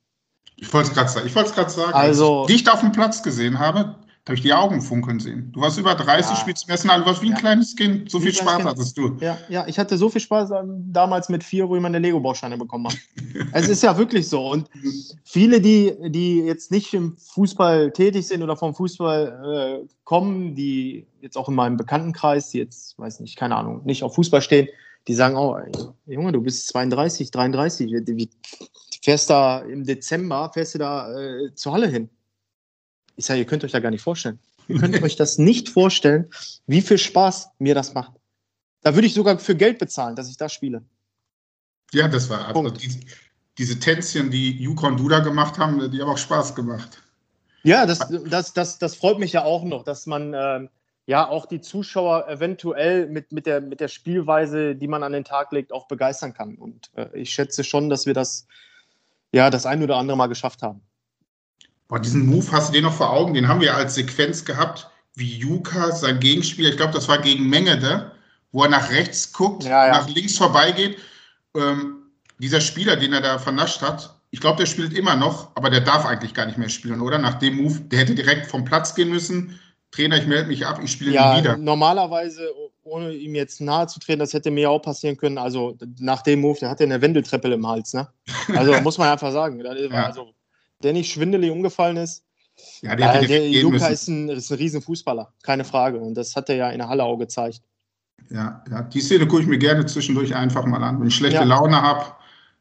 Ich 0.57 0.71
wollte 0.73 0.89
es 0.89 0.95
gerade 0.95 1.09
sagen. 1.09 1.27
Ich 1.27 1.35
wollte 1.35 1.49
es 1.49 1.55
gerade 1.55 1.69
sagen. 1.69 1.93
Also, 1.93 2.41
als 2.41 2.51
ich 2.51 2.63
dich 2.63 2.71
auf 2.71 2.81
dem 2.81 2.91
Platz 2.91 3.23
gesehen 3.23 3.57
habe, 3.57 3.95
habe 4.27 4.35
ich 4.35 4.41
die 4.41 4.53
Augen 4.53 4.81
funkeln 4.81 5.19
sehen. 5.19 5.51
Du 5.53 5.61
warst 5.61 5.77
über 5.77 5.95
30, 5.95 6.31
ja. 6.31 6.35
spielst 6.37 6.63
zum 6.63 6.71
ersten 6.71 6.87
Mal, 6.87 6.99
du 6.99 7.05
warst 7.05 7.21
wie 7.21 7.27
ein 7.27 7.33
ja. 7.33 7.39
kleines 7.39 7.75
Kind. 7.75 8.11
So 8.11 8.19
wie 8.19 8.25
viel 8.25 8.35
Spaß 8.35 8.57
kind. 8.57 8.69
hattest 8.69 8.97
du. 8.97 9.17
Ja, 9.19 9.37
ja, 9.49 9.65
ich 9.67 9.79
hatte 9.79 9.97
so 9.97 10.09
viel 10.09 10.21
Spaß 10.21 10.51
ähm, 10.51 10.83
damals 10.91 11.29
mit 11.29 11.43
vier, 11.43 11.67
wo 11.67 11.75
ich 11.75 11.81
meine 11.81 11.99
Lego-Bausteine 11.99 12.57
bekommen 12.57 12.87
habe. 12.87 12.97
es 13.53 13.69
ist 13.69 13.83
ja 13.83 13.97
wirklich 13.97 14.27
so. 14.27 14.49
Und 14.51 14.69
viele, 15.23 15.61
die, 15.61 15.93
die 16.09 16.41
jetzt 16.41 16.71
nicht 16.71 16.93
im 16.93 17.15
Fußball 17.17 17.91
tätig 17.91 18.27
sind 18.27 18.43
oder 18.43 18.57
vom 18.57 18.75
Fußball 18.75 19.83
äh, 19.83 19.87
kommen, 20.03 20.55
die 20.55 21.05
jetzt 21.21 21.37
auch 21.37 21.49
in 21.49 21.55
meinem 21.55 21.77
Bekanntenkreis, 21.77 22.49
die 22.49 22.59
jetzt, 22.59 22.97
weiß 22.99 23.19
nicht, 23.21 23.37
keine 23.37 23.55
Ahnung, 23.55 23.81
nicht 23.85 24.03
auf 24.03 24.15
Fußball 24.15 24.41
stehen, 24.41 24.67
die 25.07 25.13
sagen, 25.13 25.37
oh, 25.37 25.57
Junge, 26.05 26.33
du 26.33 26.41
bist 26.41 26.67
32, 26.67 27.31
33, 27.31 27.91
wie, 28.07 28.29
fährst 29.01 29.29
da 29.29 29.59
im 29.59 29.85
Dezember, 29.85 30.51
fährst 30.53 30.75
du 30.75 30.79
da 30.79 31.17
äh, 31.17 31.53
zur 31.55 31.73
Halle 31.73 31.87
hin. 31.87 32.09
Ich 33.17 33.25
sage, 33.25 33.39
ihr 33.39 33.45
könnt 33.45 33.63
euch 33.63 33.71
da 33.71 33.79
gar 33.79 33.91
nicht 33.91 34.03
vorstellen. 34.03 34.39
Ihr 34.67 34.79
könnt 34.79 35.01
euch 35.01 35.15
das 35.15 35.37
nicht 35.37 35.69
vorstellen, 35.69 36.29
wie 36.67 36.81
viel 36.81 36.97
Spaß 36.97 37.49
mir 37.59 37.75
das 37.75 37.93
macht. 37.93 38.13
Da 38.81 38.95
würde 38.95 39.07
ich 39.07 39.13
sogar 39.13 39.37
für 39.39 39.55
Geld 39.55 39.79
bezahlen, 39.79 40.15
dass 40.15 40.29
ich 40.29 40.37
da 40.37 40.47
spiele. 40.47 40.83
Ja, 41.93 42.07
das 42.07 42.29
war 42.29 42.47
also 42.47 42.69
diese, 42.69 42.99
diese 43.57 43.79
Tänzchen, 43.79 44.29
die 44.29 44.67
und 44.67 44.99
Duda 44.99 45.19
gemacht 45.19 45.57
haben, 45.57 45.91
die 45.91 46.01
haben 46.01 46.09
auch 46.09 46.17
Spaß 46.17 46.53
gemacht. 46.53 47.01
Ja, 47.63 47.85
das, 47.85 47.99
das, 48.29 48.53
das, 48.53 48.77
das 48.77 48.95
freut 48.95 49.19
mich 49.19 49.33
ja 49.33 49.43
auch 49.43 49.63
noch, 49.63 49.83
dass 49.83 50.05
man 50.05 50.33
äh, 50.33 50.67
ja 51.07 51.27
auch 51.27 51.47
die 51.47 51.61
Zuschauer 51.61 52.27
eventuell 52.29 53.07
mit, 53.07 53.31
mit, 53.31 53.45
der, 53.45 53.61
mit 53.61 53.79
der 53.79 53.87
Spielweise, 53.87 54.75
die 54.75 54.87
man 54.87 55.03
an 55.03 55.13
den 55.13 55.23
Tag 55.23 55.51
legt, 55.51 55.73
auch 55.73 55.87
begeistern 55.87 56.33
kann. 56.33 56.55
Und 56.55 56.91
äh, 56.95 57.07
ich 57.13 57.31
schätze 57.31 57.63
schon, 57.63 57.89
dass 57.89 58.05
wir 58.05 58.13
das 58.13 58.47
ja 59.31 59.49
das 59.49 59.65
ein 59.65 59.81
oder 59.81 59.97
andere 59.97 60.17
Mal 60.17 60.27
geschafft 60.27 60.61
haben. 60.61 60.81
Boah, 61.87 61.99
diesen 61.99 62.25
Move 62.25 62.51
hast 62.51 62.69
du 62.69 62.73
den 62.73 62.83
noch 62.83 62.93
vor 62.93 63.11
Augen, 63.11 63.33
den 63.33 63.47
haben 63.47 63.61
wir 63.61 63.75
als 63.75 63.95
Sequenz 63.95 64.43
gehabt, 64.43 64.89
wie 65.15 65.37
Juka 65.37 65.91
sein 65.91 66.19
Gegenspieler, 66.19 66.69
ich 66.69 66.77
glaube, 66.77 66.93
das 66.93 67.07
war 67.07 67.17
gegen 67.19 67.49
Mengede, 67.49 68.11
wo 68.51 68.63
er 68.63 68.69
nach 68.69 68.91
rechts 68.91 69.31
guckt, 69.33 69.63
ja, 69.63 69.87
ja. 69.87 69.93
nach 69.93 70.09
links 70.09 70.37
vorbeigeht. 70.37 70.97
Ähm, 71.55 71.97
dieser 72.39 72.61
Spieler, 72.61 72.95
den 72.95 73.13
er 73.13 73.21
da 73.21 73.39
vernascht 73.39 73.81
hat, 73.81 74.13
ich 74.29 74.41
glaube, 74.41 74.57
der 74.57 74.65
spielt 74.65 74.93
immer 74.93 75.15
noch, 75.15 75.55
aber 75.55 75.69
der 75.69 75.81
darf 75.81 76.05
eigentlich 76.05 76.33
gar 76.33 76.45
nicht 76.45 76.57
mehr 76.57 76.69
spielen, 76.69 77.01
oder? 77.01 77.17
Nach 77.17 77.35
dem 77.35 77.57
Move, 77.57 77.79
der 77.79 77.99
hätte 77.99 78.15
direkt 78.15 78.47
vom 78.47 78.65
Platz 78.65 78.93
gehen 78.93 79.09
müssen. 79.09 79.59
Trainer, 79.91 80.17
ich 80.17 80.27
melde 80.27 80.49
mich 80.49 80.65
ab, 80.65 80.79
ich 80.83 80.91
spiele 80.91 81.13
ja, 81.13 81.33
nie 81.33 81.39
wieder. 81.39 81.57
Normalerweise, 81.57 82.51
ohne 82.83 83.11
ihm 83.13 83.35
jetzt 83.35 83.61
nahe 83.61 83.87
zu 83.87 83.99
treten, 83.99 84.19
das 84.19 84.33
hätte 84.33 84.51
mir 84.51 84.69
auch 84.69 84.81
passieren 84.81 85.15
können. 85.15 85.37
Also 85.37 85.77
nach 85.99 86.21
dem 86.21 86.41
Move, 86.41 86.59
der 86.59 86.69
hatte 86.69 86.83
eine 86.83 87.01
Wendeltreppe 87.01 87.47
im 87.47 87.65
Hals, 87.65 87.93
ne? 87.93 88.07
Also 88.53 88.73
muss 88.81 88.97
man 88.97 89.09
einfach 89.09 89.31
sagen. 89.31 89.63
ja. 89.63 90.05
Also, 90.05 90.33
der 90.83 90.93
nicht 90.93 91.11
schwindelig 91.11 91.51
umgefallen 91.51 91.97
ist. 91.97 92.23
Ja, 92.81 92.95
der, 92.95 93.21
äh, 93.21 93.27
der 93.27 93.61
Luca 93.61 93.87
ist 93.87 94.07
ein, 94.07 94.29
ist 94.29 94.51
ein 94.51 94.57
Riesenfußballer, 94.57 95.31
keine 95.43 95.63
Frage. 95.63 95.99
Und 95.99 96.15
das 96.15 96.35
hat 96.35 96.49
er 96.49 96.55
ja 96.55 96.69
in 96.69 96.79
der 96.79 96.89
Halle 96.89 97.03
auch 97.03 97.17
gezeigt. 97.17 97.61
Ja, 98.29 98.63
ja, 98.69 98.81
die 98.81 98.99
Szene 98.99 99.27
gucke 99.27 99.43
ich 99.43 99.47
mir 99.47 99.59
gerne 99.59 99.85
zwischendurch 99.85 100.35
einfach 100.35 100.65
mal 100.65 100.83
an. 100.83 100.99
Wenn 100.99 101.07
ich 101.07 101.15
schlechte 101.15 101.39
ja. 101.39 101.43
Laune 101.43 101.81
habe, 101.81 102.05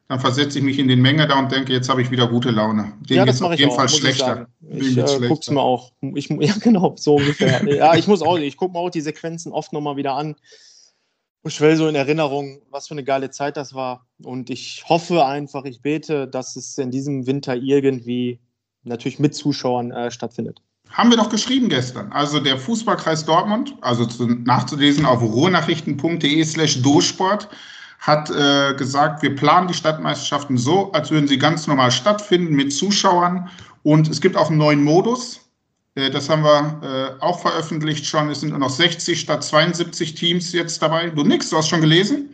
dann 0.07 0.19
versetze 0.19 0.59
ich 0.59 0.63
mich 0.63 0.79
in 0.79 0.87
den 0.87 1.01
Menge 1.01 1.27
da 1.27 1.37
und 1.37 1.51
denke, 1.51 1.73
jetzt 1.73 1.89
habe 1.89 2.01
ich 2.01 2.11
wieder 2.11 2.27
gute 2.27 2.51
Laune. 2.51 2.93
Den 3.09 3.17
ja, 3.17 3.25
das 3.25 3.41
mache 3.41 3.55
ich 3.55 3.57
auf 3.57 3.59
jeden 3.59 3.71
auch, 3.71 3.75
Fall 3.75 3.89
schlechter. 3.89 4.47
Ich, 4.69 4.95
ich 4.95 4.97
äh, 4.97 5.27
gucke 5.27 5.41
es 5.41 5.49
mir 5.49 5.61
auch. 5.61 5.91
Ich, 6.15 6.29
ja, 6.39 6.53
genau, 6.61 6.95
so 6.95 7.15
ungefähr. 7.15 7.67
ja, 7.67 7.95
ich 7.95 8.07
muss 8.07 8.21
auch, 8.21 8.37
ich 8.37 8.55
gucke 8.55 8.73
mir 8.73 8.79
auch 8.79 8.89
die 8.89 9.01
Sequenzen 9.01 9.51
oft 9.51 9.73
nochmal 9.73 9.97
wieder 9.97 10.13
an 10.13 10.35
schwell 11.49 11.75
so 11.75 11.87
in 11.87 11.95
Erinnerung, 11.95 12.61
was 12.69 12.87
für 12.87 12.93
eine 12.93 13.03
geile 13.03 13.29
Zeit 13.29 13.57
das 13.57 13.73
war. 13.73 14.05
Und 14.23 14.49
ich 14.49 14.83
hoffe 14.87 15.25
einfach, 15.25 15.65
ich 15.65 15.81
bete, 15.81 16.27
dass 16.27 16.55
es 16.55 16.77
in 16.77 16.91
diesem 16.91 17.27
Winter 17.27 17.55
irgendwie 17.55 18.39
natürlich 18.83 19.19
mit 19.19 19.35
Zuschauern 19.35 19.91
äh, 19.91 20.11
stattfindet. 20.11 20.61
Haben 20.89 21.09
wir 21.09 21.17
doch 21.17 21.29
geschrieben 21.29 21.69
gestern. 21.69 22.11
Also 22.11 22.39
der 22.39 22.57
Fußballkreis 22.57 23.25
Dortmund, 23.25 23.75
also 23.81 24.05
zu, 24.05 24.25
nachzulesen 24.25 25.05
auf 25.05 25.21
ruhrnachrichten.de 25.21 26.43
slash 26.43 26.81
dosport, 26.81 27.49
hat 27.99 28.29
äh, 28.29 28.73
gesagt, 28.75 29.21
wir 29.21 29.35
planen 29.35 29.67
die 29.67 29.73
Stadtmeisterschaften 29.73 30.57
so, 30.57 30.91
als 30.91 31.11
würden 31.11 31.27
sie 31.27 31.37
ganz 31.37 31.67
normal 31.67 31.91
stattfinden 31.91 32.55
mit 32.55 32.71
Zuschauern. 32.71 33.49
Und 33.83 34.07
es 34.07 34.21
gibt 34.21 34.37
auch 34.37 34.49
einen 34.49 34.59
neuen 34.59 34.83
Modus. 34.83 35.46
Äh, 35.97 36.11
das 36.11 36.29
haben 36.29 36.43
wir 36.43 37.17
äh, 37.19 37.23
auch 37.23 37.39
veröffentlicht 37.39 38.05
schon. 38.05 38.29
Es 38.29 38.41
sind 38.41 38.51
nur 38.51 38.59
noch 38.59 38.69
60 38.69 39.19
statt 39.19 39.43
72 39.43 40.13
Teams 40.13 40.53
jetzt 40.53 40.81
dabei. 40.81 41.09
Du 41.09 41.23
nix, 41.23 41.49
du 41.49 41.57
hast 41.57 41.69
schon 41.69 41.81
gelesen? 41.81 42.33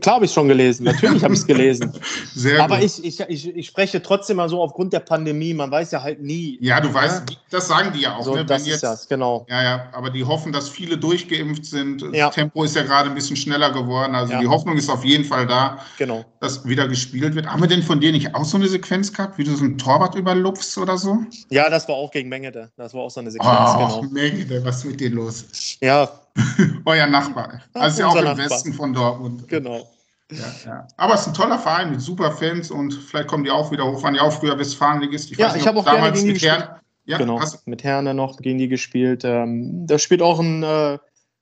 Klar 0.00 0.16
habe 0.16 0.24
ich 0.24 0.32
schon 0.32 0.48
gelesen. 0.48 0.84
Natürlich 0.84 1.22
habe 1.22 1.34
ich 1.34 1.40
es 1.40 1.46
gelesen. 1.46 1.92
Sehr 2.34 2.62
Aber 2.62 2.80
ich, 2.80 3.04
ich, 3.04 3.20
ich, 3.20 3.56
ich, 3.56 3.66
spreche 3.66 4.00
trotzdem 4.00 4.36
mal 4.36 4.48
so 4.48 4.62
aufgrund 4.62 4.92
der 4.92 5.00
Pandemie. 5.00 5.52
Man 5.52 5.70
weiß 5.70 5.90
ja 5.90 6.02
halt 6.02 6.22
nie. 6.22 6.58
Ja, 6.60 6.80
du 6.80 6.92
weißt, 6.92 7.30
ja? 7.30 7.36
das 7.50 7.68
sagen 7.68 7.92
die 7.92 8.00
ja 8.00 8.16
auch. 8.16 8.22
So, 8.22 8.34
ne? 8.34 8.44
das 8.44 8.66
jetzt, 8.66 8.76
ist 8.76 8.82
das, 8.82 9.08
genau. 9.08 9.44
Ja, 9.48 9.62
ja, 9.62 9.88
aber 9.92 10.10
die 10.10 10.24
hoffen, 10.24 10.52
dass 10.52 10.68
viele 10.68 10.96
durchgeimpft 10.96 11.64
sind. 11.64 12.02
Ja. 12.12 12.26
Das 12.26 12.36
Tempo 12.36 12.64
ist 12.64 12.76
ja 12.76 12.82
gerade 12.82 13.10
ein 13.10 13.14
bisschen 13.14 13.36
schneller 13.36 13.70
geworden. 13.70 14.14
Also 14.14 14.32
ja. 14.32 14.40
die 14.40 14.48
Hoffnung 14.48 14.76
ist 14.76 14.88
auf 14.88 15.04
jeden 15.04 15.24
Fall 15.24 15.46
da, 15.46 15.78
genau. 15.98 16.24
dass 16.40 16.66
wieder 16.66 16.88
gespielt 16.88 17.34
wird. 17.34 17.46
Haben 17.46 17.62
wir 17.62 17.68
denn 17.68 17.82
von 17.82 18.00
dir 18.00 18.12
nicht 18.12 18.34
auch 18.34 18.44
so 18.44 18.56
eine 18.56 18.68
Sequenz 18.68 19.12
gehabt, 19.12 19.38
wie 19.38 19.44
du 19.44 19.54
so 19.54 19.64
ein 19.64 19.76
Torwart 19.78 20.14
überlupfst 20.14 20.78
oder 20.78 20.96
so? 20.96 21.18
Ja, 21.50 21.68
das 21.68 21.88
war 21.88 21.96
auch 21.96 22.10
gegen 22.10 22.28
Mengede. 22.28 22.70
Das 22.76 22.94
war 22.94 23.02
auch 23.02 23.10
so 23.10 23.20
eine 23.20 23.30
Sequenz. 23.30 23.52
Oh, 23.52 24.00
genau. 24.00 24.02
Mengede, 24.10 24.64
was 24.64 24.78
ist 24.78 24.84
mit 24.84 25.00
dir 25.00 25.10
los? 25.10 25.44
Ja, 25.80 26.08
Euer 26.84 27.06
Nachbar. 27.06 27.60
Also 27.74 28.02
ja 28.02 28.08
auch 28.08 28.16
im 28.16 28.24
Nachbar. 28.24 28.50
Westen 28.50 28.72
von 28.72 28.92
Dortmund. 28.92 29.48
Genau. 29.48 29.88
Ja, 30.30 30.46
ja. 30.64 30.88
Aber 30.96 31.14
es 31.14 31.22
ist 31.22 31.28
ein 31.28 31.34
toller 31.34 31.58
Verein 31.58 31.90
mit 31.90 32.00
super 32.00 32.32
Fans 32.32 32.70
und 32.70 32.94
vielleicht 32.94 33.28
kommen 33.28 33.44
die 33.44 33.50
auch 33.50 33.70
wieder 33.70 33.84
hoch. 33.84 34.02
Waren 34.02 34.14
ja 34.14 34.22
auch 34.22 34.32
früher 34.32 34.58
Westfalenligist. 34.58 35.32
Ich 35.32 35.38
ja, 35.38 35.54
ich 35.54 35.66
habe 35.66 35.78
auch 35.78 35.84
damals 35.84 36.22
mit 36.22 36.40
Herrn. 36.42 36.80
Ja, 37.04 37.18
genau, 37.18 37.40
hast... 37.40 37.66
mit 37.66 37.82
Herne 37.82 38.14
noch 38.14 38.38
gegen 38.38 38.58
die 38.58 38.68
gespielt. 38.68 39.24
Ähm, 39.24 39.86
da 39.86 39.98
spielt 39.98 40.22
auch 40.22 40.38
ein, 40.38 40.62
äh, 40.62 40.98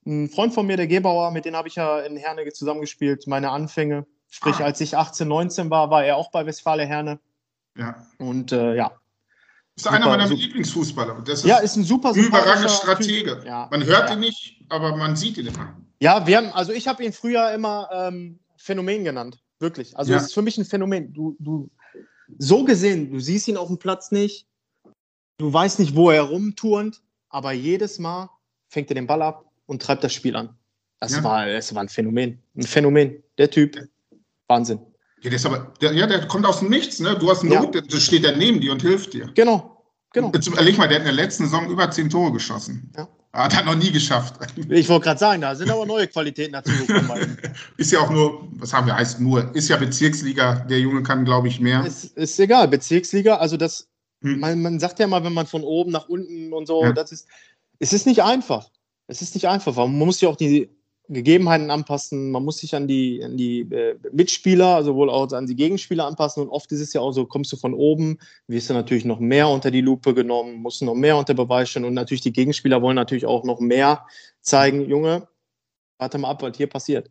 ein, 0.07 0.29
Freund 0.31 0.55
von 0.55 0.67
mir, 0.67 0.77
der 0.77 0.87
Gebauer, 0.87 1.31
mit 1.33 1.45
dem 1.45 1.55
habe 1.55 1.69
ich 1.69 1.75
ja 1.75 2.01
in 2.01 2.17
Herne 2.17 2.51
zusammengespielt, 2.51 3.27
meine 3.27 3.51
Anfänge. 3.51 4.07
Sprich, 4.31 4.57
ah. 4.61 4.65
als 4.65 4.81
ich 4.81 4.97
18, 4.97 5.29
19 5.29 5.71
war, 5.71 5.91
war 5.91 6.05
er 6.05 6.17
auch 6.17 6.31
bei 6.31 6.47
Westfale 6.47 6.87
Herne. 6.87 7.19
Ja. 7.77 7.95
Und 8.19 8.53
äh, 8.53 8.75
ja, 8.75 8.93
ist 9.81 9.85
super, 9.85 9.97
einer 9.97 10.07
meiner 10.07 10.29
super. 10.29 10.41
Lieblingsfußballer. 10.41 11.25
Ist 11.27 11.45
ja, 11.45 11.59
ist 11.59 11.77
ein 11.77 11.85
super 11.85 12.13
überragender 12.15 12.69
Stratege. 12.69 13.43
Ja. 13.45 13.69
Man 13.71 13.85
hört 13.85 14.09
ja. 14.09 14.15
ihn 14.15 14.21
nicht, 14.21 14.65
aber 14.69 14.97
man 14.97 15.17
sieht 15.17 15.39
ihn 15.39 15.47
immer. 15.47 15.77
Ja, 16.01 16.27
wir 16.27 16.37
haben, 16.37 16.51
also 16.53 16.73
ich 16.73 16.89
habe 16.89 17.05
ihn 17.05 17.13
früher 17.13 17.53
immer 17.53 17.89
ähm, 17.93 18.39
Phänomen 18.57 19.05
genannt. 19.05 19.39
Wirklich. 19.59 19.97
Also 19.97 20.15
es 20.15 20.25
ist 20.25 20.35
für 20.35 20.43
mich 20.43 20.57
ein 20.57 20.65
Phänomen. 20.65 21.13
Du, 21.13 21.37
du, 21.39 21.71
so 22.39 22.65
gesehen, 22.65 23.11
du 23.11 23.21
siehst 23.21 23.49
ihn 23.49 23.57
auf 23.57 23.69
dem 23.69 23.79
Platz 23.79 24.11
nicht, 24.11 24.47
du 25.39 25.53
weißt 25.53 25.79
nicht, 25.79 25.95
wo 25.95 26.11
er 26.11 26.23
rumturnt, 26.23 27.03
aber 27.29 27.53
jedes 27.53 27.99
Mal 27.99 28.31
fängt 28.69 28.91
er 28.91 28.95
den 28.95 29.07
Ball 29.07 29.21
ab 29.21 29.45
und 29.67 29.83
treibt 29.83 30.03
das 30.03 30.15
Spiel 30.15 30.37
an. 30.37 30.57
Das, 31.01 31.13
ja. 31.13 31.25
war, 31.25 31.47
das 31.47 31.75
war 31.75 31.83
ein 31.83 31.89
Phänomen. 31.89 32.41
Ein 32.57 32.63
Phänomen. 32.63 33.23
Der 33.37 33.51
Typ. 33.51 33.77
Wahnsinn. 34.49 34.81
Ja, 35.23 35.31
der, 35.31 35.37
ist 35.37 35.47
aber, 35.47 35.73
der, 35.81 35.93
ja, 35.93 36.07
der 36.07 36.27
kommt 36.27 36.47
aus 36.47 36.61
dem 36.61 36.71
Nichts, 36.71 36.99
ne? 36.99 37.17
Du 37.19 37.31
hast 37.31 37.45
Not, 37.45 37.75
ja. 37.75 37.81
der, 37.83 38.01
steht 38.01 38.25
da 38.25 38.33
neben 38.33 38.61
dir 38.61 38.73
und 38.73 38.81
hilft 38.81 39.13
dir. 39.13 39.31
Genau, 39.35 39.85
genau. 40.13 40.33
Jetzt 40.35 40.47
überleg 40.47 40.79
mal, 40.79 40.89
der 40.89 40.97
hat 40.97 41.07
in 41.07 41.15
der 41.17 41.25
letzten 41.25 41.45
Saison 41.45 41.69
über 41.69 41.91
zehn 41.91 42.09
Tore 42.09 42.33
geschossen. 42.33 42.91
Ja. 42.97 43.07
Hat 43.33 43.55
er 43.55 43.65
noch 43.65 43.77
nie 43.77 43.93
geschafft. 43.93 44.35
Ich 44.71 44.89
wollte 44.89 45.05
gerade 45.05 45.21
sagen, 45.21 45.43
da 45.43 45.55
sind 45.55 45.71
aber 45.71 45.87
neue 45.87 46.09
Qualitäten 46.09 46.53
dazu 46.53 46.73
gekommen. 46.73 47.39
ist 47.77 47.93
ja 47.93 48.01
auch 48.01 48.11
nur, 48.11 48.49
was 48.55 48.73
haben 48.73 48.87
wir, 48.87 48.97
heißt 48.97 49.21
nur, 49.21 49.55
ist 49.55 49.69
ja 49.69 49.77
Bezirksliga. 49.77 50.67
Der 50.69 50.81
Junge 50.81 51.05
kann, 51.05 51.25
glaube 51.25 51.47
ich, 51.47 51.61
mehr. 51.61 51.85
Ist, 51.85 52.17
ist 52.17 52.41
egal, 52.41 52.67
Bezirksliga, 52.67 53.37
also 53.37 53.57
das, 53.57 53.89
hm. 54.23 54.41
man, 54.41 54.61
man 54.63 54.81
sagt 54.81 54.99
ja 54.99 55.07
mal, 55.07 55.23
wenn 55.23 55.33
man 55.33 55.47
von 55.47 55.63
oben 55.63 55.93
nach 55.93 56.09
unten 56.09 56.53
und 56.53 56.67
so, 56.67 56.83
ja. 56.83 56.93
das 56.93 57.13
ist, 57.13 57.29
es 57.79 57.93
ist 57.93 58.07
nicht 58.07 58.23
einfach. 58.23 58.69
Es 59.07 59.23
ist 59.23 59.35
nicht 59.35 59.47
einfach, 59.47 59.77
man 59.77 59.93
muss 59.93 60.21
ja 60.21 60.29
auch 60.29 60.37
die 60.37 60.69
Gegebenheiten 61.13 61.71
anpassen, 61.71 62.31
man 62.31 62.45
muss 62.45 62.59
sich 62.59 62.75
an 62.75 62.87
die, 62.87 63.23
an 63.25 63.37
die 63.37 63.61
äh, 63.63 63.97
Mitspieler, 64.13 64.85
sowohl 64.85 65.11
auch 65.11 65.33
an 65.33 65.47
die 65.47 65.57
Gegenspieler 65.57 66.07
anpassen. 66.07 66.43
Und 66.43 66.51
oft 66.51 66.71
ist 66.71 66.81
es 66.81 66.93
ja 66.93 67.01
auch 67.01 67.13
so, 67.13 67.27
kommst 67.27 67.53
du 67.53 67.57
von 67.57 67.75
oben, 67.75 68.19
wirst 68.47 68.71
du 68.71 68.75
natürlich 68.75 69.05
noch 69.05 69.19
mehr 69.19 69.49
unter 69.49 69.71
die 69.71 69.81
Lupe 69.81 70.15
genommen, 70.15 70.55
musst 70.55 70.83
noch 70.83 70.95
mehr 70.95 71.17
unter 71.17 71.35
Beweis 71.35 71.71
stellen. 71.71 71.85
Und 71.85 71.95
natürlich 71.95 72.21
die 72.21 72.33
Gegenspieler 72.33 72.81
wollen 72.81 72.95
natürlich 72.95 73.27
auch 73.27 73.43
noch 73.45 73.59
mehr 73.59 74.07
zeigen, 74.41 74.89
Junge, 74.89 75.27
warte 75.99 76.19
mal 76.19 76.31
ab, 76.31 76.43
was 76.43 76.57
hier 76.57 76.69
passiert. 76.69 77.11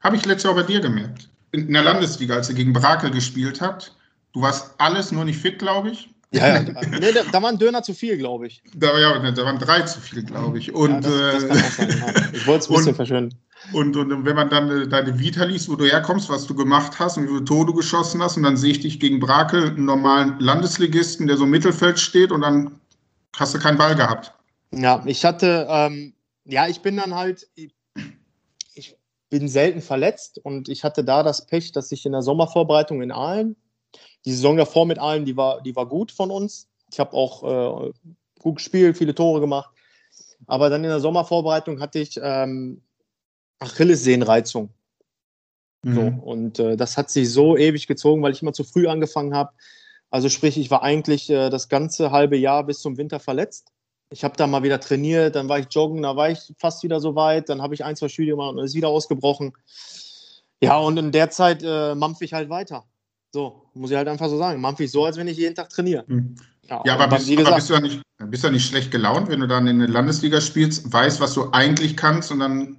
Habe 0.00 0.16
ich 0.16 0.24
letztes 0.24 0.44
Jahr 0.44 0.54
bei 0.54 0.62
dir 0.62 0.80
gemerkt. 0.80 1.28
In 1.52 1.72
der 1.72 1.82
Landesliga, 1.82 2.34
als 2.34 2.48
er 2.48 2.54
gegen 2.54 2.72
Brakel 2.72 3.10
gespielt 3.10 3.60
hat. 3.60 3.94
Du 4.32 4.40
warst 4.40 4.74
alles 4.78 5.12
nur 5.12 5.24
nicht 5.24 5.38
fit, 5.38 5.58
glaube 5.58 5.90
ich. 5.90 6.13
Ja, 6.34 6.62
ja. 6.62 6.62
Nee, 7.00 7.12
da, 7.12 7.22
da 7.30 7.42
war 7.42 7.50
ein 7.50 7.58
Döner 7.58 7.82
zu 7.82 7.94
viel, 7.94 8.16
glaube 8.16 8.48
ich. 8.48 8.62
Da, 8.74 8.98
ja, 8.98 9.30
da 9.30 9.44
waren 9.44 9.58
drei 9.58 9.82
zu 9.82 10.00
viel, 10.00 10.24
glaube 10.24 10.58
ich. 10.58 10.74
Und, 10.74 11.04
ja, 11.04 11.32
das, 11.32 11.48
das 11.48 11.76
sein, 11.76 11.88
ja. 11.90 12.28
Ich 12.32 12.46
wollte 12.46 12.64
es 12.64 12.70
ein 12.70 12.74
bisschen 12.74 12.88
und, 12.88 12.94
verschönen. 12.96 13.34
Und, 13.72 13.96
und 13.96 14.24
wenn 14.24 14.36
man 14.36 14.50
dann 14.50 14.82
äh, 14.82 14.88
deine 14.88 15.18
Vita 15.18 15.44
liest, 15.44 15.68
wo 15.70 15.76
du 15.76 15.84
herkommst, 15.84 16.28
was 16.28 16.46
du 16.46 16.54
gemacht 16.54 16.98
hast 16.98 17.16
und 17.16 17.24
wie 17.24 17.28
viele 17.28 17.44
Tore 17.44 17.66
du 17.66 17.74
geschossen 17.74 18.20
hast, 18.22 18.36
und 18.36 18.42
dann 18.42 18.56
sehe 18.56 18.72
ich 18.72 18.80
dich 18.80 18.98
gegen 18.98 19.20
Brakel, 19.20 19.68
einen 19.68 19.84
normalen 19.84 20.38
Landesligisten, 20.40 21.26
der 21.28 21.36
so 21.36 21.44
im 21.44 21.50
Mittelfeld 21.50 21.98
steht, 21.98 22.32
und 22.32 22.40
dann 22.40 22.80
hast 23.36 23.54
du 23.54 23.58
keinen 23.58 23.78
Ball 23.78 23.94
gehabt. 23.94 24.32
Ja, 24.72 25.02
ich 25.06 25.24
hatte, 25.24 25.66
ähm, 25.70 26.14
ja, 26.44 26.66
ich 26.68 26.80
bin 26.80 26.96
dann 26.96 27.14
halt, 27.14 27.46
ich 27.54 28.96
bin 29.30 29.48
selten 29.48 29.80
verletzt 29.82 30.40
und 30.42 30.68
ich 30.68 30.84
hatte 30.84 31.04
da 31.04 31.22
das 31.22 31.46
Pech, 31.46 31.72
dass 31.72 31.90
ich 31.92 32.04
in 32.06 32.12
der 32.12 32.22
Sommervorbereitung 32.22 33.02
in 33.02 33.12
Aalen 33.12 33.56
die 34.24 34.32
Saison 34.32 34.56
davor 34.56 34.86
mit 34.86 34.98
allen, 34.98 35.24
die 35.24 35.36
war, 35.36 35.60
die 35.62 35.76
war 35.76 35.86
gut 35.86 36.10
von 36.12 36.30
uns. 36.30 36.68
Ich 36.90 36.98
habe 36.98 37.12
auch 37.12 37.88
äh, 37.88 37.92
gut 38.40 38.56
gespielt, 38.56 38.96
viele 38.96 39.14
Tore 39.14 39.40
gemacht. 39.40 39.70
Aber 40.46 40.70
dann 40.70 40.84
in 40.84 40.90
der 40.90 41.00
Sommervorbereitung 41.00 41.80
hatte 41.80 41.98
ich 41.98 42.18
ähm, 42.22 42.82
Achillessehnenreizung. 43.58 44.70
Mhm. 45.82 45.94
So, 45.94 46.02
und 46.24 46.58
äh, 46.58 46.76
das 46.76 46.96
hat 46.96 47.10
sich 47.10 47.30
so 47.30 47.56
ewig 47.56 47.86
gezogen, 47.86 48.22
weil 48.22 48.32
ich 48.32 48.42
immer 48.42 48.52
zu 48.52 48.64
früh 48.64 48.86
angefangen 48.86 49.34
habe. 49.34 49.52
Also 50.10 50.28
sprich, 50.28 50.56
ich 50.58 50.70
war 50.70 50.82
eigentlich 50.82 51.28
äh, 51.30 51.50
das 51.50 51.68
ganze 51.68 52.10
halbe 52.10 52.36
Jahr 52.36 52.64
bis 52.64 52.80
zum 52.80 52.96
Winter 52.96 53.20
verletzt. 53.20 53.72
Ich 54.10 54.22
habe 54.22 54.36
da 54.36 54.46
mal 54.46 54.62
wieder 54.62 54.80
trainiert, 54.80 55.34
dann 55.34 55.48
war 55.48 55.58
ich 55.58 55.66
joggen, 55.70 56.02
da 56.02 56.14
war 56.14 56.30
ich 56.30 56.52
fast 56.58 56.82
wieder 56.84 57.00
so 57.00 57.16
weit, 57.16 57.48
dann 57.48 57.62
habe 57.62 57.74
ich 57.74 57.84
ein, 57.84 57.96
zwei 57.96 58.08
Studien 58.08 58.36
gemacht 58.36 58.54
und 58.54 58.64
ist 58.64 58.74
wieder 58.74 58.88
ausgebrochen. 58.88 59.54
Ja, 60.62 60.78
und 60.78 60.96
in 60.98 61.10
der 61.10 61.30
Zeit 61.30 61.62
äh, 61.64 61.94
mampfe 61.94 62.24
ich 62.24 62.32
halt 62.32 62.48
weiter. 62.48 62.84
So, 63.34 63.66
muss 63.74 63.90
ich 63.90 63.96
halt 63.96 64.06
einfach 64.06 64.28
so 64.28 64.38
sagen. 64.38 64.60
Mampf 64.60 64.78
ich 64.78 64.92
so, 64.92 65.04
als 65.04 65.16
wenn 65.16 65.26
ich 65.26 65.36
jeden 65.36 65.56
Tag 65.56 65.68
trainiere. 65.68 66.04
Hm. 66.06 66.36
Ja, 66.70 66.80
ja 66.86 66.94
aber, 66.94 67.16
bist, 67.16 67.28
aber 67.36 67.56
bist, 67.56 67.68
du 67.68 67.74
ja 67.74 67.80
nicht, 67.80 68.00
bist 68.26 68.44
du 68.44 68.46
ja 68.46 68.52
nicht 68.52 68.64
schlecht 68.64 68.92
gelaunt, 68.92 69.28
wenn 69.28 69.40
du 69.40 69.48
dann 69.48 69.66
in 69.66 69.80
der 69.80 69.88
Landesliga 69.88 70.40
spielst, 70.40 70.92
weißt, 70.92 71.20
was 71.20 71.34
du 71.34 71.50
eigentlich 71.50 71.96
kannst 71.96 72.30
und 72.30 72.38
dann 72.38 72.76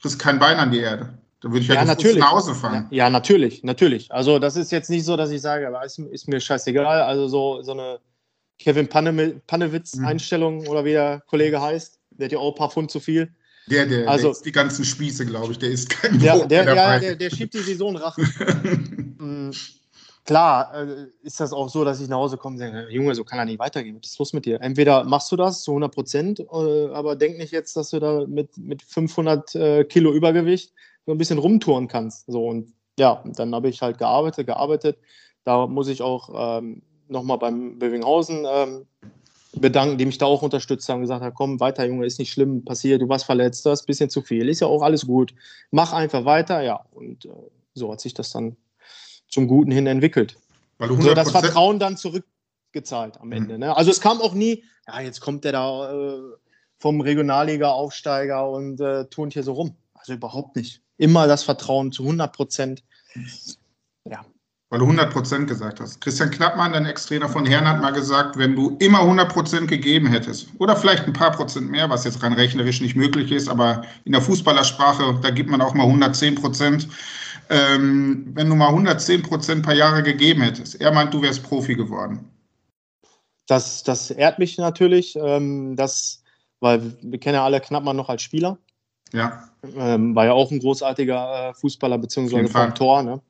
kriegst 0.00 0.18
kein 0.18 0.40
Bein 0.40 0.56
an 0.56 0.72
die 0.72 0.80
Erde. 0.80 1.16
Da 1.40 1.50
würde 1.50 1.60
ich 1.60 1.68
ja, 1.68 1.76
ja 1.76 1.84
natürlich. 1.84 2.18
nach 2.18 2.32
Hause 2.32 2.52
fahren. 2.52 2.88
Ja, 2.90 3.04
ja, 3.04 3.10
natürlich, 3.10 3.62
natürlich. 3.62 4.10
Also 4.10 4.40
das 4.40 4.56
ist 4.56 4.72
jetzt 4.72 4.90
nicht 4.90 5.04
so, 5.04 5.16
dass 5.16 5.30
ich 5.30 5.40
sage, 5.40 5.68
aber 5.68 5.84
ist, 5.84 6.00
ist 6.00 6.26
mir 6.26 6.40
scheißegal. 6.40 7.02
Also 7.02 7.28
so, 7.28 7.62
so 7.62 7.70
eine 7.70 8.00
Kevin 8.58 8.88
Panewitz-Einstellung 8.88 10.62
mhm. 10.62 10.68
oder 10.68 10.84
wie 10.84 10.94
der 10.94 11.22
Kollege 11.28 11.62
heißt, 11.62 12.00
der 12.10 12.24
hat 12.24 12.32
ja 12.32 12.38
auch 12.38 12.54
ein 12.54 12.58
paar 12.58 12.70
Pfund 12.72 12.90
zu 12.90 12.98
viel. 12.98 13.32
Der, 13.68 13.86
der, 13.86 14.08
also, 14.08 14.24
der 14.24 14.32
isst 14.32 14.46
die 14.46 14.50
ganzen 14.50 14.84
Spieße, 14.84 15.26
glaube 15.26 15.52
ich, 15.52 15.60
der 15.60 15.70
ist 15.70 15.88
kein 15.88 16.18
Brot 16.18 16.50
der, 16.50 16.64
der, 16.64 16.74
ja, 16.74 16.98
der, 16.98 17.14
der 17.14 17.30
schiebt 17.30 17.54
die 17.54 17.60
Saison 17.60 17.94
Rachen. 17.94 18.26
Klar 20.24 20.72
äh, 20.74 21.06
ist 21.22 21.40
das 21.40 21.52
auch 21.52 21.68
so, 21.68 21.84
dass 21.84 22.00
ich 22.00 22.08
nach 22.08 22.18
Hause 22.18 22.36
komme 22.36 22.54
und 22.54 22.58
sage, 22.58 22.86
Junge, 22.90 23.14
so 23.14 23.24
kann 23.24 23.40
er 23.40 23.44
nicht 23.44 23.58
weitergehen. 23.58 23.98
Was 24.00 24.12
ist 24.12 24.18
los 24.18 24.32
mit 24.32 24.46
dir? 24.46 24.60
Entweder 24.60 25.02
machst 25.02 25.32
du 25.32 25.36
das 25.36 25.62
zu 25.62 25.72
100 25.72 25.92
Prozent, 25.92 26.40
äh, 26.40 26.88
aber 26.92 27.16
denk 27.16 27.38
nicht 27.38 27.52
jetzt, 27.52 27.76
dass 27.76 27.90
du 27.90 27.98
da 27.98 28.24
mit, 28.26 28.56
mit 28.56 28.82
500 28.82 29.54
äh, 29.56 29.84
Kilo 29.84 30.12
Übergewicht 30.12 30.72
so 31.06 31.12
ein 31.12 31.18
bisschen 31.18 31.38
rumtouren 31.38 31.88
kannst. 31.88 32.26
So 32.30 32.46
und 32.46 32.72
ja, 32.98 33.22
dann 33.36 33.54
habe 33.54 33.68
ich 33.68 33.82
halt 33.82 33.98
gearbeitet, 33.98 34.46
gearbeitet. 34.46 34.98
Da 35.44 35.66
muss 35.66 35.88
ich 35.88 36.02
auch 36.02 36.58
ähm, 36.58 36.82
nochmal 37.08 37.38
beim 37.38 37.78
Bövinghausen 37.80 38.46
ähm, 38.48 38.86
bedanken, 39.56 39.98
die 39.98 40.06
mich 40.06 40.18
da 40.18 40.26
auch 40.26 40.42
unterstützt 40.42 40.88
haben, 40.88 41.00
gesagt 41.00 41.22
haben, 41.22 41.34
komm, 41.34 41.58
weiter, 41.58 41.84
Junge, 41.84 42.06
ist 42.06 42.20
nicht 42.20 42.32
schlimm, 42.32 42.64
passiert, 42.64 43.02
du 43.02 43.08
warst 43.08 43.24
verletzt, 43.24 43.66
das 43.66 43.80
ist 43.80 43.84
ein 43.84 43.86
bisschen 43.86 44.10
zu 44.10 44.22
viel, 44.22 44.48
ist 44.48 44.60
ja 44.60 44.68
auch 44.68 44.82
alles 44.82 45.06
gut. 45.06 45.34
Mach 45.72 45.92
einfach 45.92 46.24
weiter, 46.24 46.62
ja. 46.62 46.84
Und 46.92 47.24
äh, 47.24 47.30
so 47.74 47.90
hat 47.90 48.00
sich 48.00 48.14
das 48.14 48.30
dann 48.30 48.56
zum 49.32 49.48
Guten 49.48 49.72
hin 49.72 49.86
entwickelt. 49.86 50.36
Weil 50.78 50.88
du 50.88 51.00
so 51.00 51.14
das 51.14 51.30
Vertrauen 51.30 51.78
dann 51.78 51.96
zurückgezahlt 51.96 53.20
am 53.20 53.32
Ende. 53.32 53.54
Mhm. 53.54 53.60
Ne? 53.60 53.76
Also 53.76 53.90
es 53.90 54.00
kam 54.00 54.20
auch 54.20 54.34
nie, 54.34 54.62
ja, 54.86 55.00
jetzt 55.00 55.20
kommt 55.20 55.44
der 55.44 55.52
da 55.52 55.92
äh, 55.92 56.20
vom 56.78 57.00
Regionalliga-Aufsteiger 57.00 58.48
und 58.48 58.80
äh, 58.80 59.06
turnt 59.06 59.32
hier 59.32 59.42
so 59.42 59.52
rum. 59.52 59.76
Also 59.94 60.12
überhaupt 60.12 60.56
nicht. 60.56 60.82
Immer 60.98 61.26
das 61.26 61.44
Vertrauen 61.44 61.92
zu 61.92 62.02
100 62.02 62.32
Prozent. 62.32 62.84
Ja. 64.04 64.24
Weil 64.68 64.78
du 64.78 64.86
100 64.86 65.12
Prozent 65.12 65.48
gesagt 65.48 65.80
hast. 65.80 66.00
Christian 66.00 66.30
Knappmann, 66.30 66.72
dein 66.72 66.86
Ex-Trainer 66.86 67.28
von 67.28 67.46
Herrn, 67.46 67.68
hat 67.68 67.80
mal 67.80 67.92
gesagt, 67.92 68.36
wenn 68.36 68.56
du 68.56 68.76
immer 68.80 69.00
100 69.00 69.32
Prozent 69.32 69.68
gegeben 69.68 70.08
hättest, 70.08 70.48
oder 70.58 70.76
vielleicht 70.76 71.06
ein 71.06 71.12
paar 71.12 71.30
Prozent 71.30 71.70
mehr, 71.70 71.88
was 71.90 72.04
jetzt 72.04 72.22
rein 72.22 72.32
rechnerisch 72.32 72.80
nicht 72.80 72.96
möglich 72.96 73.30
ist, 73.30 73.48
aber 73.48 73.84
in 74.04 74.12
der 74.12 74.22
Fußballersprache, 74.22 75.20
da 75.22 75.30
gibt 75.30 75.50
man 75.50 75.60
auch 75.60 75.74
mal 75.74 75.84
110 75.84 76.36
Prozent, 76.36 76.88
ähm, 77.52 78.30
wenn 78.34 78.48
du 78.48 78.56
mal 78.56 78.68
110 78.68 79.22
Prozent 79.22 79.62
paar 79.62 79.74
Jahre 79.74 80.02
gegeben 80.02 80.42
hättest. 80.42 80.80
Er 80.80 80.90
meint, 80.90 81.12
du 81.12 81.20
wärst 81.20 81.42
Profi 81.42 81.74
geworden. 81.74 82.30
Das, 83.46 83.82
das 83.82 84.10
ehrt 84.10 84.38
mich 84.38 84.56
natürlich, 84.56 85.16
ähm, 85.16 85.76
das, 85.76 86.22
weil 86.60 86.80
wir 87.02 87.20
kennen 87.20 87.34
ja 87.34 87.44
alle 87.44 87.60
Knappmann 87.60 87.96
noch 87.96 88.08
als 88.08 88.22
Spieler. 88.22 88.58
Ja. 89.12 89.50
Ähm, 89.76 90.14
war 90.14 90.24
ja 90.24 90.32
auch 90.32 90.50
ein 90.50 90.60
großartiger 90.60 91.50
äh, 91.50 91.54
Fußballer, 91.54 91.98
beziehungsweise 91.98 92.48
vom 92.48 92.74
Tor. 92.74 93.02
Ne? 93.02 93.20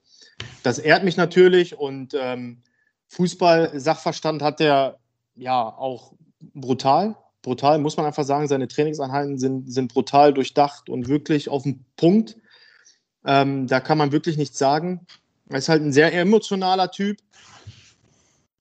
Das 0.62 0.78
ehrt 0.78 1.02
mich 1.02 1.16
natürlich 1.16 1.76
und 1.76 2.14
ähm, 2.14 2.62
Fußball-Sachverstand 3.08 4.40
hat 4.42 4.60
er 4.60 4.98
ja 5.34 5.60
auch 5.60 6.12
brutal. 6.54 7.16
Brutal, 7.42 7.78
muss 7.78 7.96
man 7.96 8.06
einfach 8.06 8.24
sagen. 8.24 8.46
Seine 8.46 8.68
Trainingseinheiten 8.68 9.36
sind, 9.38 9.72
sind 9.72 9.92
brutal 9.92 10.32
durchdacht 10.32 10.88
und 10.88 11.08
wirklich 11.08 11.48
auf 11.48 11.64
den 11.64 11.84
Punkt. 11.96 12.36
Ähm, 13.24 13.66
da 13.66 13.80
kann 13.80 13.98
man 13.98 14.12
wirklich 14.12 14.36
nichts 14.36 14.58
sagen. 14.58 15.06
Er 15.48 15.58
ist 15.58 15.68
halt 15.68 15.82
ein 15.82 15.92
sehr 15.92 16.12
emotionaler 16.12 16.90
Typ. 16.90 17.18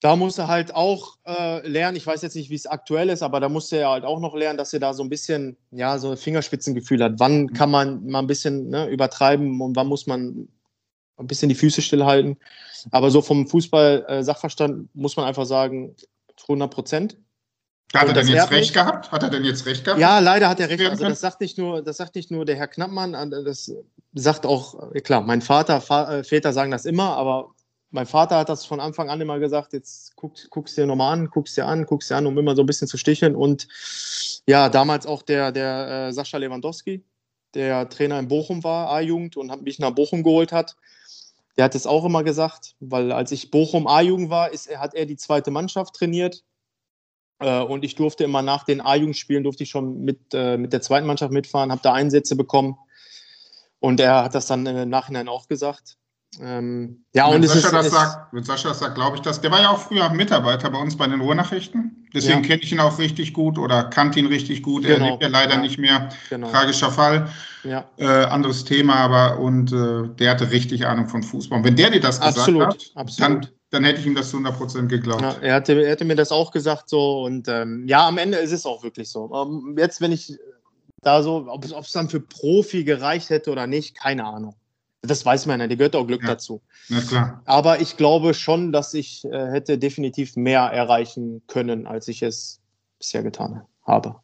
Da 0.00 0.16
muss 0.16 0.36
er 0.36 0.48
halt 0.48 0.74
auch 0.74 1.16
äh, 1.24 1.66
lernen, 1.66 1.96
ich 1.96 2.06
weiß 2.06 2.22
jetzt 2.22 2.34
nicht, 2.34 2.50
wie 2.50 2.56
es 2.56 2.66
aktuell 2.66 3.08
ist, 3.08 3.22
aber 3.22 3.38
da 3.38 3.48
muss 3.48 3.70
er 3.70 3.88
halt 3.88 4.04
auch 4.04 4.18
noch 4.18 4.34
lernen, 4.34 4.58
dass 4.58 4.72
er 4.72 4.80
da 4.80 4.94
so 4.94 5.02
ein 5.04 5.08
bisschen, 5.08 5.56
ja, 5.70 5.96
so 5.98 6.10
ein 6.10 6.16
Fingerspitzengefühl 6.16 7.02
hat. 7.02 7.14
Wann 7.18 7.52
kann 7.52 7.70
man 7.70 8.04
mal 8.06 8.18
ein 8.18 8.26
bisschen 8.26 8.68
ne, 8.68 8.88
übertreiben 8.88 9.60
und 9.60 9.76
wann 9.76 9.86
muss 9.86 10.08
man 10.08 10.48
ein 11.18 11.26
bisschen 11.28 11.48
die 11.48 11.54
Füße 11.54 11.82
stillhalten. 11.82 12.36
Aber 12.90 13.10
so 13.10 13.22
vom 13.22 13.46
Fußball-Sachverstand 13.46 14.86
äh, 14.86 14.88
muss 14.94 15.16
man 15.16 15.26
einfach 15.26 15.46
sagen, 15.46 15.94
100 16.42 16.72
Prozent. 16.72 17.16
Hat 17.94 18.08
er 18.08 18.14
denn 18.14 18.28
jetzt 18.28 18.50
recht 18.50 18.72
gehabt? 18.72 19.12
Hat 19.12 19.22
er 19.22 19.30
denn 19.30 19.44
jetzt 19.44 19.66
recht 19.66 19.84
gehabt? 19.84 20.00
Ja, 20.00 20.18
leider 20.18 20.48
hat 20.48 20.60
er 20.60 20.68
recht. 20.68 20.82
Also 20.84 21.04
das 21.04 21.20
sagt 21.20 21.40
nicht 21.40 21.58
nur, 21.58 21.82
das 21.82 21.98
sagt 21.98 22.14
nicht 22.14 22.30
nur 22.30 22.44
der 22.44 22.56
Herr 22.56 22.68
Knappmann, 22.68 23.12
das 23.30 23.70
sagt 24.14 24.46
auch, 24.46 24.92
äh, 24.92 25.00
klar, 25.00 25.22
mein 25.22 25.42
Vater, 25.42 25.82
äh, 26.10 26.24
Väter 26.24 26.52
sagen 26.52 26.70
das 26.70 26.84
immer, 26.84 27.16
aber 27.16 27.54
mein 27.90 28.06
Vater 28.06 28.38
hat 28.38 28.48
das 28.48 28.64
von 28.64 28.80
Anfang 28.80 29.10
an 29.10 29.20
immer 29.20 29.38
gesagt, 29.38 29.72
jetzt 29.74 30.16
guck, 30.16 30.32
guckst 30.50 30.76
dir 30.76 30.86
nochmal 30.86 31.12
an, 31.12 31.28
guckst 31.28 31.56
dir 31.56 31.66
an, 31.66 31.84
guckst 31.84 32.10
dir 32.10 32.16
an, 32.16 32.26
um 32.26 32.38
immer 32.38 32.56
so 32.56 32.62
ein 32.62 32.66
bisschen 32.66 32.88
zu 32.88 32.96
sticheln. 32.96 33.36
Und 33.36 33.68
ja, 34.46 34.68
damals 34.70 35.06
auch 35.06 35.22
der, 35.22 35.52
der 35.52 36.08
äh, 36.08 36.12
Sascha 36.12 36.38
Lewandowski, 36.38 37.04
der 37.54 37.88
Trainer 37.90 38.18
in 38.18 38.28
Bochum 38.28 38.64
war, 38.64 38.88
A-Jugend, 38.90 39.36
und 39.36 39.62
mich 39.62 39.78
nach 39.78 39.90
Bochum 39.90 40.22
geholt 40.22 40.52
hat. 40.52 40.76
Der 41.58 41.64
hat 41.64 41.74
es 41.74 41.86
auch 41.86 42.06
immer 42.06 42.24
gesagt, 42.24 42.76
weil 42.80 43.12
als 43.12 43.30
ich 43.30 43.50
Bochum 43.50 43.86
A-Jugend 43.86 44.30
war, 44.30 44.50
ist, 44.50 44.74
hat 44.74 44.94
er 44.94 45.04
die 45.04 45.16
zweite 45.16 45.50
Mannschaft 45.50 45.94
trainiert 45.94 46.44
äh, 47.40 47.60
und 47.60 47.84
ich 47.84 47.94
durfte 47.94 48.24
immer 48.24 48.40
nach 48.40 48.64
den 48.64 48.80
A-Jugendspielen, 48.80 49.44
durfte 49.44 49.64
ich 49.64 49.70
schon 49.70 50.02
mit, 50.02 50.18
äh, 50.32 50.56
mit 50.56 50.72
der 50.72 50.80
zweiten 50.80 51.06
Mannschaft 51.06 51.32
mitfahren, 51.32 51.70
habe 51.70 51.82
da 51.82 51.92
Einsätze 51.92 52.36
bekommen. 52.36 52.78
Und 53.82 53.98
er 53.98 54.22
hat 54.22 54.34
das 54.36 54.46
dann 54.46 54.64
im 54.64 54.88
Nachhinein 54.88 55.28
auch 55.28 55.48
gesagt. 55.48 55.96
Ähm, 56.40 57.04
ja, 57.14 57.28
wenn 57.28 57.42
und 57.42 57.48
Sascha 57.48 57.66
ist, 57.66 57.72
das 57.74 57.86
ist, 57.86 57.92
sagt, 57.92 58.32
wenn 58.32 58.44
Sascha 58.44 58.68
das 58.68 58.78
sagt, 58.78 58.94
glaube 58.94 59.16
ich 59.16 59.22
das. 59.22 59.40
Der 59.40 59.50
war 59.50 59.60
ja 59.60 59.70
auch 59.70 59.80
früher 59.80 60.08
Mitarbeiter 60.10 60.70
bei 60.70 60.78
uns 60.78 60.96
bei 60.96 61.06
den 61.08 61.20
Ruhrnachrichten. 61.20 62.06
Deswegen 62.14 62.42
ja. 62.42 62.46
kenne 62.46 62.62
ich 62.62 62.72
ihn 62.72 62.78
auch 62.78 62.98
richtig 62.98 63.34
gut 63.34 63.58
oder 63.58 63.84
kannte 63.84 64.20
ihn 64.20 64.26
richtig 64.26 64.62
gut. 64.62 64.84
Genau. 64.84 65.04
Er 65.04 65.10
lebt 65.10 65.22
ja 65.22 65.28
leider 65.28 65.54
ja. 65.54 65.60
nicht 65.60 65.78
mehr. 65.78 66.10
Genau. 66.30 66.48
Tragischer 66.48 66.92
Fall. 66.92 67.28
Ja. 67.64 67.90
Äh, 67.96 68.06
anderes 68.06 68.64
Thema, 68.64 68.94
aber 68.94 69.40
und 69.40 69.72
äh, 69.72 70.08
der 70.16 70.30
hatte 70.30 70.52
richtig 70.52 70.86
Ahnung 70.86 71.08
von 71.08 71.24
Fußball. 71.24 71.58
Und 71.58 71.64
wenn 71.64 71.76
der 71.76 71.90
dir 71.90 72.00
das 72.00 72.20
gesagt 72.20 72.38
absolut, 72.38 72.62
hat, 72.62 72.90
absolut. 72.94 73.44
Dann, 73.44 73.50
dann 73.70 73.84
hätte 73.84 74.00
ich 74.00 74.06
ihm 74.06 74.14
das 74.14 74.30
zu 74.30 74.36
100% 74.36 74.86
geglaubt. 74.86 75.22
Ja, 75.22 75.34
er, 75.40 75.54
hatte, 75.54 75.82
er 75.82 75.92
hatte 75.92 76.04
mir 76.04 76.16
das 76.16 76.30
auch 76.30 76.52
gesagt 76.52 76.88
so 76.88 77.24
und 77.24 77.48
ähm, 77.48 77.84
ja, 77.88 78.06
am 78.06 78.18
Ende 78.18 78.38
ist 78.38 78.52
es 78.52 78.64
auch 78.64 78.84
wirklich 78.84 79.10
so. 79.10 79.30
Ähm, 79.34 79.74
jetzt, 79.76 80.00
wenn 80.00 80.12
ich 80.12 80.38
da 81.02 81.22
so, 81.22 81.46
ob 81.48 81.64
es 81.64 81.92
dann 81.92 82.08
für 82.08 82.20
Profi 82.20 82.84
gereicht 82.84 83.30
hätte 83.30 83.50
oder 83.50 83.66
nicht, 83.66 83.96
keine 83.96 84.24
Ahnung. 84.24 84.54
Das 85.02 85.26
weiß 85.26 85.46
man 85.46 85.58
ja, 85.58 85.66
die 85.66 85.76
gehört 85.76 85.96
auch 85.96 86.06
Glück 86.06 86.22
ja. 86.22 86.28
dazu. 86.28 86.62
Ja, 86.88 87.00
klar. 87.00 87.42
Aber 87.44 87.80
ich 87.80 87.96
glaube 87.96 88.34
schon, 88.34 88.70
dass 88.70 88.94
ich 88.94 89.24
äh, 89.24 89.50
hätte 89.50 89.76
definitiv 89.76 90.36
mehr 90.36 90.60
erreichen 90.60 91.42
können, 91.48 91.88
als 91.88 92.06
ich 92.06 92.22
es 92.22 92.60
bisher 92.98 93.24
getan 93.24 93.62
habe. 93.84 94.14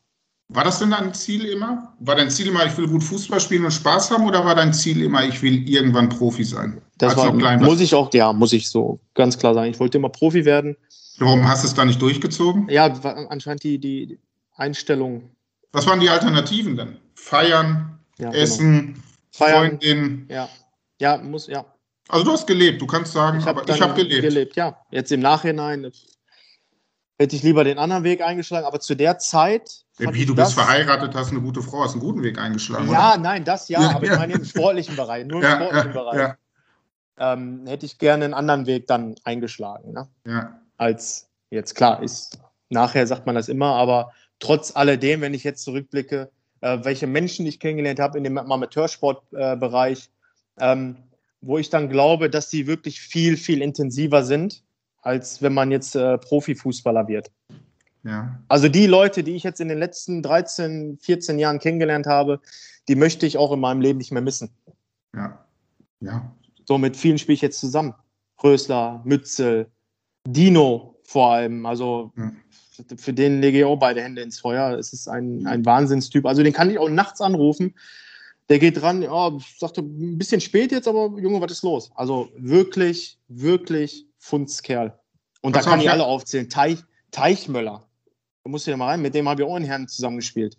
War 0.51 0.65
das 0.65 0.79
denn 0.79 0.93
dein 0.93 1.13
Ziel 1.13 1.45
immer? 1.47 1.95
War 1.99 2.15
dein 2.15 2.31
Ziel 2.31 2.47
immer, 2.47 2.65
ich 2.65 2.77
will 2.79 2.87
gut 2.87 3.03
Fußball 3.03 3.41
spielen 3.41 3.65
und 3.65 3.73
Spaß 3.73 4.13
haben 4.13 4.25
oder 4.25 4.45
war 4.45 4.55
dein 4.55 4.73
Ziel 4.73 5.03
immer, 5.03 5.25
ich 5.25 5.43
will 5.43 5.69
irgendwann 5.69 6.09
Profi 6.09 6.45
sein? 6.45 6.81
Das 6.97 7.17
war, 7.17 7.33
muss 7.59 7.81
ich 7.81 7.95
auch, 7.95 8.13
ja, 8.15 8.33
muss 8.33 8.53
ich 8.53 8.71
so 8.71 8.99
ganz 9.15 9.37
klar 9.37 9.55
sagen. 9.55 9.71
Ich 9.71 9.79
wollte 9.79 9.99
immer 9.99 10.09
Profi 10.09 10.45
werden. 10.45 10.77
Warum 11.19 11.47
hast 11.47 11.65
du 11.65 11.69
es 11.69 11.75
da 11.75 11.85
nicht 11.85 12.01
durchgezogen? 12.01 12.69
Ja, 12.71 12.87
anscheinend 13.29 13.65
die, 13.65 13.79
die 13.79 14.19
Einstellung. 14.57 15.31
Was 15.73 15.87
waren 15.87 16.01
die 16.01 16.09
Alternativen 16.09 16.77
denn? 16.77 16.97
Feiern, 17.15 17.99
ja, 18.19 18.31
genau. 18.31 18.43
Essen, 18.43 18.87
genau. 18.87 18.99
Feiern, 19.33 19.69
Freundin. 19.69 20.27
Ja. 20.29 20.49
Ja, 21.01 21.19
muss, 21.19 21.47
ja. 21.47 21.65
Also 22.09 22.25
du 22.25 22.33
hast 22.33 22.47
gelebt, 22.47 22.81
du 22.81 22.87
kannst 22.87 23.13
sagen, 23.13 23.39
ich 23.39 23.47
hab 23.47 23.59
aber 23.59 23.69
ich 23.69 23.81
habe 23.81 23.95
gelebt. 23.95 24.23
gelebt. 24.23 24.57
Ja, 24.57 24.81
jetzt 24.91 25.13
im 25.13 25.21
Nachhinein 25.21 25.93
hätte 27.19 27.37
ich 27.37 27.43
lieber 27.43 27.65
den 27.65 27.79
anderen 27.79 28.05
Weg 28.05 28.23
eingeschlagen, 28.23 28.67
aber 28.67 28.81
zu 28.81 28.95
der 28.95 29.19
Zeit. 29.19 29.85
Ja, 29.99 30.13
wie, 30.15 30.25
du 30.25 30.35
bist 30.35 30.55
verheiratet, 30.55 31.15
hast 31.15 31.31
eine 31.31 31.41
gute 31.41 31.63
Frau, 31.63 31.85
hast 31.85 31.93
einen 31.93 32.01
guten 32.01 32.23
Weg 32.23 32.39
eingeschlagen. 32.39 32.91
Ja, 32.91 33.13
oder? 33.13 33.21
nein, 33.21 33.45
das 33.45 33.69
ja, 33.69 33.81
aber 33.81 34.05
ich 34.05 34.11
meine 34.11 34.35
im 34.35 34.45
sportlichen 34.45 34.97
Bereich, 34.97 35.27
nur 35.27 35.39
im 35.39 35.43
ja, 35.43 35.57
sportlichen 35.57 35.93
ja, 35.93 36.01
Bereich. 36.01 36.35
Ähm, 37.21 37.67
hätte 37.67 37.85
ich 37.85 37.99
gerne 37.99 38.25
einen 38.25 38.35
anderen 38.35 38.67
Weg 38.67 38.87
dann 38.87 39.17
eingeschlagen. 39.25 39.93
Ne? 39.93 40.09
Ja. 40.25 40.61
Als 40.77 41.29
jetzt 41.51 41.75
klar 41.75 42.01
ist, 42.03 42.39
nachher 42.69 43.07
sagt 43.09 43.27
man 43.27 43.35
das 43.35 43.49
immer, 43.49 43.75
aber 43.75 44.13
trotz 44.39 44.75
alledem, 44.75 45.21
wenn 45.21 45.35
ich 45.35 45.45
jetzt 45.45 45.65
zurückblicke, 45.65 46.31
äh, 46.61 46.79
welche 46.83 47.07
Menschen 47.07 47.47
ich 47.47 47.61
kennengelernt 47.61 48.01
habe 48.01 48.19
in 48.19 48.25
dem 48.25 48.39
Amateursportbereich, 48.39 50.11
äh, 50.59 50.73
ähm, 50.73 50.97
wo 51.41 51.59
ich 51.59 51.71
dann 51.71 51.89
glaube, 51.89 52.31
dass 52.31 52.51
die 52.51 52.67
wirklich 52.67 53.01
viel, 53.01 53.37
viel 53.37 53.63
intensiver 53.63 54.25
sind 54.25 54.63
als 55.03 55.43
wenn 55.43 55.55
man 55.55 55.71
jetzt 55.71 55.97
äh, 55.97 56.19
Profifußballer 56.19 57.09
wird. 57.09 57.31
Ja. 58.05 58.39
Also 58.49 58.69
die 58.69 58.87
Leute, 58.87 59.23
die 59.23 59.35
ich 59.35 59.43
jetzt 59.43 59.61
in 59.61 59.69
den 59.69 59.79
letzten 59.79 60.23
13, 60.23 60.99
14 61.01 61.39
Jahren 61.39 61.59
kennengelernt 61.59 62.07
habe, 62.07 62.41
die 62.89 62.95
möchte 62.95 63.27
ich 63.27 63.37
auch 63.39 63.53
in 63.53 63.61
meinem 63.61 63.81
Leben 63.81 63.99
nicht 63.99 64.13
mehr 64.13 64.23
missen. 64.23 64.51
Ja. 65.15 65.45
Ja. 66.01 66.31
So 66.65 66.79
mit 66.79 66.97
vielen 66.97 67.19
spiele 67.19 67.35
ich 67.35 67.41
jetzt 67.41 67.59
zusammen. 67.59 67.95
Rösler, 68.43 69.03
Mützel, 69.05 69.67
Dino 70.27 70.98
vor 71.09 71.33
allem. 71.33 71.65
Also 71.65 72.13
ja. 72.19 72.31
für 72.99 73.15
den 73.15 73.41
lege 73.41 73.61
ich 73.61 73.65
auch 73.65 73.79
beide 73.79 74.03
Hände 74.03 74.21
ins 74.21 74.41
Feuer. 74.41 74.79
Es 74.79 74.93
ist 74.93 75.09
ein, 75.09 75.47
ein 75.47 75.65
Wahnsinnstyp. 75.65 76.27
Also 76.27 76.43
den 76.43 76.53
kann 76.53 76.69
ich 76.69 76.79
auch 76.79 76.91
nachts 76.91 77.23
anrufen. 77.23 77.75
Der 78.51 78.59
geht 78.59 78.81
dran, 78.81 79.01
ja, 79.01 79.33
sagte 79.59 79.81
ein 79.81 80.19
bisschen 80.19 80.43
spät 80.43 80.71
jetzt, 80.71 80.87
aber 80.87 81.19
Junge, 81.19 81.41
was 81.41 81.53
ist 81.53 81.63
los? 81.63 81.91
Also 81.95 82.29
wirklich, 82.37 83.19
wirklich 83.29 84.07
Fundskerl. 84.19 84.99
Und 85.41 85.55
Was 85.55 85.65
da 85.65 85.71
kann 85.71 85.81
ich 85.81 85.91
alle 85.91 86.05
aufzählen. 86.05 86.51
Teich, 86.51 86.79
Teichmöller. 87.11 87.89
Da 88.45 88.51
musst 88.51 88.67
du 88.67 88.71
ja 88.71 88.77
mal 88.77 88.89
rein, 88.89 89.01
mit 89.01 89.15
dem 89.15 89.29
habe 89.29 89.43
ich 89.43 89.49
auch 89.49 89.55
einen 89.55 89.65
Herrn 89.65 89.89
zusammengespielt. 89.89 90.59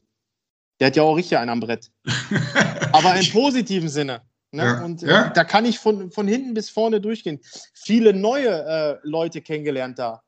Der 0.79 0.87
hat 0.87 0.95
ja 0.95 1.03
auch 1.03 1.15
richtig 1.15 1.37
einen 1.37 1.49
am 1.51 1.59
Brett. 1.59 1.91
Aber 2.91 3.15
im 3.15 3.29
positiven 3.31 3.89
Sinne. 3.89 4.21
Ne? 4.51 4.63
Ja. 4.63 4.83
Und 4.83 5.01
ja. 5.03 5.29
da 5.29 5.43
kann 5.43 5.65
ich 5.65 5.77
von, 5.77 6.11
von 6.11 6.27
hinten 6.27 6.55
bis 6.55 6.71
vorne 6.71 7.01
durchgehen. 7.01 7.39
Viele 7.73 8.13
neue 8.13 8.49
äh, 8.49 8.97
Leute 9.03 9.41
kennengelernt 9.41 9.99
da. 9.99 10.23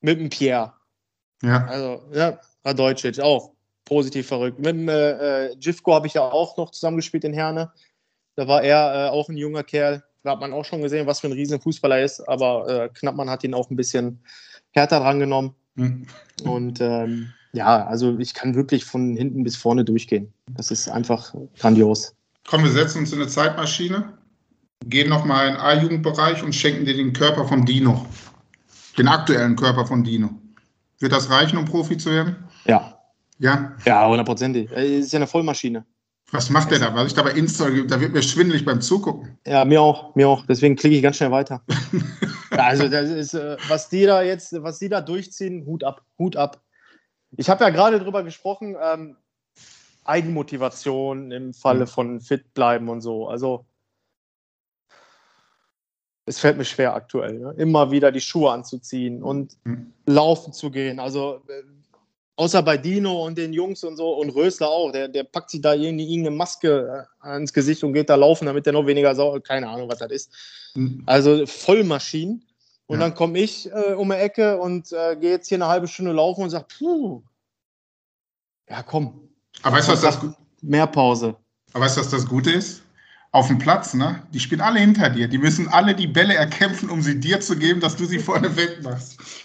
Mit 0.00 0.20
dem 0.20 0.28
Pierre. 0.28 0.72
Ja. 1.42 1.64
Also, 1.66 2.02
ja, 2.12 2.40
Radojcic 2.64 3.20
auch. 3.20 3.52
Positiv 3.84 4.26
verrückt. 4.26 4.58
Mit 4.58 4.68
dem 4.68 4.88
äh, 4.88 5.52
äh 5.52 5.72
habe 5.86 6.06
ich 6.06 6.14
ja 6.14 6.22
auch 6.22 6.56
noch 6.56 6.72
zusammengespielt 6.72 7.24
in 7.24 7.32
Herne. 7.32 7.72
Da 8.34 8.48
war 8.48 8.62
er 8.62 9.06
äh, 9.06 9.08
auch 9.10 9.28
ein 9.28 9.36
junger 9.36 9.62
Kerl. 9.62 10.02
Da 10.22 10.32
hat 10.32 10.40
man 10.40 10.52
auch 10.52 10.64
schon 10.64 10.82
gesehen, 10.82 11.06
was 11.06 11.20
für 11.20 11.28
ein 11.28 11.32
riesen 11.32 11.60
Fußballer 11.60 11.98
er 11.98 12.04
ist, 12.04 12.20
aber 12.28 12.68
äh, 12.68 12.88
Knappmann 12.92 13.30
hat 13.30 13.44
ihn 13.44 13.54
auch 13.54 13.70
ein 13.70 13.76
bisschen 13.76 14.18
härter 14.72 14.98
drangenommen. 14.98 15.54
Mhm. 15.76 16.06
Und 16.42 16.80
ähm, 16.80 17.32
ja, 17.52 17.86
also 17.86 18.18
ich 18.18 18.34
kann 18.34 18.54
wirklich 18.56 18.84
von 18.84 19.16
hinten 19.16 19.44
bis 19.44 19.56
vorne 19.56 19.84
durchgehen. 19.84 20.32
Das 20.50 20.70
ist 20.70 20.88
einfach 20.88 21.32
grandios. 21.58 22.14
Komm, 22.48 22.64
wir 22.64 22.70
setzen 22.70 22.98
uns 22.98 23.12
in 23.12 23.20
eine 23.20 23.28
Zeitmaschine, 23.28 24.12
gehen 24.84 25.08
nochmal 25.08 25.48
in 25.48 25.54
den 25.54 25.62
A-Jugendbereich 25.62 26.42
und 26.42 26.54
schenken 26.54 26.84
dir 26.84 26.96
den 26.96 27.12
Körper 27.12 27.46
von 27.46 27.64
Dino. 27.64 28.06
Den 28.98 29.08
aktuellen 29.08 29.56
Körper 29.56 29.86
von 29.86 30.02
Dino. 30.02 30.30
Wird 30.98 31.12
das 31.12 31.30
reichen, 31.30 31.58
um 31.58 31.64
Profi 31.64 31.96
zu 31.96 32.10
werden? 32.10 32.36
Ja. 32.64 32.98
Ja? 33.38 33.74
Ja, 33.84 34.08
hundertprozentig. 34.08 34.70
Ist 34.70 35.12
ja 35.12 35.18
eine 35.18 35.26
Vollmaschine. 35.26 35.84
Was 36.32 36.50
macht 36.50 36.70
der 36.72 36.80
da? 36.80 36.94
Was 36.94 37.08
ich 37.08 37.14
da 37.14 37.22
bei 37.22 37.32
Insta, 37.32 37.68
da 37.70 38.00
wird 38.00 38.12
mir 38.12 38.22
schwindelig 38.22 38.64
beim 38.64 38.80
Zugucken. 38.80 39.38
Ja, 39.46 39.64
mir 39.64 39.80
auch, 39.80 40.14
mir 40.16 40.28
auch. 40.28 40.44
Deswegen 40.46 40.74
klicke 40.74 40.96
ich 40.96 41.02
ganz 41.02 41.16
schnell 41.16 41.30
weiter. 41.30 41.62
ja, 42.50 42.64
also 42.64 42.88
das 42.88 43.10
ist, 43.10 43.34
äh, 43.34 43.56
was 43.68 43.88
die 43.88 44.06
da 44.06 44.22
jetzt, 44.22 44.52
was 44.62 44.78
die 44.78 44.88
da 44.88 45.00
durchziehen, 45.00 45.64
Hut 45.66 45.84
ab, 45.84 46.02
Hut 46.18 46.36
ab. 46.36 46.62
Ich 47.36 47.48
habe 47.48 47.62
ja 47.62 47.70
gerade 47.70 48.00
drüber 48.00 48.24
gesprochen, 48.24 48.76
ähm, 48.82 49.16
Eigenmotivation 50.04 51.30
im 51.30 51.54
Falle 51.54 51.80
mhm. 51.80 51.88
von 51.88 52.20
fit 52.20 52.54
bleiben 52.54 52.88
und 52.88 53.02
so. 53.02 53.28
Also 53.28 53.66
es 56.26 56.40
fällt 56.40 56.58
mir 56.58 56.64
schwer 56.64 56.94
aktuell, 56.94 57.38
ne? 57.38 57.54
immer 57.56 57.90
wieder 57.90 58.10
die 58.10 58.20
Schuhe 58.20 58.50
anzuziehen 58.50 59.22
und 59.22 59.56
mhm. 59.64 59.92
laufen 60.06 60.52
zu 60.52 60.70
gehen. 60.70 60.98
Also 60.98 61.40
äh, 61.48 61.62
außer 62.34 62.62
bei 62.62 62.76
Dino 62.76 63.24
und 63.24 63.38
den 63.38 63.52
Jungs 63.52 63.84
und 63.84 63.96
so 63.96 64.14
und 64.14 64.30
Rösler 64.30 64.68
auch, 64.68 64.90
der, 64.90 65.08
der 65.08 65.22
packt 65.22 65.50
sich 65.50 65.62
da 65.62 65.72
irgendwie 65.72 66.04
irgendeine 66.04 66.36
Maske 66.36 67.06
äh, 67.22 67.26
ans 67.26 67.52
Gesicht 67.52 67.84
und 67.84 67.94
geht 67.94 68.10
da 68.10 68.16
laufen, 68.16 68.46
damit 68.46 68.66
der 68.66 68.72
noch 68.72 68.86
weniger 68.86 69.14
sauer, 69.14 69.40
keine 69.40 69.68
Ahnung, 69.68 69.88
was 69.88 69.98
das 69.98 70.10
ist. 70.10 70.32
Mhm. 70.74 71.04
Also 71.06 71.46
Vollmaschinen. 71.46 72.42
Und 72.88 73.00
ja. 73.00 73.06
dann 73.06 73.14
komme 73.16 73.38
ich 73.38 73.70
äh, 73.72 73.94
um 73.94 74.10
die 74.10 74.16
Ecke 74.16 74.58
und 74.58 74.92
äh, 74.92 75.16
gehe 75.16 75.30
jetzt 75.30 75.48
hier 75.48 75.56
eine 75.56 75.66
halbe 75.66 75.88
Stunde 75.88 76.12
laufen 76.12 76.42
und 76.42 76.50
sage, 76.50 76.66
puh, 76.78 77.22
ja 78.68 78.82
komm. 78.82 79.28
Aber 79.62 79.76
weißt 79.76 79.88
du, 79.88 79.92
was 79.92 80.00
das 80.02 80.18
Mehr 80.60 80.86
Pause. 80.86 81.36
Aber 81.72 81.84
weißt 81.84 81.96
du, 81.96 82.00
was 82.00 82.10
das 82.10 82.26
Gute 82.26 82.50
ist? 82.50 82.82
Auf 83.36 83.48
dem 83.48 83.58
Platz, 83.58 83.92
ne? 83.92 84.22
Die 84.32 84.40
spielen 84.40 84.62
alle 84.62 84.80
hinter 84.80 85.10
dir. 85.10 85.28
Die 85.28 85.36
müssen 85.36 85.68
alle 85.68 85.94
die 85.94 86.06
Bälle 86.06 86.32
erkämpfen, 86.32 86.88
um 86.88 87.02
sie 87.02 87.20
dir 87.20 87.38
zu 87.38 87.54
geben, 87.54 87.80
dass 87.80 87.94
du 87.94 88.06
sie 88.06 88.18
vorne 88.18 88.56
wegmachst. 88.56 89.18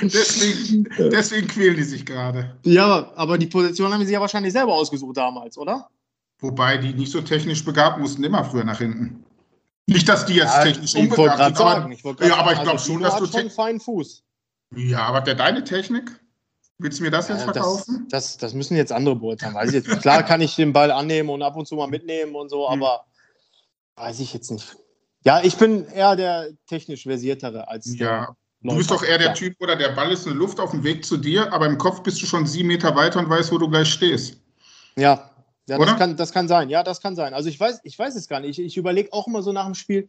deswegen, 0.00 0.88
deswegen 1.10 1.48
quälen 1.48 1.74
die 1.76 1.82
sich 1.82 2.06
gerade. 2.06 2.56
Ja, 2.62 3.10
aber 3.16 3.36
die 3.36 3.48
Position 3.48 3.92
haben 3.92 4.06
sie 4.06 4.12
ja 4.12 4.20
wahrscheinlich 4.20 4.52
selber 4.52 4.74
ausgesucht 4.74 5.16
damals, 5.16 5.58
oder? 5.58 5.88
Wobei 6.38 6.76
die 6.78 6.94
nicht 6.94 7.10
so 7.10 7.20
technisch 7.20 7.64
begabt 7.64 7.98
mussten 7.98 8.22
immer 8.22 8.44
früher 8.44 8.62
nach 8.62 8.78
hinten. 8.78 9.24
Nicht, 9.88 10.08
dass 10.08 10.24
die 10.26 10.34
jetzt 10.34 10.54
ja, 10.54 10.62
technisch 10.62 10.92
sagen. 10.92 11.90
Ich 11.90 12.04
wollt 12.04 12.20
ja, 12.20 12.36
aber 12.36 12.52
ich 12.52 12.58
glaube 12.58 12.78
also 12.78 12.92
schon, 12.92 13.02
dass 13.02 13.16
du. 13.16 13.26
Schon 13.26 13.40
einen 13.40 13.50
feinen 13.50 13.80
Fuß. 13.80 14.22
Ja, 14.76 15.00
aber 15.00 15.20
der 15.20 15.34
deine 15.34 15.64
Technik? 15.64 16.12
Willst 16.78 16.98
du 16.98 17.04
mir 17.04 17.10
das 17.10 17.28
ja, 17.28 17.34
jetzt 17.36 17.44
verkaufen? 17.44 18.06
Das, 18.10 18.32
das, 18.32 18.38
das, 18.38 18.54
müssen 18.54 18.76
jetzt 18.76 18.92
andere 18.92 19.16
beurteilen. 19.16 19.54
Weiß 19.54 19.72
ich 19.72 19.84
jetzt. 19.84 20.00
Klar 20.00 20.22
kann 20.24 20.40
ich 20.40 20.56
den 20.56 20.72
Ball 20.72 20.90
annehmen 20.90 21.30
und 21.30 21.42
ab 21.42 21.56
und 21.56 21.66
zu 21.66 21.76
mal 21.76 21.86
mitnehmen 21.86 22.34
und 22.34 22.48
so, 22.48 22.68
hm. 22.68 22.82
aber 22.82 23.04
weiß 23.96 24.20
ich 24.20 24.34
jetzt 24.34 24.50
nicht. 24.50 24.76
Ja, 25.24 25.42
ich 25.42 25.56
bin 25.56 25.86
eher 25.86 26.16
der 26.16 26.50
technisch 26.66 27.04
versiertere 27.04 27.68
als 27.68 27.98
ja. 27.98 28.34
Du 28.60 28.76
bist 28.76 28.90
doch 28.90 29.02
eher 29.02 29.18
der 29.18 29.34
Typ, 29.34 29.54
oder 29.60 29.76
der 29.76 29.90
Ball 29.90 30.10
ist 30.10 30.26
eine 30.26 30.34
Luft 30.34 30.58
auf 30.58 30.70
dem 30.70 30.82
Weg 30.84 31.04
zu 31.04 31.18
dir, 31.18 31.52
aber 31.52 31.66
im 31.66 31.76
Kopf 31.76 32.02
bist 32.02 32.22
du 32.22 32.26
schon 32.26 32.46
sieben 32.46 32.68
Meter 32.68 32.96
weiter 32.96 33.18
und 33.18 33.28
weißt, 33.28 33.52
wo 33.52 33.58
du 33.58 33.68
gleich 33.68 33.88
stehst. 33.88 34.38
Ja, 34.96 35.30
ja, 35.68 35.78
das 35.78 35.96
kann, 35.96 36.16
das 36.16 36.32
kann 36.32 36.48
sein. 36.48 36.70
Ja, 36.70 36.82
das 36.82 37.02
kann 37.02 37.14
sein. 37.14 37.34
Also 37.34 37.50
ich 37.50 37.60
weiß, 37.60 37.80
ich 37.84 37.98
weiß 37.98 38.14
es 38.16 38.26
gar 38.26 38.40
nicht. 38.40 38.58
Ich, 38.58 38.64
ich 38.64 38.76
überlege 38.78 39.12
auch 39.12 39.26
immer 39.26 39.42
so 39.42 39.52
nach 39.52 39.66
dem 39.66 39.74
Spiel, 39.74 40.08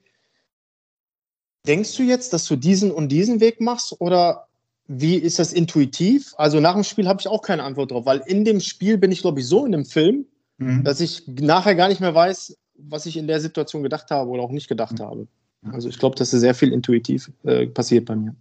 denkst 1.67 1.97
du 1.97 2.03
jetzt, 2.03 2.31
dass 2.31 2.45
du 2.45 2.55
diesen 2.55 2.91
und 2.91 3.09
diesen 3.09 3.41
Weg 3.41 3.59
machst 3.59 3.99
oder 3.99 4.44
wie 4.87 5.15
ist 5.15 5.39
das 5.39 5.53
intuitiv? 5.53 6.33
Also 6.37 6.59
nach 6.59 6.73
dem 6.73 6.83
Spiel 6.83 7.07
habe 7.07 7.19
ich 7.19 7.27
auch 7.27 7.41
keine 7.41 7.63
Antwort 7.63 7.91
drauf, 7.91 8.05
weil 8.05 8.21
in 8.25 8.45
dem 8.45 8.59
Spiel 8.59 8.97
bin 8.97 9.11
ich, 9.11 9.21
glaube 9.21 9.39
ich, 9.39 9.47
so 9.47 9.65
in 9.65 9.71
dem 9.71 9.85
Film, 9.85 10.25
mhm. 10.57 10.83
dass 10.83 10.99
ich 10.99 11.23
nachher 11.27 11.75
gar 11.75 11.87
nicht 11.87 12.01
mehr 12.01 12.13
weiß, 12.13 12.57
was 12.77 13.05
ich 13.05 13.17
in 13.17 13.27
der 13.27 13.39
Situation 13.39 13.83
gedacht 13.83 14.11
habe 14.11 14.29
oder 14.29 14.43
auch 14.43 14.51
nicht 14.51 14.67
gedacht 14.67 14.99
mhm. 14.99 15.03
habe. 15.03 15.27
Also 15.71 15.89
ich 15.89 15.97
glaube, 15.97 16.15
dass 16.15 16.29
sehr 16.29 16.53
viel 16.53 16.71
intuitiv 16.71 17.31
äh, 17.43 17.65
passiert 17.65 18.05
bei 18.05 18.15
mir. 18.15 18.35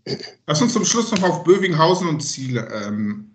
Lass 0.47 0.61
uns 0.61 0.75
zum 0.75 0.85
Schluss 0.85 1.11
noch 1.11 1.23
auf 1.23 1.45
Bövinghausen 1.45 2.07
und 2.07 2.21
Ziele 2.21 2.69
ähm, 2.85 3.31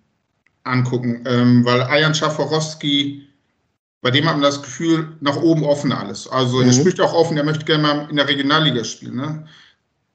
angucken, 0.64 1.24
ähm, 1.26 1.66
weil 1.66 1.82
Ayan 1.82 2.14
Schaforowski 2.14 3.30
bei 4.02 4.12
dem 4.12 4.26
hat 4.26 4.34
man 4.34 4.44
das 4.44 4.62
Gefühl, 4.62 5.18
nach 5.20 5.36
oben 5.38 5.64
offen 5.64 5.92
alles. 5.92 6.28
Also 6.28 6.62
er 6.62 6.68
mhm. 6.68 6.74
spricht 6.74 7.02
auch 7.02 7.14
offen, 7.14 7.38
er 7.38 7.44
möchte 7.44 7.66
gerne 7.66 7.84
mal 7.84 8.08
in 8.10 8.16
der 8.16 8.28
Regionalliga 8.28 8.84
spielen. 8.84 9.16
Ne? 9.16 9.46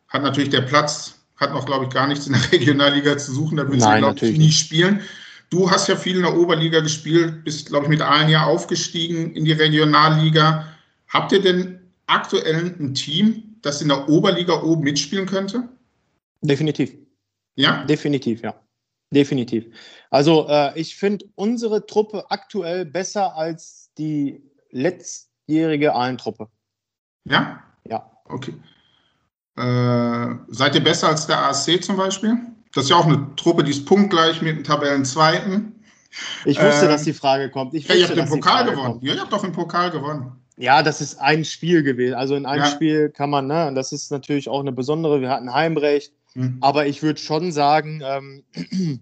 Hat 0.09 0.23
natürlich 0.23 0.51
der 0.51 0.63
Platz, 0.63 1.24
hat 1.45 1.53
noch, 1.55 1.67
glaube 1.67 1.85
ich, 1.85 1.91
gar 1.91 2.07
nichts 2.07 2.27
in 2.27 2.33
der 2.33 2.53
Regionalliga 2.53 3.17
zu 3.17 3.33
suchen, 3.33 3.57
da 3.57 3.69
würde 3.69 3.85
er, 3.85 3.99
glaube 3.99 4.27
ich, 4.27 4.39
nie 4.39 4.53
spielen. 4.53 5.01
Du 5.51 5.71
hast 5.71 5.89
ja 5.89 5.97
viel 5.97 6.17
in 6.17 6.23
der 6.23 6.37
Oberliga 6.37 6.81
gespielt, 6.81 7.45
bist, 7.45 7.69
glaube 7.69 7.85
ich, 7.85 7.91
mit 7.91 8.03
einem 8.03 8.29
Jahr 8.29 8.47
aufgestiegen 8.47 9.33
in 9.35 9.45
die 9.45 9.53
Regionalliga. 9.53 10.67
Habt 11.09 11.33
ihr 11.33 11.41
denn 11.41 11.81
aktuell 12.07 12.75
ein 12.81 12.95
Team, 12.95 13.57
das 13.63 13.81
in 13.81 13.89
der 13.89 14.09
Oberliga 14.09 14.63
oben 14.63 14.83
mitspielen 14.83 15.27
könnte? 15.27 15.69
Definitiv. 16.41 16.93
Ja? 17.57 17.85
Definitiv, 17.85 18.43
ja. 18.43 18.55
Definitiv. 19.11 19.67
Also 20.11 20.49
äh, 20.49 20.79
ich 20.79 20.97
finde 20.97 21.27
unsere 21.37 21.87
Truppe 21.87 22.31
aktuell 22.31 22.85
besser 22.85 23.37
als 23.37 23.91
die 23.97 24.43
letztjährige 24.71 25.95
Ahlentruppe. 25.95 26.49
Ja? 27.25 27.63
Ja. 27.89 28.11
Okay. 28.25 28.55
Äh, 29.57 30.35
seid 30.49 30.75
ihr 30.75 30.83
besser 30.83 31.09
als 31.09 31.27
der 31.27 31.39
ASC 31.47 31.83
zum 31.83 31.97
Beispiel? 31.97 32.37
Das 32.75 32.85
ist 32.85 32.91
ja 32.91 32.97
auch 32.97 33.07
eine 33.07 33.35
Truppe, 33.37 33.63
die 33.63 33.71
ist 33.71 33.87
punktgleich 33.87 34.43
mit 34.43 34.57
dem 34.57 34.65
Tabellenzweiten. 34.65 35.75
Ich 36.45 36.61
wusste, 36.61 36.87
äh, 36.87 36.89
dass 36.89 37.05
die 37.05 37.13
Frage 37.13 37.51
kommt. 37.51 37.75
Ich 37.75 37.87
ja, 37.89 37.95
ihr 37.95 38.07
habt 38.07 38.17
den 38.17 38.29
Pokal 38.29 38.65
gewonnen. 38.65 38.93
Kommt. 38.93 39.05
Ja, 39.05 39.15
ihr 39.15 39.21
habt 39.21 39.33
doch 39.33 39.43
den 39.43 39.53
Pokal 39.53 39.91
gewonnen. 39.91 40.33
Ja, 40.57 40.83
das 40.83 41.01
ist 41.01 41.21
ein 41.21 41.45
Spiel 41.45 41.83
gewesen. 41.83 42.15
Also 42.15 42.37
in 42.37 42.47
einem 42.47 42.65
ja. 42.65 42.71
Spiel 42.71 43.11
kann 43.11 43.31
man, 43.31 43.47
ne, 43.47 43.67
und 43.67 43.75
das 43.75 43.93
ist 43.93 44.11
natürlich 44.11 44.49
auch 44.49 44.61
eine 44.61 44.73
besondere, 44.73 45.21
wir 45.21 45.31
hatten 45.31 45.53
Heimrecht, 45.53 46.13
mhm. 46.35 46.59
aber 46.61 46.87
ich 46.87 47.03
würde 47.03 47.21
schon 47.21 47.51
sagen, 47.51 48.03
ähm, 48.05 48.45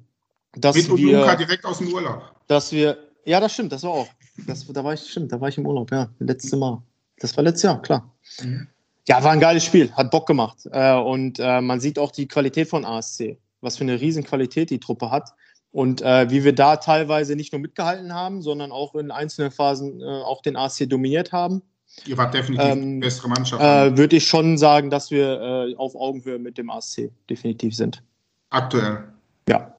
dass 0.54 0.76
Mit 0.76 0.96
wir. 0.96 1.20
Luca 1.20 1.36
direkt 1.36 1.64
aus 1.64 1.78
dem 1.78 1.92
Urlaub. 1.92 2.22
Dass 2.46 2.72
wir, 2.72 2.96
ja, 3.24 3.40
das 3.40 3.52
stimmt, 3.52 3.72
das 3.72 3.82
war 3.82 3.90
auch. 3.90 4.08
Das, 4.46 4.66
da 4.66 4.82
war 4.82 4.94
ich, 4.94 5.00
stimmt, 5.00 5.30
da 5.30 5.40
war 5.40 5.48
ich 5.48 5.58
im 5.58 5.66
Urlaub, 5.66 5.90
ja, 5.90 6.08
letztes 6.18 6.58
Mal. 6.58 6.82
Das 7.18 7.36
war 7.36 7.44
letztes 7.44 7.64
Jahr, 7.64 7.82
klar. 7.82 8.10
Mhm. 8.42 8.66
Ja, 9.08 9.22
war 9.24 9.32
ein 9.32 9.40
geiles 9.40 9.64
Spiel, 9.64 9.90
hat 9.92 10.10
Bock 10.10 10.26
gemacht. 10.26 10.58
Äh, 10.70 10.94
und 10.94 11.38
äh, 11.40 11.60
man 11.60 11.80
sieht 11.80 11.98
auch 11.98 12.12
die 12.12 12.28
Qualität 12.28 12.68
von 12.68 12.84
ASC, 12.84 13.36
was 13.60 13.76
für 13.76 13.84
eine 13.84 14.00
riesen 14.00 14.24
Qualität 14.24 14.70
die 14.70 14.78
Truppe 14.80 15.10
hat. 15.10 15.30
Und 15.72 16.02
äh, 16.02 16.30
wie 16.30 16.44
wir 16.44 16.54
da 16.54 16.76
teilweise 16.76 17.34
nicht 17.34 17.52
nur 17.52 17.60
mitgehalten 17.60 18.14
haben, 18.14 18.42
sondern 18.42 18.72
auch 18.72 18.94
in 18.94 19.10
einzelnen 19.10 19.50
Phasen 19.50 20.02
auch 20.02 20.42
den 20.42 20.54
ASC 20.54 20.88
dominiert 20.88 21.32
haben. 21.32 21.62
Ihr 22.06 22.16
wart 22.16 22.34
definitiv 22.34 22.66
ähm, 22.66 23.00
die 23.00 23.06
bessere 23.06 23.28
Mannschaft. 23.28 23.62
Äh, 23.62 23.96
Würde 23.96 24.16
ich 24.16 24.26
schon 24.26 24.58
sagen, 24.58 24.90
dass 24.90 25.10
wir 25.10 25.40
äh, 25.40 25.76
auf 25.76 25.94
Augenhöhe 25.94 26.38
mit 26.38 26.58
dem 26.58 26.70
ASC 26.70 27.10
definitiv 27.28 27.76
sind. 27.76 28.02
Aktuell. 28.50 29.04
Ja. 29.48 29.76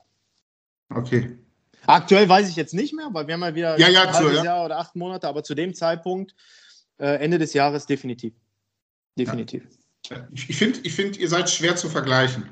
Okay. 0.89 1.37
Aktuell 1.85 2.29
weiß 2.29 2.49
ich 2.49 2.55
jetzt 2.55 2.73
nicht 2.73 2.93
mehr, 2.93 3.09
weil 3.11 3.27
wir 3.27 3.33
haben 3.33 3.41
ja 3.41 3.55
wieder 3.55 3.79
ja, 3.79 3.89
ja, 3.89 4.03
ein 4.03 4.13
halbes 4.13 4.37
ja. 4.37 4.43
Jahr 4.43 4.65
oder 4.65 4.79
acht 4.79 4.95
Monate, 4.95 5.27
aber 5.27 5.43
zu 5.43 5.53
dem 5.53 5.73
Zeitpunkt, 5.73 6.33
äh, 6.97 7.15
Ende 7.15 7.39
des 7.39 7.53
Jahres, 7.53 7.85
definitiv. 7.85 8.33
Definitiv. 9.17 9.63
Ja. 10.09 10.27
Ich 10.33 10.57
finde, 10.57 10.79
ich 10.83 10.93
find, 10.93 11.17
ihr 11.17 11.29
seid 11.29 11.49
schwer 11.49 11.75
zu 11.75 11.89
vergleichen 11.89 12.43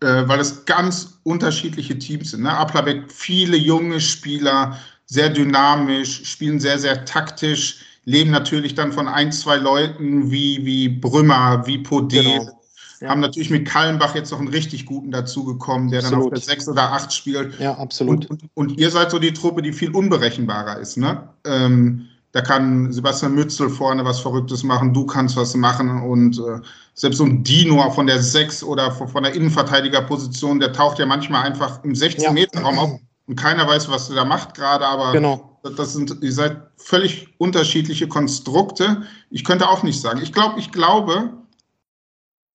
äh, 0.00 0.26
weil 0.26 0.40
es 0.40 0.64
ganz 0.64 1.20
unterschiedliche 1.24 1.98
Teams 1.98 2.30
sind. 2.30 2.42
Ne? 2.42 2.50
Aplabeck, 2.50 3.10
viele 3.10 3.56
junge 3.56 4.00
Spieler, 4.00 4.78
sehr 5.06 5.28
dynamisch, 5.28 6.24
spielen 6.24 6.60
sehr, 6.60 6.78
sehr 6.78 7.04
taktisch, 7.04 7.80
leben 8.04 8.30
natürlich 8.30 8.74
dann 8.74 8.92
von 8.92 9.08
ein, 9.08 9.32
zwei 9.32 9.56
Leuten 9.56 10.30
wie, 10.30 10.64
wie 10.64 10.88
Brümmer, 10.88 11.66
wie 11.66 11.78
Podé. 11.78 12.22
Genau. 12.22 12.60
Ja. 13.00 13.08
Haben 13.08 13.20
natürlich 13.20 13.48
mit 13.48 13.66
Kallenbach 13.66 14.14
jetzt 14.14 14.30
noch 14.30 14.38
einen 14.38 14.48
richtig 14.48 14.84
guten 14.84 15.10
dazugekommen, 15.10 15.90
der 15.90 16.00
absolut. 16.00 16.32
dann 16.32 16.32
auf 16.32 16.44
der 16.44 16.54
6 16.54 16.68
oder 16.68 16.92
8 16.92 17.12
spielt. 17.12 17.58
Ja, 17.58 17.72
absolut. 17.78 18.28
Und, 18.28 18.42
und, 18.42 18.50
und, 18.54 18.78
ihr 18.78 18.90
seid 18.90 19.10
so 19.10 19.18
die 19.18 19.32
Truppe, 19.32 19.62
die 19.62 19.72
viel 19.72 19.90
unberechenbarer 19.90 20.78
ist. 20.78 20.98
Ne? 20.98 21.26
Ähm, 21.46 22.08
da 22.32 22.40
kann 22.40 22.92
Sebastian 22.92 23.34
Mützel 23.34 23.68
vorne 23.68 24.04
was 24.04 24.20
Verrücktes 24.20 24.62
machen, 24.62 24.94
du 24.94 25.04
kannst 25.04 25.36
was 25.36 25.54
machen 25.54 26.02
und 26.02 26.38
äh, 26.38 26.60
selbst 26.94 27.18
so 27.18 27.24
ein 27.24 27.42
Dino 27.42 27.90
von 27.90 28.06
der 28.06 28.22
6 28.22 28.62
oder 28.62 28.92
von 28.92 29.22
der 29.22 29.34
Innenverteidigerposition, 29.34 30.60
der 30.60 30.72
taucht 30.72 30.98
ja 30.98 31.06
manchmal 31.06 31.44
einfach 31.44 31.82
im 31.82 31.92
16-Meter-Raum 31.92 32.74
ja. 32.76 32.80
auf 32.80 33.00
und 33.26 33.36
keiner 33.36 33.66
weiß, 33.66 33.88
was 33.88 34.08
der 34.08 34.16
da 34.16 34.24
macht 34.24 34.54
gerade, 34.54 34.86
aber 34.86 35.12
genau. 35.12 35.58
das 35.76 35.92
sind, 35.92 36.22
ihr 36.22 36.32
seid 36.32 36.56
völlig 36.76 37.28
unterschiedliche 37.38 38.08
Konstrukte. 38.08 39.02
Ich 39.30 39.44
könnte 39.44 39.68
auch 39.68 39.82
nicht 39.82 40.00
sagen. 40.00 40.20
Ich 40.22 40.32
glaube, 40.32 40.58
ich 40.58 40.72
glaube, 40.72 41.32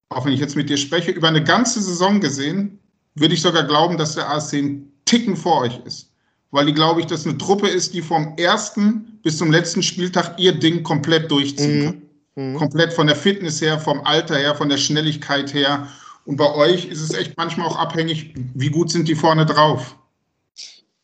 auch 0.09 0.25
wenn 0.25 0.33
ich 0.33 0.39
jetzt 0.39 0.55
mit 0.55 0.69
dir 0.69 0.77
spreche, 0.77 1.11
über 1.11 1.27
eine 1.27 1.43
ganze 1.43 1.81
Saison 1.81 2.19
gesehen, 2.19 2.79
würde 3.15 3.33
ich 3.33 3.41
sogar 3.41 3.63
glauben, 3.63 3.97
dass 3.97 4.15
der 4.15 4.29
ASC 4.29 4.53
ein 4.53 4.91
Ticken 5.05 5.37
vor 5.37 5.61
euch 5.61 5.79
ist 5.85 6.11
weil 6.55 6.65
die, 6.65 6.73
glaube 6.73 7.01
ich, 7.01 7.05
das 7.05 7.25
eine 7.25 7.37
Truppe 7.37 7.67
ist, 7.67 7.93
die 7.93 8.01
vom 8.01 8.33
ersten 8.37 9.19
bis 9.23 9.37
zum 9.37 9.51
letzten 9.51 9.83
Spieltag 9.83 10.39
ihr 10.39 10.57
Ding 10.57 10.83
komplett 10.83 11.29
durchziehen 11.29 11.79
mhm. 11.79 11.83
kann. 11.83 12.01
Mhm. 12.35 12.55
Komplett 12.55 12.93
von 12.93 13.07
der 13.07 13.15
Fitness 13.17 13.61
her, 13.61 13.77
vom 13.77 14.01
Alter 14.05 14.37
her, 14.37 14.55
von 14.55 14.69
der 14.69 14.77
Schnelligkeit 14.77 15.53
her. 15.53 15.87
Und 16.25 16.37
bei 16.37 16.49
euch 16.55 16.85
ist 16.85 17.01
es 17.01 17.13
echt 17.13 17.35
manchmal 17.37 17.67
auch 17.67 17.77
abhängig, 17.77 18.33
wie 18.53 18.69
gut 18.69 18.89
sind 18.89 19.07
die 19.07 19.15
vorne 19.15 19.45
drauf. 19.45 19.97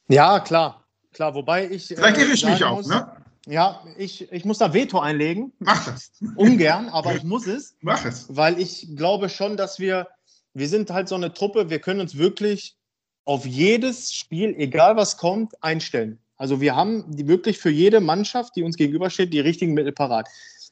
Ja, 0.08 0.40
klar. 0.40 0.86
Klar, 1.14 1.36
wobei 1.36 1.70
ich. 1.70 1.88
Vielleicht 1.88 2.18
irre 2.18 2.32
ich 2.32 2.46
mich 2.46 2.64
auch, 2.64 2.78
muss, 2.78 2.88
ne? 2.88 3.12
Ja, 3.46 3.84
ich, 3.98 4.32
ich 4.32 4.46
muss 4.46 4.60
da 4.60 4.74
Veto 4.74 5.00
einlegen. 5.00 5.52
Mach 5.60 5.84
das. 5.86 6.12
Ungern, 6.36 6.88
aber 6.90 7.14
ich 7.16 7.24
muss 7.24 7.46
es. 7.46 7.76
Mach 7.82 8.06
es. 8.06 8.26
Weil 8.30 8.58
ich 8.58 8.88
glaube 8.96 9.28
schon, 9.28 9.58
dass 9.58 9.80
wir, 9.80 10.08
wir 10.54 10.70
sind 10.70 10.92
halt 10.92 11.10
so 11.10 11.16
eine 11.16 11.34
Truppe, 11.34 11.70
wir 11.70 11.80
können 11.80 12.00
uns 12.00 12.18
wirklich 12.18 12.78
auf 13.26 13.46
jedes 13.46 14.14
Spiel, 14.14 14.56
egal 14.58 14.96
was 14.96 15.18
kommt, 15.18 15.62
einstellen. 15.64 16.20
Also 16.38 16.60
wir 16.60 16.76
haben 16.76 17.06
wirklich 17.28 17.60
für 17.60 17.70
jede 17.70 18.00
Mannschaft, 18.00 18.56
die 18.56 18.64
uns 18.64 18.76
gegenübersteht, 18.76 19.32
die 19.32 19.40
richtigen 19.40 19.74
Mittel 19.74 19.92
parat. 19.92 20.28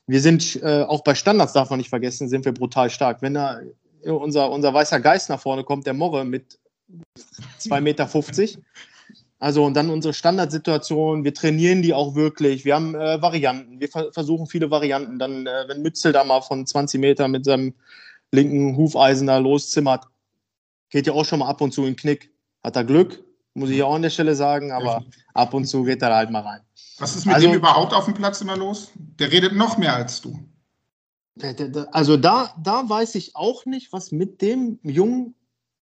Wir 0.07 0.21
sind 0.21 0.59
äh, 0.63 0.83
auch 0.83 1.03
bei 1.03 1.13
Standards, 1.13 1.53
darf 1.53 1.69
man 1.69 1.77
nicht 1.77 1.89
vergessen, 1.89 2.27
sind 2.27 2.43
wir 2.45 2.53
brutal 2.53 2.89
stark. 2.89 3.21
Wenn 3.21 3.35
da 3.35 3.59
unser, 4.03 4.49
unser 4.49 4.73
weißer 4.73 4.99
Geist 4.99 5.29
nach 5.29 5.39
vorne 5.39 5.63
kommt, 5.63 5.85
der 5.85 5.93
Morre 5.93 6.25
mit 6.25 6.57
2,50 7.59 7.81
Meter, 7.81 8.09
also 9.37 9.63
und 9.63 9.73
dann 9.75 9.89
unsere 9.89 10.13
Standardsituation, 10.13 11.23
wir 11.23 11.33
trainieren 11.33 11.81
die 11.81 11.93
auch 11.93 12.15
wirklich, 12.15 12.65
wir 12.65 12.75
haben 12.75 12.95
äh, 12.95 13.21
Varianten, 13.21 13.79
wir 13.79 13.87
ver 13.87 14.11
versuchen 14.11 14.47
viele 14.47 14.69
Varianten. 14.69 15.17
Dann, 15.17 15.47
äh, 15.47 15.65
wenn 15.67 15.81
Mützel 15.81 16.11
da 16.11 16.23
mal 16.23 16.41
von 16.41 16.65
20 16.65 16.99
Meter 16.99 17.27
mit 17.27 17.45
seinem 17.45 17.73
linken 18.31 18.75
Hufeisen 18.75 19.27
da 19.27 19.37
loszimmert, 19.37 20.05
geht 20.89 21.07
ja 21.07 21.13
auch 21.13 21.25
schon 21.25 21.39
mal 21.39 21.47
ab 21.47 21.61
und 21.61 21.71
zu 21.71 21.81
in 21.81 21.93
den 21.93 21.95
Knick. 21.95 22.31
Hat 22.63 22.75
er 22.75 22.83
Glück, 22.83 23.23
muss 23.53 23.69
ich 23.69 23.81
auch 23.83 23.95
an 23.95 24.01
der 24.01 24.09
Stelle 24.09 24.35
sagen, 24.35 24.71
aber 24.71 25.03
ab 25.33 25.53
und 25.53 25.65
zu 25.65 25.83
geht 25.83 26.01
er 26.01 26.15
halt 26.15 26.29
mal 26.29 26.41
rein. 26.41 26.61
Was 26.97 27.15
ist 27.15 27.25
mit 27.25 27.35
also, 27.35 27.47
dem 27.47 27.55
überhaupt 27.55 27.93
auf 27.93 28.05
dem 28.05 28.13
Platz 28.13 28.41
immer 28.41 28.57
los? 28.57 28.91
Der 28.95 29.31
redet 29.31 29.53
noch 29.53 29.77
mehr 29.77 29.95
als 29.95 30.21
du. 30.21 30.39
Also 31.91 32.17
da, 32.17 32.53
da 32.61 32.89
weiß 32.89 33.15
ich 33.15 33.35
auch 33.35 33.65
nicht, 33.65 33.93
was 33.93 34.11
mit 34.11 34.41
dem 34.41 34.79
Jungen 34.83 35.35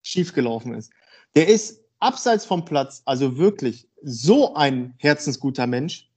schiefgelaufen 0.04 0.76
ist. 0.76 0.92
Der 1.36 1.48
ist 1.48 1.82
abseits 2.00 2.46
vom 2.46 2.66
Platz, 2.66 3.02
also 3.06 3.38
wirklich 3.38 3.88
so 4.04 4.54
ein 4.54 4.94
herzensguter 4.98 5.68
Mensch, 5.68 6.10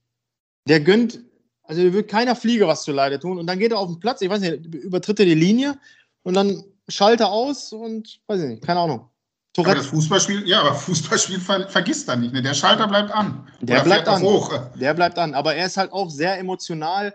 der 0.67 0.79
gönnt, 0.79 1.19
also 1.63 1.81
der 1.81 1.93
wird 1.93 2.09
keiner 2.09 2.35
Fliege 2.35 2.67
was 2.67 2.83
zu 2.83 2.91
Leide 2.91 3.19
tun 3.19 3.37
und 3.37 3.47
dann 3.47 3.59
geht 3.59 3.71
er 3.71 3.79
auf 3.79 3.89
den 3.89 3.99
Platz, 3.99 4.21
ich 4.21 4.29
weiß 4.29 4.41
nicht, 4.41 4.65
übertritt 4.65 5.19
er 5.19 5.25
die 5.25 5.33
Linie 5.33 5.77
und 6.23 6.35
dann 6.35 6.63
schaltet 6.87 7.21
er 7.21 7.31
aus 7.31 7.73
und 7.73 8.21
weiß 8.27 8.41
ich 8.41 8.49
nicht, 8.49 8.63
keine 8.63 8.79
Ahnung. 8.81 9.09
Tourette. 9.53 9.71
Aber 9.71 9.81
das 9.81 9.87
Fußballspiel, 9.87 10.47
ja, 10.47 10.61
aber 10.61 10.73
Fußballspiel 10.73 11.39
ver 11.39 11.69
vergisst 11.69 12.09
er 12.09 12.15
nicht, 12.15 12.33
ne? 12.33 12.41
Der 12.41 12.55
Schalter 12.55 12.87
bleibt 12.87 13.11
an. 13.11 13.47
Der 13.61 13.81
bleibt 13.81 14.07
an. 14.07 14.21
Hoch. 14.21 14.51
Der 14.75 14.93
bleibt 14.95 15.19
an, 15.19 15.35
aber 15.35 15.55
er 15.55 15.67
ist 15.67 15.77
halt 15.77 15.91
auch 15.93 16.09
sehr 16.09 16.39
emotional, 16.39 17.13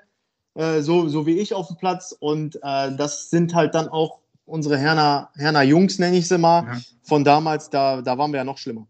äh, 0.55 0.80
so, 0.80 1.09
so 1.09 1.26
wie 1.26 1.39
ich 1.39 1.53
auf 1.53 1.66
dem 1.66 1.76
Platz 1.76 2.14
und 2.18 2.57
äh, 2.62 2.95
das 2.97 3.30
sind 3.30 3.55
halt 3.55 3.74
dann 3.74 3.89
auch 3.89 4.20
unsere 4.47 4.78
Herner, 4.78 5.30
Herner 5.34 5.62
Jungs, 5.62 5.99
nenne 5.99 6.16
ich 6.16 6.28
sie 6.28 6.39
mal, 6.39 6.64
ja. 6.64 6.80
von 7.03 7.24
damals, 7.24 7.70
da, 7.70 8.03
da 8.03 8.16
waren 8.16 8.32
wir 8.32 8.39
ja 8.39 8.45
noch 8.45 8.59
schlimmer. 8.59 8.86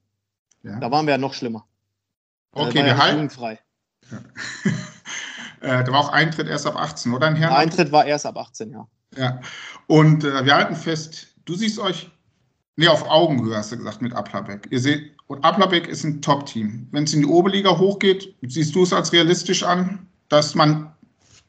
Ja. 0.63 0.79
Da 0.79 0.91
waren 0.91 1.07
wir 1.07 1.13
ja 1.13 1.19
noch 1.19 1.35
schlimmer. 1.35 1.65
Okay, 2.53 2.85
wir 2.85 2.97
halten. 2.97 3.31
Ja. 3.41 4.19
äh, 5.81 5.85
da 5.85 5.93
war 5.93 6.01
auch 6.01 6.09
Eintritt 6.11 6.49
erst 6.49 6.67
ab 6.67 6.77
18, 6.77 7.13
oder? 7.13 7.29
Ein 7.29 7.43
Eintritt 7.43 7.93
war 7.93 8.05
erst 8.05 8.27
ab 8.27 8.37
18, 8.37 8.73
ja. 8.73 8.87
Ja. 9.17 9.41
Und 9.87 10.25
äh, 10.25 10.45
wir 10.45 10.55
halten 10.55 10.77
fest, 10.77 11.29
du 11.45 11.55
siehst 11.55 11.79
euch, 11.79 12.11
nee, 12.79 12.89
auf 12.89 13.09
Augenhöhe 13.11 13.57
hast 13.57 13.73
du 13.73 13.77
gesagt 13.77 14.01
mit 14.01 14.15
Aplabeck. 14.15 14.69
Ihr 14.71 14.81
seht, 14.81 15.13
und 15.27 15.45
Aplabeck 15.45 15.89
ist 15.89 16.05
ein 16.05 16.23
Top-Team. 16.23 16.87
Wenn 16.93 17.05
es 17.05 17.13
in 17.13 17.21
die 17.21 17.27
Oberliga 17.27 17.77
hochgeht, 17.77 18.35
siehst 18.43 18.75
du 18.75 18.85
es 18.85 18.93
als 18.93 19.13
realistisch 19.13 19.63
an, 19.63 20.07
dass 20.29 20.55
man 20.55 20.93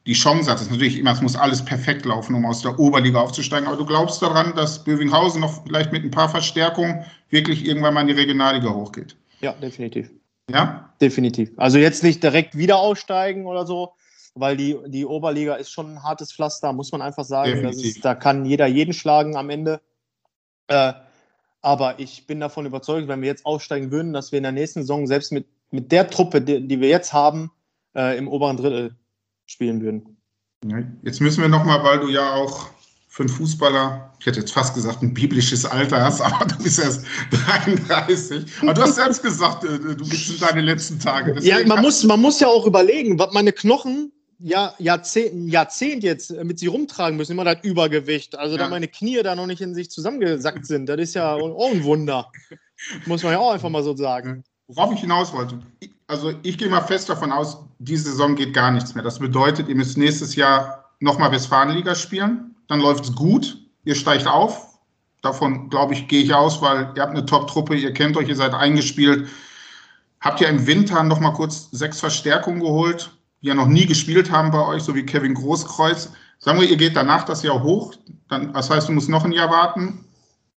die 0.08 0.14
Chance 0.14 0.50
hat. 0.50 0.58
Es 0.58 0.64
ist 0.64 0.72
natürlich 0.72 0.98
immer, 0.98 1.12
es 1.12 1.22
muss 1.22 1.36
alles 1.36 1.64
perfekt 1.64 2.06
laufen, 2.06 2.34
um 2.34 2.46
aus 2.46 2.64
der 2.64 2.78
Oberliga 2.80 3.22
aufzusteigen. 3.22 3.68
Aber 3.68 3.78
du 3.78 3.86
glaubst 3.86 4.22
daran, 4.22 4.56
dass 4.56 4.84
Bövinghausen 4.84 5.42
noch 5.42 5.64
vielleicht 5.64 5.92
mit 5.92 6.04
ein 6.04 6.12
paar 6.12 6.30
Verstärkungen 6.30 7.06
wirklich 7.30 7.66
irgendwann 7.66 7.94
mal 7.94 8.02
in 8.02 8.08
die 8.08 8.14
Regionalliga 8.14 8.74
hochgeht? 8.74 9.16
Ja, 9.40 9.54
definitiv. 9.54 10.10
Ja? 10.50 10.92
Definitiv. 11.00 11.52
Also 11.58 11.78
jetzt 11.78 12.04
nicht 12.04 12.24
direkt 12.24 12.58
wieder 12.58 12.80
aussteigen 12.80 13.46
oder 13.46 13.68
so, 13.68 13.94
weil 14.34 14.58
die, 14.58 14.76
die 14.88 15.06
Oberliga 15.06 15.56
ist 15.56 15.70
schon 15.70 15.94
ein 15.94 16.04
hartes 16.04 16.34
Pflaster, 16.34 16.74
muss 16.74 16.92
man 16.92 17.04
einfach 17.04 17.24
sagen. 17.24 17.66
Ist, 17.70 18.04
da 18.04 18.16
kann 18.16 18.46
jeder 18.46 18.66
jeden 18.66 18.94
schlagen 18.94 19.38
am 19.38 19.52
Ende. 19.52 19.80
Äh, 20.68 20.94
aber 21.62 22.00
ich 22.00 22.26
bin 22.28 22.40
davon 22.40 22.66
überzeugt, 22.66 23.08
wenn 23.08 23.22
wir 23.22 23.28
jetzt 23.28 23.46
aufsteigen 23.46 23.92
würden, 23.92 24.14
dass 24.14 24.32
wir 24.32 24.38
in 24.38 24.44
der 24.44 24.52
nächsten 24.52 24.82
Saison 24.82 25.08
selbst 25.08 25.32
mit, 25.32 25.46
mit 25.72 25.92
der 25.92 26.10
Truppe, 26.10 26.42
die, 26.42 26.68
die 26.68 26.80
wir 26.80 26.90
jetzt 26.90 27.14
haben, 27.14 27.52
äh, 27.96 28.18
im 28.18 28.28
oberen 28.28 28.58
Drittel 28.58 28.96
spielen 29.46 29.82
würden. 29.82 30.18
Jetzt 31.04 31.22
müssen 31.22 31.42
wir 31.42 31.50
nochmal, 31.50 31.84
weil 31.84 32.00
du 32.00 32.10
ja 32.10 32.34
auch 32.34 32.70
für 33.08 33.24
einen 33.24 33.30
Fußballer, 33.30 34.14
ich 34.20 34.26
hätte 34.26 34.40
jetzt 34.40 34.52
fast 34.52 34.76
gesagt, 34.76 35.02
ein 35.02 35.14
biblisches 35.14 35.66
Alter 35.66 36.02
hast, 36.04 36.22
aber 36.22 36.46
du 36.46 36.58
bist 36.64 36.80
erst 36.80 37.06
33. 37.32 38.46
Aber 38.62 38.74
du 38.74 38.82
hast 38.82 38.96
selbst 38.96 39.24
gesagt, 39.24 39.64
äh, 39.64 39.80
du 39.80 40.08
bist 40.08 40.30
in 40.30 40.40
deine 40.40 40.62
letzten 40.62 41.00
Tage. 41.00 41.34
Deswegen 41.34 41.60
ja, 41.60 41.66
man 41.66 41.82
muss, 41.82 42.04
man 42.04 42.22
muss 42.22 42.40
ja 42.40 42.48
auch 42.48 42.66
überlegen, 42.66 43.18
was 43.18 43.34
meine 43.34 43.52
Knochen 43.52 44.12
ja, 44.40 44.74
Jahrzehnt, 44.80 45.52
Jahrzehnt 45.52 46.04
jetzt 46.04 46.32
mit 46.32 46.60
sie 46.60 46.68
rumtragen 46.68 47.18
müssen, 47.18 47.34
immer 47.34 47.44
das 47.44 47.64
Übergewicht. 47.64 48.38
Also 48.38 48.56
ja. 48.56 48.64
da 48.64 48.70
meine 48.70 48.88
Knie 48.88 49.22
da 49.22 49.36
noch 49.36 49.48
nicht 49.48 49.62
in 49.62 49.76
sich 49.76 49.92
zusammengesackt 49.92 50.66
sind, 50.66 50.88
das 50.88 51.00
ist 51.00 51.14
ja 51.16 51.34
auch 51.34 51.72
ein 51.72 51.84
Wunder. 51.84 52.32
Muss 53.06 53.24
man 53.24 53.34
ja 53.34 53.40
auch 53.40 53.52
einfach 53.52 53.70
mal 53.70 53.84
so 53.84 53.96
sagen. 53.96 54.44
Worauf 54.68 54.94
ich 54.94 55.02
hinaus 55.02 55.34
wollte, 55.34 55.60
also 56.08 56.34
ich 56.44 56.58
gehe 56.58 56.70
mal 56.70 56.82
fest 56.82 57.10
davon 57.10 57.32
aus, 57.32 57.58
diese 57.80 58.12
Saison 58.12 58.36
geht 58.36 58.54
gar 58.54 58.72
nichts 58.72 58.96
mehr. 58.96 59.04
Das 59.04 59.20
bedeutet, 59.20 59.68
ihr 59.68 59.76
müsst 59.76 59.98
nächstes 59.98 60.36
Jahr 60.36 60.92
nochmal 61.00 61.32
Westfalenliga 61.32 61.96
spielen. 61.96 62.56
Dann 62.68 62.80
läuft 62.80 63.06
es 63.06 63.16
gut. 63.16 63.58
Ihr 63.84 63.96
steigt 63.96 64.28
auf. 64.28 64.80
Davon, 65.22 65.70
glaube 65.70 65.94
ich, 65.94 66.08
gehe 66.08 66.24
ich 66.24 66.34
aus, 66.34 66.62
weil 66.62 66.94
ihr 66.96 67.02
habt 67.02 67.12
eine 67.12 67.26
Top-Truppe, 67.26 67.76
ihr 67.76 67.94
kennt 67.94 68.16
euch, 68.16 68.30
ihr 68.30 68.36
seid 68.36 68.54
eingespielt. 68.54 69.28
Habt 70.22 70.40
ihr 70.40 70.48
im 70.48 70.66
Winter 70.66 71.04
nochmal 71.04 71.34
kurz 71.34 71.70
sechs 71.72 72.00
Verstärkungen 72.00 72.62
geholt, 72.62 73.12
ja 73.42 73.54
noch 73.54 73.68
nie 73.68 73.86
gespielt 73.86 74.32
haben 74.32 74.52
bei 74.52 74.66
euch, 74.66 74.84
so 74.84 74.96
wie 74.96 75.06
Kevin 75.06 75.34
Großkreuz. 75.34 76.12
Sagen 76.40 76.60
wir, 76.60 76.70
ihr 76.70 76.78
geht 76.78 76.96
danach 76.96 77.24
das 77.24 77.44
Jahr 77.44 77.62
hoch. 77.64 77.94
Dann, 78.30 78.54
das 78.54 78.70
heißt, 78.70 78.88
du 78.88 78.94
musst 78.94 79.10
noch 79.10 79.26
ein 79.26 79.32
Jahr 79.32 79.50
warten. 79.50 80.06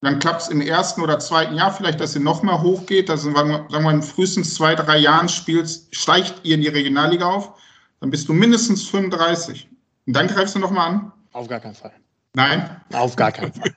Dann 0.01 0.17
klappt 0.17 0.41
es 0.41 0.47
im 0.49 0.61
ersten 0.61 1.01
oder 1.01 1.19
zweiten 1.19 1.55
Jahr 1.55 1.71
vielleicht, 1.71 1.99
dass 1.99 2.15
ihr 2.15 2.21
noch 2.21 2.41
mal 2.41 2.61
hochgeht. 2.61 3.09
Also 3.09 3.31
sagen 3.31 3.67
wir, 3.69 3.91
in 3.91 4.01
frühestens 4.01 4.55
zwei, 4.55 4.73
drei 4.73 4.97
Jahren 4.97 5.29
spielst, 5.29 5.95
steigt 5.95 6.41
ihr 6.43 6.55
in 6.55 6.61
die 6.61 6.69
Regionalliga 6.69 7.25
auf. 7.25 7.53
Dann 7.99 8.09
bist 8.09 8.27
du 8.27 8.33
mindestens 8.33 8.87
35. 8.89 9.69
Und 10.07 10.15
dann 10.15 10.27
greifst 10.27 10.55
du 10.55 10.59
noch 10.59 10.71
mal 10.71 10.87
an. 10.87 11.11
Auf 11.33 11.47
gar 11.47 11.59
keinen 11.59 11.75
Fall. 11.75 11.93
Nein? 12.33 12.81
Auf 12.93 13.15
gar 13.15 13.31
keinen 13.31 13.53
Fall. 13.53 13.71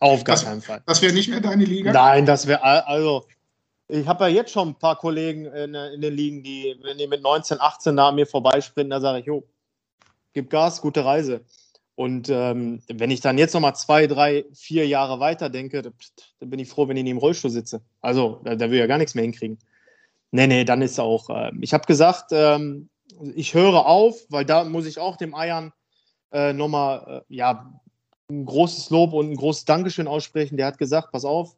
Auf 0.00 0.24
gar 0.24 0.36
das, 0.36 0.44
keinen 0.44 0.62
Fall. 0.62 0.82
Das 0.86 1.00
wäre 1.00 1.14
nicht 1.14 1.28
mehr 1.28 1.40
deine 1.40 1.64
Liga? 1.64 1.92
Nein, 1.92 2.26
das 2.26 2.46
wäre, 2.46 2.62
also, 2.86 3.26
ich 3.90 4.06
habe 4.06 4.24
ja 4.24 4.30
jetzt 4.30 4.52
schon 4.52 4.68
ein 4.68 4.74
paar 4.74 4.96
Kollegen 4.96 5.46
in, 5.46 5.74
in, 5.74 6.00
den 6.00 6.14
Ligen, 6.14 6.42
die, 6.42 6.76
wenn 6.82 6.98
die 6.98 7.06
mit 7.06 7.22
19, 7.22 7.60
18 7.60 7.96
da 7.96 8.08
an 8.08 8.14
mir 8.14 8.26
vorbeisprinten, 8.26 8.90
da 8.90 9.00
sage 9.00 9.20
ich, 9.20 9.26
jo, 9.26 9.44
gib 10.32 10.50
Gas, 10.50 10.80
gute 10.80 11.04
Reise. 11.04 11.44
Und 11.96 12.30
ähm, 12.30 12.82
wenn 12.88 13.10
ich 13.10 13.20
dann 13.20 13.36
jetzt 13.36 13.52
nochmal 13.52 13.74
zwei, 13.74 14.06
drei, 14.06 14.46
vier 14.54 14.86
Jahre 14.86 15.20
weiter 15.20 15.50
denke, 15.50 15.82
dann 15.82 15.92
bin 16.40 16.58
ich 16.58 16.68
froh, 16.68 16.88
wenn 16.88 16.96
ich 16.96 17.02
nicht 17.02 17.10
im 17.10 17.18
Rollstuhl 17.18 17.50
sitze. 17.50 17.82
Also, 18.00 18.40
da, 18.44 18.54
da 18.54 18.70
will 18.70 18.76
ich 18.76 18.80
ja 18.80 18.86
gar 18.86 18.98
nichts 18.98 19.14
mehr 19.14 19.24
hinkriegen. 19.24 19.58
Nee, 20.30 20.46
nee, 20.46 20.64
dann 20.64 20.80
ist 20.80 20.98
auch. 20.98 21.28
Äh, 21.28 21.52
ich 21.60 21.74
habe 21.74 21.84
gesagt, 21.84 22.30
ähm, 22.32 22.88
ich 23.34 23.52
höre 23.54 23.86
auf, 23.86 24.18
weil 24.30 24.44
da 24.44 24.64
muss 24.64 24.86
ich 24.86 24.98
auch 24.98 25.16
dem 25.16 25.34
Eiern 25.34 25.72
äh, 26.32 26.52
nochmal 26.52 27.24
äh, 27.28 27.34
ja, 27.34 27.70
ein 28.30 28.46
großes 28.46 28.90
Lob 28.90 29.12
und 29.12 29.30
ein 29.30 29.36
großes 29.36 29.64
Dankeschön 29.64 30.06
aussprechen. 30.06 30.56
Der 30.56 30.66
hat 30.66 30.78
gesagt, 30.78 31.12
pass 31.12 31.24
auf, 31.24 31.56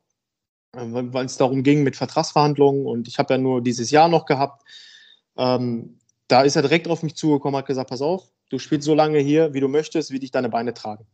weil 0.73 1.27
es 1.27 1.37
darum 1.37 1.63
ging 1.63 1.83
mit 1.83 1.97
Vertragsverhandlungen 1.97 2.87
und 2.87 3.09
ich 3.09 3.19
habe 3.19 3.35
ja 3.35 3.39
nur 3.39 3.63
dieses 3.63 3.91
Jahr 3.91 4.09
noch 4.09 4.25
gehabt. 4.25 4.63
Ähm, 5.37 5.99
da 6.29 6.43
ist 6.43 6.57
er 6.57 6.63
direkt 6.63 6.89
auf 6.89 7.03
mich 7.03 7.15
zugekommen, 7.15 7.59
hat 7.59 7.67
gesagt, 7.67 7.91
pass 7.91 8.01
auf, 8.01 8.25
du 8.49 8.59
spielst 8.59 8.87
so 8.87 8.95
lange 8.95 9.19
hier, 9.19 9.53
wie 9.53 9.61
du 9.61 9.69
möchtest, 9.69 10.11
wie 10.11 10.19
dich 10.19 10.31
deine 10.31 10.49
Beine 10.49 10.73
tragen. 10.73 11.07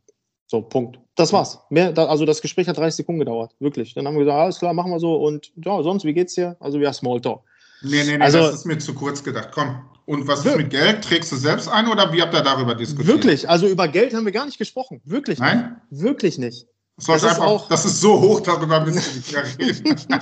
So, 0.47 0.63
Punkt. 0.63 0.99
Das 1.15 1.33
war's. 1.33 1.59
Mehr, 1.71 1.97
also 1.99 2.25
das 2.25 2.41
Gespräch 2.41 2.69
hat 2.69 2.79
30 2.79 2.97
Sekunden 2.97 3.19
gedauert, 3.19 3.55
wirklich. 3.59 3.95
Dann 3.95 4.07
haben 4.07 4.15
wir 4.15 4.21
gesagt, 4.21 4.39
alles 4.39 4.59
klar, 4.59 4.73
machen 4.73 4.93
wir 4.93 5.01
so 5.01 5.17
und 5.17 5.53
ja, 5.57 5.83
sonst, 5.83 6.05
wie 6.05 6.15
geht's 6.15 6.35
dir? 6.35 6.57
Also 6.61 6.79
ja, 6.79 6.93
Smalltalk. 6.93 7.43
Nee, 7.83 8.05
nee, 8.05 8.17
nee, 8.17 8.25
also, 8.25 8.39
das 8.39 8.55
ist 8.55 8.65
mir 8.65 8.79
zu 8.79 8.95
kurz 8.95 9.23
gedacht. 9.23 9.51
Komm. 9.53 9.85
Und 10.07 10.27
was 10.27 10.45
ist 10.47 10.57
mit 10.57 10.71
Geld? 10.71 11.05
Trägst 11.05 11.31
du 11.31 11.37
selbst 11.37 11.69
ein 11.69 11.87
oder 11.87 12.13
wie 12.13 12.23
habt 12.23 12.35
ihr 12.35 12.41
darüber 12.41 12.75
diskutiert? 12.75 13.09
Wirklich, 13.09 13.49
also 13.49 13.67
über 13.67 13.89
Geld 13.89 14.15
haben 14.15 14.25
wir 14.25 14.33
gar 14.33 14.47
nicht 14.47 14.57
gesprochen. 14.57 15.03
Wirklich 15.05 15.39
Nein? 15.39 15.77
nicht. 15.91 16.03
Wirklich 16.03 16.39
nicht. 16.39 16.67
Das, 16.99 17.07
das, 17.07 17.23
ist 17.23 17.29
einfach, 17.29 17.45
auch, 17.45 17.69
das 17.69 17.85
ist 17.85 18.01
so 18.01 18.21
hoch, 18.21 18.41
darüber 18.41 18.81
müssen 18.81 19.01
wir 19.05 19.15
nicht 19.15 19.33
mehr 19.33 19.95
reden. 19.95 20.21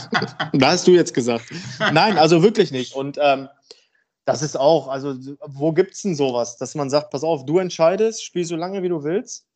da 0.53 0.73
hast 0.73 0.87
du 0.87 0.91
jetzt 0.91 1.15
gesagt. 1.15 1.47
Nein, 1.93 2.19
also 2.19 2.43
wirklich 2.43 2.71
nicht. 2.71 2.95
Und 2.95 3.19
ähm, 3.19 3.49
das 4.27 4.43
ist 4.43 4.59
auch, 4.59 4.89
also 4.89 5.15
wo 5.47 5.73
gibt 5.73 5.95
es 5.95 6.03
denn 6.03 6.15
sowas, 6.15 6.59
dass 6.59 6.75
man 6.75 6.91
sagt, 6.91 7.11
pass 7.11 7.25
auf, 7.25 7.47
du 7.47 7.59
entscheidest, 7.59 8.23
spiel 8.23 8.45
so 8.45 8.57
lange, 8.57 8.83
wie 8.83 8.91
du 8.91 9.05
willst 9.05 9.47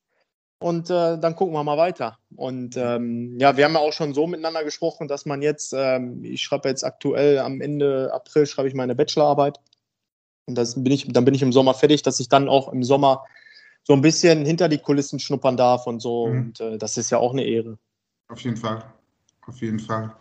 und 0.60 0.88
äh, 0.88 1.18
dann 1.18 1.36
gucken 1.36 1.54
wir 1.54 1.62
mal 1.62 1.76
weiter. 1.76 2.18
Und 2.36 2.78
ähm, 2.78 3.38
ja, 3.38 3.56
wir 3.56 3.66
haben 3.66 3.74
ja 3.74 3.80
auch 3.80 3.92
schon 3.92 4.14
so 4.14 4.26
miteinander 4.26 4.64
gesprochen, 4.64 5.06
dass 5.06 5.26
man 5.26 5.42
jetzt, 5.42 5.74
ähm, 5.76 6.24
ich 6.24 6.40
schreibe 6.40 6.70
jetzt 6.70 6.84
aktuell 6.84 7.40
am 7.40 7.60
Ende 7.60 8.10
April, 8.14 8.46
schreibe 8.46 8.68
ich 8.68 8.74
meine 8.74 8.94
Bachelorarbeit 8.94 9.60
und 10.46 10.56
das 10.56 10.82
bin 10.82 10.92
ich, 10.92 11.06
dann 11.08 11.26
bin 11.26 11.34
ich 11.34 11.42
im 11.42 11.52
Sommer 11.52 11.74
fertig, 11.74 12.02
dass 12.02 12.18
ich 12.18 12.28
dann 12.30 12.48
auch 12.48 12.72
im 12.72 12.82
Sommer 12.82 13.24
so 13.84 13.92
ein 13.92 14.00
bisschen 14.00 14.44
hinter 14.44 14.68
die 14.68 14.78
Kulissen 14.78 15.18
schnuppern 15.18 15.56
darf 15.56 15.86
und 15.86 16.00
so. 16.00 16.28
Mhm. 16.28 16.40
Und 16.40 16.60
äh, 16.60 16.78
das 16.78 16.96
ist 16.96 17.10
ja 17.10 17.18
auch 17.18 17.32
eine 17.32 17.44
Ehre. 17.44 17.78
Auf 18.28 18.40
jeden 18.40 18.56
Fall. 18.56 18.84
Auf 19.46 19.60
jeden 19.60 19.80
Fall. 19.80 20.14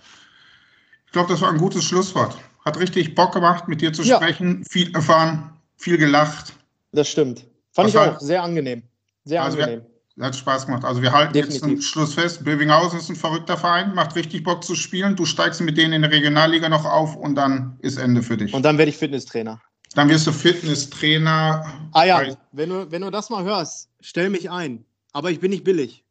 Ich 1.06 1.12
glaube, 1.12 1.32
das 1.32 1.42
war 1.42 1.52
ein 1.52 1.58
gutes 1.58 1.84
Schlusswort. 1.84 2.38
Hat 2.66 2.80
richtig 2.80 3.16
Bock 3.16 3.34
gemacht, 3.34 3.68
mit 3.68 3.82
dir 3.82 3.94
zu 3.94 4.04
ja. 4.04 4.18
sprechen. 4.18 4.64
Viel 4.66 4.94
erfahren, 4.94 5.58
viel 5.76 5.98
gelacht. 5.98 6.54
Das 6.92 7.10
stimmt. 7.10 7.46
Fand 7.72 7.94
Was 7.94 7.94
ich 7.94 7.98
auch 7.98 8.20
sehr 8.20 8.44
angenehm. 8.44 8.84
Sehr 9.24 9.44
also 9.44 9.60
angenehm. 9.60 9.86
Wir, 10.16 10.26
hat 10.26 10.36
Spaß 10.36 10.66
gemacht. 10.66 10.84
Also 10.84 11.02
wir 11.02 11.12
halten 11.12 11.34
Definitiv. 11.34 11.62
jetzt 11.62 11.64
einen 11.64 11.82
Schluss 11.82 12.14
fest. 12.14 12.44
Bövinghausen 12.44 13.00
ist 13.00 13.10
ein 13.10 13.16
verrückter 13.16 13.58
Verein, 13.58 13.94
macht 13.94 14.16
richtig 14.16 14.44
Bock 14.44 14.64
zu 14.64 14.76
spielen. 14.76 15.16
Du 15.16 15.26
steigst 15.26 15.62
mit 15.62 15.78
denen 15.78 15.94
in 15.94 16.02
der 16.02 16.12
Regionalliga 16.12 16.68
noch 16.68 16.86
auf 16.86 17.16
und 17.16 17.36
dann 17.36 17.78
ist 17.80 17.98
Ende 17.98 18.22
für 18.22 18.36
dich. 18.36 18.54
Und 18.54 18.64
dann 18.64 18.78
werde 18.78 18.90
ich 18.90 18.98
Fitnesstrainer. 18.98 19.62
Dann 19.96 20.10
wirst 20.10 20.28
du 20.28 20.32
Fitnesstrainer. 20.32 21.66
Ah 21.94 22.04
ja, 22.04 22.22
wenn 22.52 22.70
du, 22.70 22.92
wenn 22.92 23.02
du 23.02 23.10
das 23.10 23.30
mal 23.30 23.44
hörst, 23.44 23.90
stell 24.02 24.30
mich 24.30 24.50
ein. 24.50 24.86
Aber 25.14 25.32
ich 25.32 25.40
bin 25.40 25.50
nicht 25.50 25.64
billig. 25.64 26.04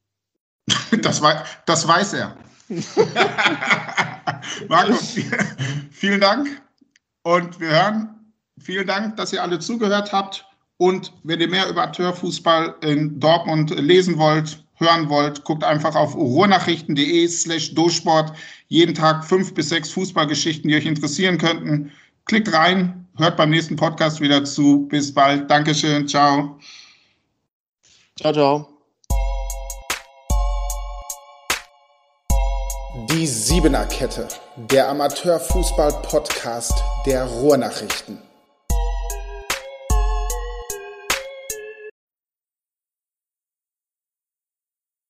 das, 1.02 1.22
wei 1.22 1.42
das 1.66 1.86
weiß 1.86 2.14
er. 2.14 2.36
Marco, 4.68 4.94
vielen 5.90 6.20
Dank 6.20 6.60
und 7.22 7.60
wir 7.60 7.70
hören. 7.70 8.14
Vielen 8.60 8.86
Dank, 8.86 9.16
dass 9.16 9.32
ihr 9.32 9.42
alle 9.42 9.58
zugehört 9.58 10.12
habt. 10.12 10.44
Und 10.76 11.12
wenn 11.24 11.40
ihr 11.40 11.48
mehr 11.48 11.68
über 11.68 11.82
Amateurfußball 11.84 12.76
in 12.82 13.18
Dortmund 13.18 13.70
lesen 13.70 14.18
wollt, 14.18 14.62
hören 14.74 15.08
wollt, 15.08 15.44
guckt 15.44 15.64
einfach 15.64 15.94
auf 15.94 16.14
ruhrnachrichten.de 16.14 17.26
slash 17.28 17.74
dosport. 17.74 18.32
Jeden 18.68 18.94
Tag 18.94 19.24
fünf 19.24 19.54
bis 19.54 19.70
sechs 19.70 19.90
Fußballgeschichten, 19.90 20.68
die 20.68 20.76
euch 20.76 20.86
interessieren 20.86 21.38
könnten. 21.38 21.90
Klickt 22.26 22.52
rein, 22.52 23.07
hört 23.18 23.36
beim 23.36 23.50
nächsten 23.50 23.76
Podcast 23.76 24.20
wieder 24.20 24.44
zu. 24.44 24.86
Bis 24.88 25.12
bald. 25.12 25.50
Dankeschön. 25.50 26.08
Ciao. 26.08 26.58
Ciao, 28.18 28.32
ciao. 28.32 28.68
Die 33.10 33.26
Siebener 33.26 33.86
Kette, 33.86 34.28
der 34.56 34.88
Amateurfußball-Podcast 34.88 36.74
der 37.06 37.24
Ruhrnachrichten. 37.24 38.27